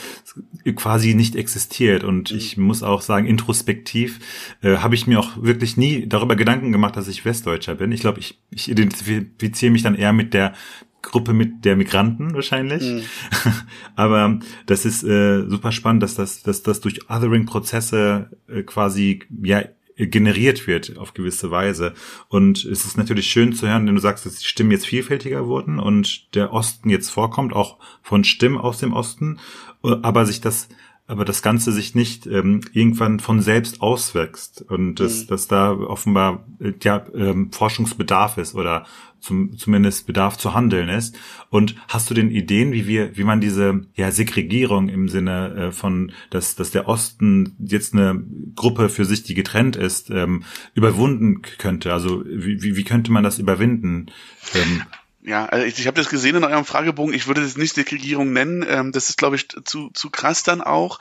quasi 0.76 1.16
nicht 1.16 1.36
existiert. 1.36 2.04
Und 2.04 2.32
mhm. 2.32 2.38
ich 2.38 2.58
muss 2.58 2.84
auch 2.84 3.02
sagen, 3.02 3.26
introspektiv 3.26 4.20
äh, 4.62 4.78
habe 4.78 4.96
ich 4.96 5.08
mir 5.08 5.20
auch 5.20 5.42
wirklich 5.42 5.76
nie 5.76 6.08
darüber 6.08 6.36
Gedanken 6.36 6.72
gemacht, 6.72 6.96
dass 6.96 7.08
ich 7.08 7.26
Westdeutscher 7.26 7.76
bin. 7.76 7.92
Ich 7.92 8.02
glaube, 8.02 8.20
ich, 8.20 8.40
ich 8.52 8.70
identifiziere 8.70 9.72
mich 9.72 9.82
dann 9.82 9.96
eher 9.96 10.14
mit 10.14 10.34
der 10.34 10.54
Gruppe 11.02 11.34
mit 11.34 11.66
der 11.66 11.76
Migranten 11.76 12.34
wahrscheinlich. 12.34 12.82
Mhm. 12.84 13.02
Aber 13.96 14.40
das 14.68 14.86
ist 14.86 15.04
äh, 15.04 15.48
super 15.48 15.72
spannend, 15.72 16.04
dass 16.04 16.16
das, 16.16 16.44
dass 16.44 16.64
das 16.64 16.80
durch 16.80 17.10
Othering-Prozesse 17.10 18.30
äh, 18.48 18.64
quasi 18.64 19.20
ja 19.44 19.64
generiert 19.96 20.68
wird 20.68 20.98
auf 20.98 21.14
gewisse 21.14 21.52
Weise. 21.52 21.94
Und 22.30 22.66
es 22.66 22.86
ist 22.86 22.98
natürlich 22.98 23.28
schön 23.28 23.54
zu 23.54 23.68
hören, 23.68 23.88
wenn 23.88 23.96
du 23.96 24.02
sagst, 24.02 24.26
dass 24.26 24.40
die 24.40 24.46
Stimmen 24.46 24.72
jetzt 24.72 24.88
vielfältiger 24.88 25.48
wurden 25.48 25.80
und 25.80 26.34
der 26.36 26.54
Osten 26.54 26.90
jetzt 26.90 27.10
vorkommt, 27.10 27.54
auch 27.54 27.78
von 28.02 28.24
Stimmen 28.24 28.58
aus 28.58 28.80
dem 28.80 28.94
Osten, 28.94 29.40
aber 29.82 30.26
sich 30.26 30.42
das 30.42 30.70
aber 31.06 31.26
das 31.26 31.42
Ganze 31.42 31.74
sich 31.74 31.96
nicht 31.96 32.28
ähm, 32.28 32.62
irgendwann 32.72 33.20
von 33.20 33.42
selbst 33.42 33.82
auswächst 33.82 34.62
und 34.62 34.96
dass, 34.96 35.24
mhm. 35.24 35.28
dass 35.28 35.48
da 35.48 35.72
offenbar 35.74 36.46
äh, 36.60 36.72
ja, 36.82 37.06
ähm, 37.14 37.52
Forschungsbedarf 37.52 38.38
ist 38.38 38.56
oder 38.56 38.86
zum, 39.24 39.58
zumindest 39.58 40.06
Bedarf 40.06 40.38
zu 40.38 40.54
handeln 40.54 40.90
ist. 40.90 41.18
Und 41.50 41.76
hast 41.88 42.10
du 42.10 42.14
denn 42.14 42.30
Ideen, 42.30 42.74
wie 42.74 42.88
wir, 42.88 43.16
wie 43.18 43.24
man 43.24 43.42
diese 43.42 43.82
ja, 43.96 44.12
Segregierung 44.12 44.90
im 44.90 45.08
Sinne 45.08 45.56
äh, 45.56 45.72
von, 45.72 46.12
dass, 46.30 46.56
dass 46.56 46.72
der 46.72 46.88
Osten 46.88 47.56
jetzt 47.60 47.94
eine 47.94 48.22
Gruppe 48.56 48.90
für 48.90 49.06
sich, 49.06 49.24
die 49.24 49.34
getrennt 49.34 49.76
ist, 49.76 50.10
ähm, 50.10 50.44
überwunden 50.76 51.42
könnte? 51.42 51.94
Also 51.94 52.24
wie, 52.26 52.62
wie, 52.62 52.76
wie 52.76 52.84
könnte 52.84 53.12
man 53.12 53.24
das 53.24 53.40
überwinden? 53.40 54.08
Ähm, 54.54 54.82
ja, 55.26 55.46
also 55.46 55.66
ich, 55.66 55.80
ich 55.80 55.88
habe 55.88 55.96
das 55.96 56.10
gesehen 56.10 56.36
in 56.36 56.44
eurem 56.44 56.66
Fragebogen. 56.66 57.14
Ich 57.14 57.28
würde 57.28 57.42
das 57.42 57.56
nicht 57.56 57.76
Segregierung 57.76 58.34
nennen. 58.34 58.66
Ähm, 58.68 58.92
das 58.92 59.10
ist, 59.10 59.18
glaube 59.18 59.38
ich, 59.38 59.48
zu, 59.64 59.90
zu 59.92 60.10
krass 60.10 60.44
dann 60.44 60.62
auch. 60.62 61.00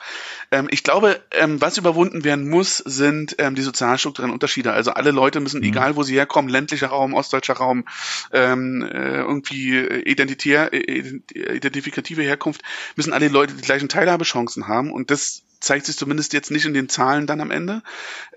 Ähm, 0.49 0.67
ich 0.71 0.83
glaube, 0.83 1.21
ähm, 1.31 1.59
was 1.59 1.77
überwunden 1.77 2.23
werden 2.23 2.49
muss, 2.49 2.77
sind 2.77 3.35
ähm, 3.39 3.55
die 3.55 3.61
sozialstrukturellen 3.61 4.33
Unterschiede. 4.33 4.71
Also 4.71 4.91
alle 4.91 5.11
Leute 5.11 5.41
müssen, 5.41 5.59
mhm. 5.59 5.67
egal 5.67 5.95
wo 5.97 6.03
sie 6.03 6.15
herkommen, 6.15 6.49
ländlicher 6.49 6.87
Raum, 6.87 7.13
ostdeutscher 7.13 7.55
Raum, 7.55 7.85
ähm, 8.31 8.81
äh, 8.81 9.17
irgendwie 9.17 9.77
identitär, 9.77 10.71
äh, 10.71 11.19
identifikative 11.33 12.23
Herkunft, 12.23 12.61
müssen 12.95 13.11
alle 13.11 13.27
Leute 13.27 13.55
die 13.55 13.61
gleichen 13.61 13.89
Teilhabechancen 13.89 14.69
haben. 14.69 14.91
Und 14.91 15.11
das 15.11 15.43
zeigt 15.59 15.85
sich 15.85 15.97
zumindest 15.97 16.31
jetzt 16.31 16.51
nicht 16.51 16.65
in 16.65 16.73
den 16.73 16.87
Zahlen 16.87 17.27
dann 17.27 17.41
am 17.41 17.51
Ende. 17.51 17.83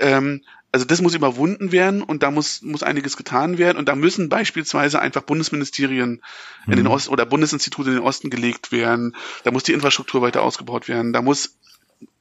Ähm, 0.00 0.42
also 0.72 0.84
das 0.84 1.00
muss 1.00 1.14
überwunden 1.14 1.72
werden 1.72 2.02
und 2.02 2.22
da 2.22 2.30
muss, 2.30 2.62
muss 2.62 2.82
einiges 2.82 3.16
getan 3.16 3.58
werden 3.58 3.78
und 3.78 3.88
da 3.88 3.94
müssen 3.94 4.28
beispielsweise 4.28 5.00
einfach 5.00 5.22
Bundesministerien 5.22 6.22
mhm. 6.66 6.72
in 6.72 6.76
den 6.76 6.86
mhm. 6.86 6.92
Osten 6.92 7.12
oder 7.12 7.24
Bundesinstitute 7.24 7.90
in 7.90 7.96
den 7.96 8.04
Osten 8.04 8.30
gelegt 8.30 8.72
werden. 8.72 9.16
Da 9.44 9.52
muss 9.52 9.62
die 9.62 9.72
Infrastruktur 9.72 10.22
weiter 10.22 10.42
ausgebaut 10.42 10.88
werden. 10.88 11.12
Da 11.12 11.22
muss 11.22 11.56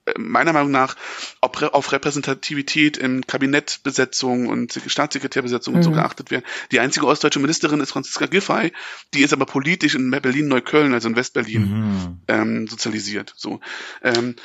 äh, 0.06 0.14
meiner 0.18 0.54
Meinung 0.54 0.72
nach 0.72 0.96
auf 1.42 1.92
Repräsentativität 1.92 2.98
in 2.98 3.26
Kabinettbesetzung 3.26 4.48
und 4.48 4.80
Staatssekretärbesetzung 4.88 5.74
mhm. 5.74 5.78
und 5.78 5.84
so 5.84 5.90
mhm. 5.90 5.96
geachtet 5.96 6.32
werden. 6.32 6.46
Die 6.72 6.80
einzige 6.80 7.08
ostdeutsche 7.08 7.40
Ministerin 7.40 7.82
ist 7.82 7.92
Franziska 7.92 8.28
Giffey, 8.28 8.72
die 9.14 9.22
ist 9.22 9.34
aber 9.34 9.46
politisch 9.46 9.96
in 9.96 10.12
Berlin-Neukölln, 10.12 10.94
also 10.94 11.10
in 11.10 11.16
Westberlin, 11.16 11.62
mhm. 11.64 12.22
ähm, 12.28 12.68
sozialisiert. 12.68 13.34
So, 13.36 13.60
ähm, 14.02 14.36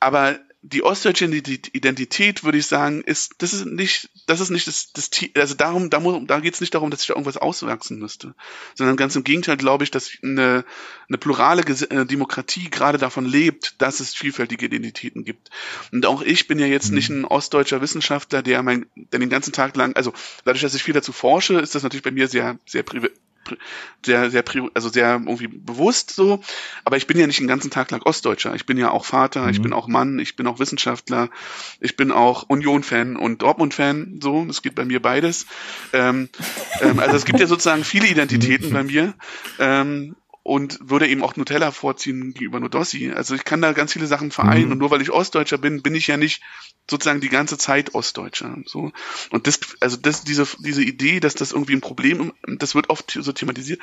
aber 0.00 0.38
die 0.72 0.82
ostdeutsche 0.82 1.24
Identität, 1.24 2.44
würde 2.44 2.58
ich 2.58 2.66
sagen, 2.66 3.02
ist, 3.02 3.36
das 3.38 3.54
ist 3.54 3.66
nicht, 3.66 4.10
das 4.26 4.40
ist 4.40 4.50
nicht 4.50 4.66
das, 4.66 4.92
das 4.92 5.10
also 5.36 5.54
darum, 5.54 5.88
da, 5.88 5.98
da 6.26 6.40
geht 6.40 6.54
es 6.54 6.60
nicht 6.60 6.74
darum, 6.74 6.90
dass 6.90 7.00
ich 7.00 7.06
da 7.06 7.14
irgendwas 7.14 7.38
auswachsen 7.38 7.98
müsste, 7.98 8.34
sondern 8.74 8.96
ganz 8.96 9.16
im 9.16 9.24
Gegenteil 9.24 9.56
glaube 9.56 9.84
ich, 9.84 9.90
dass 9.90 10.10
eine, 10.22 10.64
eine 11.08 11.18
plurale 11.18 11.62
äh, 11.62 12.04
Demokratie 12.04 12.68
gerade 12.68 12.98
davon 12.98 13.24
lebt, 13.24 13.80
dass 13.80 14.00
es 14.00 14.14
vielfältige 14.14 14.66
Identitäten 14.66 15.24
gibt. 15.24 15.48
Und 15.90 16.04
auch 16.04 16.20
ich 16.20 16.48
bin 16.48 16.58
ja 16.58 16.66
jetzt 16.66 16.92
nicht 16.92 17.08
ein 17.08 17.24
ostdeutscher 17.24 17.80
Wissenschaftler, 17.80 18.42
der 18.42 18.62
mein, 18.62 18.86
der 18.94 19.20
den 19.20 19.30
ganzen 19.30 19.52
Tag 19.52 19.74
lang, 19.76 19.96
also 19.96 20.12
dadurch, 20.44 20.62
dass 20.62 20.74
ich 20.74 20.82
viel 20.82 20.94
dazu 20.94 21.12
forsche, 21.12 21.60
ist 21.60 21.74
das 21.74 21.82
natürlich 21.82 22.04
bei 22.04 22.10
mir 22.10 22.28
sehr, 22.28 22.58
sehr 22.66 22.82
sehr, 24.04 24.30
sehr, 24.30 24.44
also 24.74 24.88
sehr 24.88 25.14
irgendwie 25.14 25.48
bewusst 25.48 26.10
so. 26.10 26.40
Aber 26.84 26.96
ich 26.96 27.06
bin 27.06 27.18
ja 27.18 27.26
nicht 27.26 27.40
den 27.40 27.48
ganzen 27.48 27.70
Tag 27.70 27.90
lang 27.90 28.02
Ostdeutscher. 28.02 28.54
Ich 28.54 28.66
bin 28.66 28.78
ja 28.78 28.90
auch 28.90 29.04
Vater, 29.04 29.44
mhm. 29.44 29.50
ich 29.50 29.62
bin 29.62 29.72
auch 29.72 29.88
Mann, 29.88 30.18
ich 30.18 30.36
bin 30.36 30.46
auch 30.46 30.58
Wissenschaftler, 30.58 31.30
ich 31.80 31.96
bin 31.96 32.12
auch 32.12 32.44
Union-Fan 32.48 33.16
und 33.16 33.42
Dortmund-Fan. 33.42 34.20
So, 34.22 34.44
das 34.44 34.62
geht 34.62 34.74
bei 34.74 34.84
mir 34.84 35.00
beides. 35.00 35.46
Ähm, 35.92 36.28
ähm, 36.80 36.98
also 36.98 37.16
es 37.16 37.24
gibt 37.24 37.40
ja 37.40 37.46
sozusagen 37.46 37.84
viele 37.84 38.08
Identitäten 38.08 38.72
bei 38.72 38.84
mir. 38.84 39.14
Ähm, 39.58 40.16
und 40.48 40.78
würde 40.80 41.06
eben 41.06 41.22
auch 41.22 41.36
Nutella 41.36 41.70
vorziehen 41.70 42.32
gegenüber 42.32 42.58
Nudossi. 42.58 43.12
Also 43.12 43.34
ich 43.34 43.44
kann 43.44 43.60
da 43.60 43.72
ganz 43.72 43.92
viele 43.92 44.06
Sachen 44.06 44.30
vereinen 44.30 44.66
mhm. 44.66 44.72
und 44.72 44.78
nur 44.78 44.90
weil 44.90 45.02
ich 45.02 45.10
Ostdeutscher 45.10 45.58
bin, 45.58 45.82
bin 45.82 45.94
ich 45.94 46.06
ja 46.06 46.16
nicht 46.16 46.42
sozusagen 46.90 47.20
die 47.20 47.28
ganze 47.28 47.58
Zeit 47.58 47.94
Ostdeutscher. 47.94 48.56
So 48.64 48.90
und 49.30 49.46
das, 49.46 49.60
also 49.80 49.98
das, 49.98 50.24
diese 50.24 50.46
diese 50.58 50.82
Idee, 50.82 51.20
dass 51.20 51.34
das 51.34 51.52
irgendwie 51.52 51.74
ein 51.74 51.82
Problem, 51.82 52.32
das 52.46 52.74
wird 52.74 52.88
oft 52.88 53.10
so 53.20 53.30
thematisiert, 53.32 53.80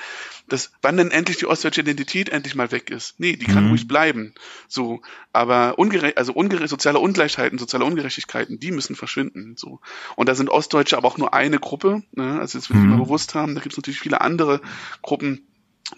dass 0.50 0.72
wann 0.82 0.98
denn 0.98 1.12
endlich 1.12 1.38
die 1.38 1.46
ostdeutsche 1.46 1.82
Identität 1.82 2.30
endlich 2.30 2.56
mal 2.56 2.72
weg 2.72 2.90
ist. 2.90 3.20
Nee, 3.20 3.36
die 3.36 3.46
kann 3.46 3.66
mhm. 3.66 3.70
ruhig 3.70 3.88
bleiben. 3.88 4.34
So, 4.68 5.02
aber 5.34 5.78
ungerecht, 5.78 6.18
also 6.18 6.34
ungerecht, 6.34 6.70
soziale 6.70 6.98
Ungleichheiten, 6.98 7.60
soziale 7.60 7.86
Ungerechtigkeiten, 7.86 8.60
die 8.60 8.72
müssen 8.72 8.96
verschwinden. 8.96 9.54
So 9.56 9.82
und 10.16 10.28
da 10.28 10.34
sind 10.34 10.50
Ostdeutsche 10.50 10.98
aber 10.98 11.08
auch 11.08 11.20
nur 11.20 11.36
eine 11.36 11.60
Gruppe. 11.60 12.02
Ne? 12.14 12.40
Also 12.40 12.58
das 12.58 12.72
will 12.72 12.78
ich 12.78 12.84
mhm. 12.84 12.90
mal 12.90 13.04
bewusst 13.04 13.36
haben. 13.36 13.54
Da 13.54 13.62
gibt 13.62 13.74
es 13.74 13.78
natürlich 13.78 14.00
viele 14.00 14.22
andere 14.22 14.62
Gruppen 15.04 15.46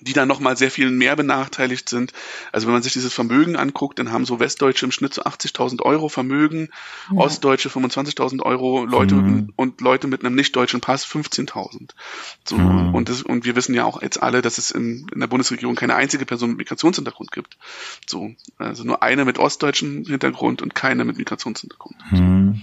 die 0.02 0.14
dann 0.14 0.28
nochmal 0.28 0.58
sehr 0.58 0.70
viel 0.70 0.92
mehr 0.92 1.16
benachteiligt 1.16 1.88
sind. 1.88 2.12
Also 2.52 2.68
wenn 2.68 2.74
man 2.74 2.84
sich 2.84 2.94
dieses 2.94 3.14
Vermögen 3.14 3.56
anguckt, 3.56 4.00
dann 4.00 4.12
haben 4.12 4.26
so 4.26 4.40
Westdeutsche 4.40 4.86
im 4.86 4.92
Schnitt 4.92 5.14
so 5.14 5.24
80.000 5.24 5.82
Euro 5.82 6.10
Vermögen, 6.10 6.70
ja. 7.12 7.18
Ostdeutsche 7.18 7.70
25.000 7.70 8.42
Euro, 8.42 8.86
Leute 8.86 9.16
mhm. 9.16 9.54
und 9.56 9.80
Leute 9.82 10.08
mit 10.08 10.24
einem 10.24 10.36
nicht-deutschen 10.36 10.82
Pass 10.82 11.06
15.000. 11.06 11.92
So, 12.44 12.58
mhm. 12.58 12.94
und, 12.94 13.10
das, 13.10 13.22
und 13.22 13.46
wir 13.46 13.56
wissen 13.56 13.74
ja 13.74 13.86
auch 13.86 14.02
jetzt 14.02 14.22
alle, 14.22 14.42
dass 14.42 14.58
es 14.58 14.72
in, 14.72 15.08
in 15.14 15.20
der 15.20 15.28
Bundesregierung 15.28 15.76
keine 15.76 15.96
einzige 15.96 16.26
Person 16.26 16.50
mit 16.50 16.60
Migrationshintergrund 16.60 17.32
gibt. 17.32 17.58
So, 18.06 18.32
also 18.58 18.84
nur 18.84 19.04
eine 19.04 19.24
mit 19.24 19.40
ostdeutschem 19.40 20.04
Hintergrund 20.06 20.62
und 20.62 20.76
keine 20.76 21.06
mit 21.06 21.18
Migrationshintergrund. 21.18 21.96
Mhm. 22.12 22.62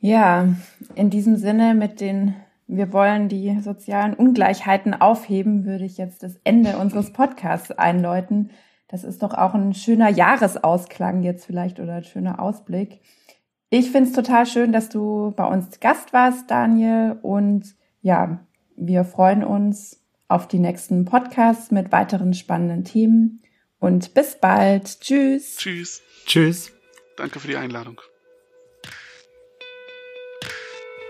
Ja, 0.00 0.48
in 0.96 1.10
diesem 1.10 1.36
Sinne 1.36 1.74
mit 1.74 2.00
den 2.00 2.34
wir 2.66 2.92
wollen 2.92 3.28
die 3.28 3.60
sozialen 3.60 4.14
Ungleichheiten 4.14 4.94
aufheben, 4.94 5.64
würde 5.64 5.84
ich 5.84 5.98
jetzt 5.98 6.22
das 6.22 6.40
Ende 6.44 6.78
unseres 6.78 7.12
Podcasts 7.12 7.70
einläuten. 7.70 8.50
Das 8.88 9.04
ist 9.04 9.22
doch 9.22 9.34
auch 9.34 9.54
ein 9.54 9.74
schöner 9.74 10.10
Jahresausklang 10.10 11.22
jetzt 11.22 11.46
vielleicht 11.46 11.80
oder 11.80 11.96
ein 11.96 12.04
schöner 12.04 12.40
Ausblick. 12.40 13.00
Ich 13.70 13.90
finde 13.90 14.10
es 14.10 14.14
total 14.14 14.44
schön, 14.44 14.70
dass 14.70 14.90
du 14.90 15.32
bei 15.34 15.46
uns 15.46 15.80
Gast 15.80 16.12
warst, 16.12 16.50
Daniel. 16.50 17.18
Und 17.22 17.74
ja, 18.02 18.40
wir 18.76 19.04
freuen 19.04 19.44
uns 19.44 20.02
auf 20.28 20.46
die 20.46 20.58
nächsten 20.58 21.06
Podcasts 21.06 21.70
mit 21.70 21.90
weiteren 21.90 22.34
spannenden 22.34 22.84
Themen. 22.84 23.40
Und 23.78 24.12
bis 24.14 24.38
bald. 24.38 25.00
Tschüss. 25.00 25.56
Tschüss. 25.56 26.02
Tschüss. 26.26 26.72
Danke 27.16 27.40
für 27.40 27.48
die 27.48 27.56
Einladung. 27.56 28.00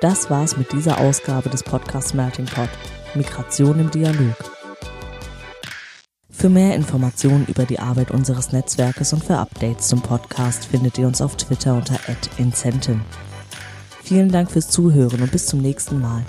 Das 0.02 0.30
war's 0.30 0.56
mit 0.56 0.72
dieser 0.72 0.98
Ausgabe 0.98 1.48
des 1.48 1.62
Podcasts 1.62 2.12
Melting 2.12 2.46
Pot. 2.46 2.68
Migration 3.14 3.78
im 3.78 3.88
Dialog. 3.88 4.34
Für 6.28 6.48
mehr 6.48 6.74
Informationen 6.74 7.46
über 7.46 7.66
die 7.66 7.78
Arbeit 7.78 8.10
unseres 8.10 8.50
Netzwerkes 8.50 9.12
und 9.12 9.22
für 9.22 9.36
Updates 9.36 9.86
zum 9.86 10.02
Podcast 10.02 10.64
findet 10.64 10.98
ihr 10.98 11.06
uns 11.06 11.22
auf 11.22 11.36
Twitter 11.36 11.76
unter 11.76 12.00
@incentim. 12.36 13.02
Vielen 14.02 14.32
Dank 14.32 14.50
fürs 14.50 14.70
Zuhören 14.70 15.22
und 15.22 15.30
bis 15.30 15.46
zum 15.46 15.60
nächsten 15.60 16.00
Mal. 16.00 16.24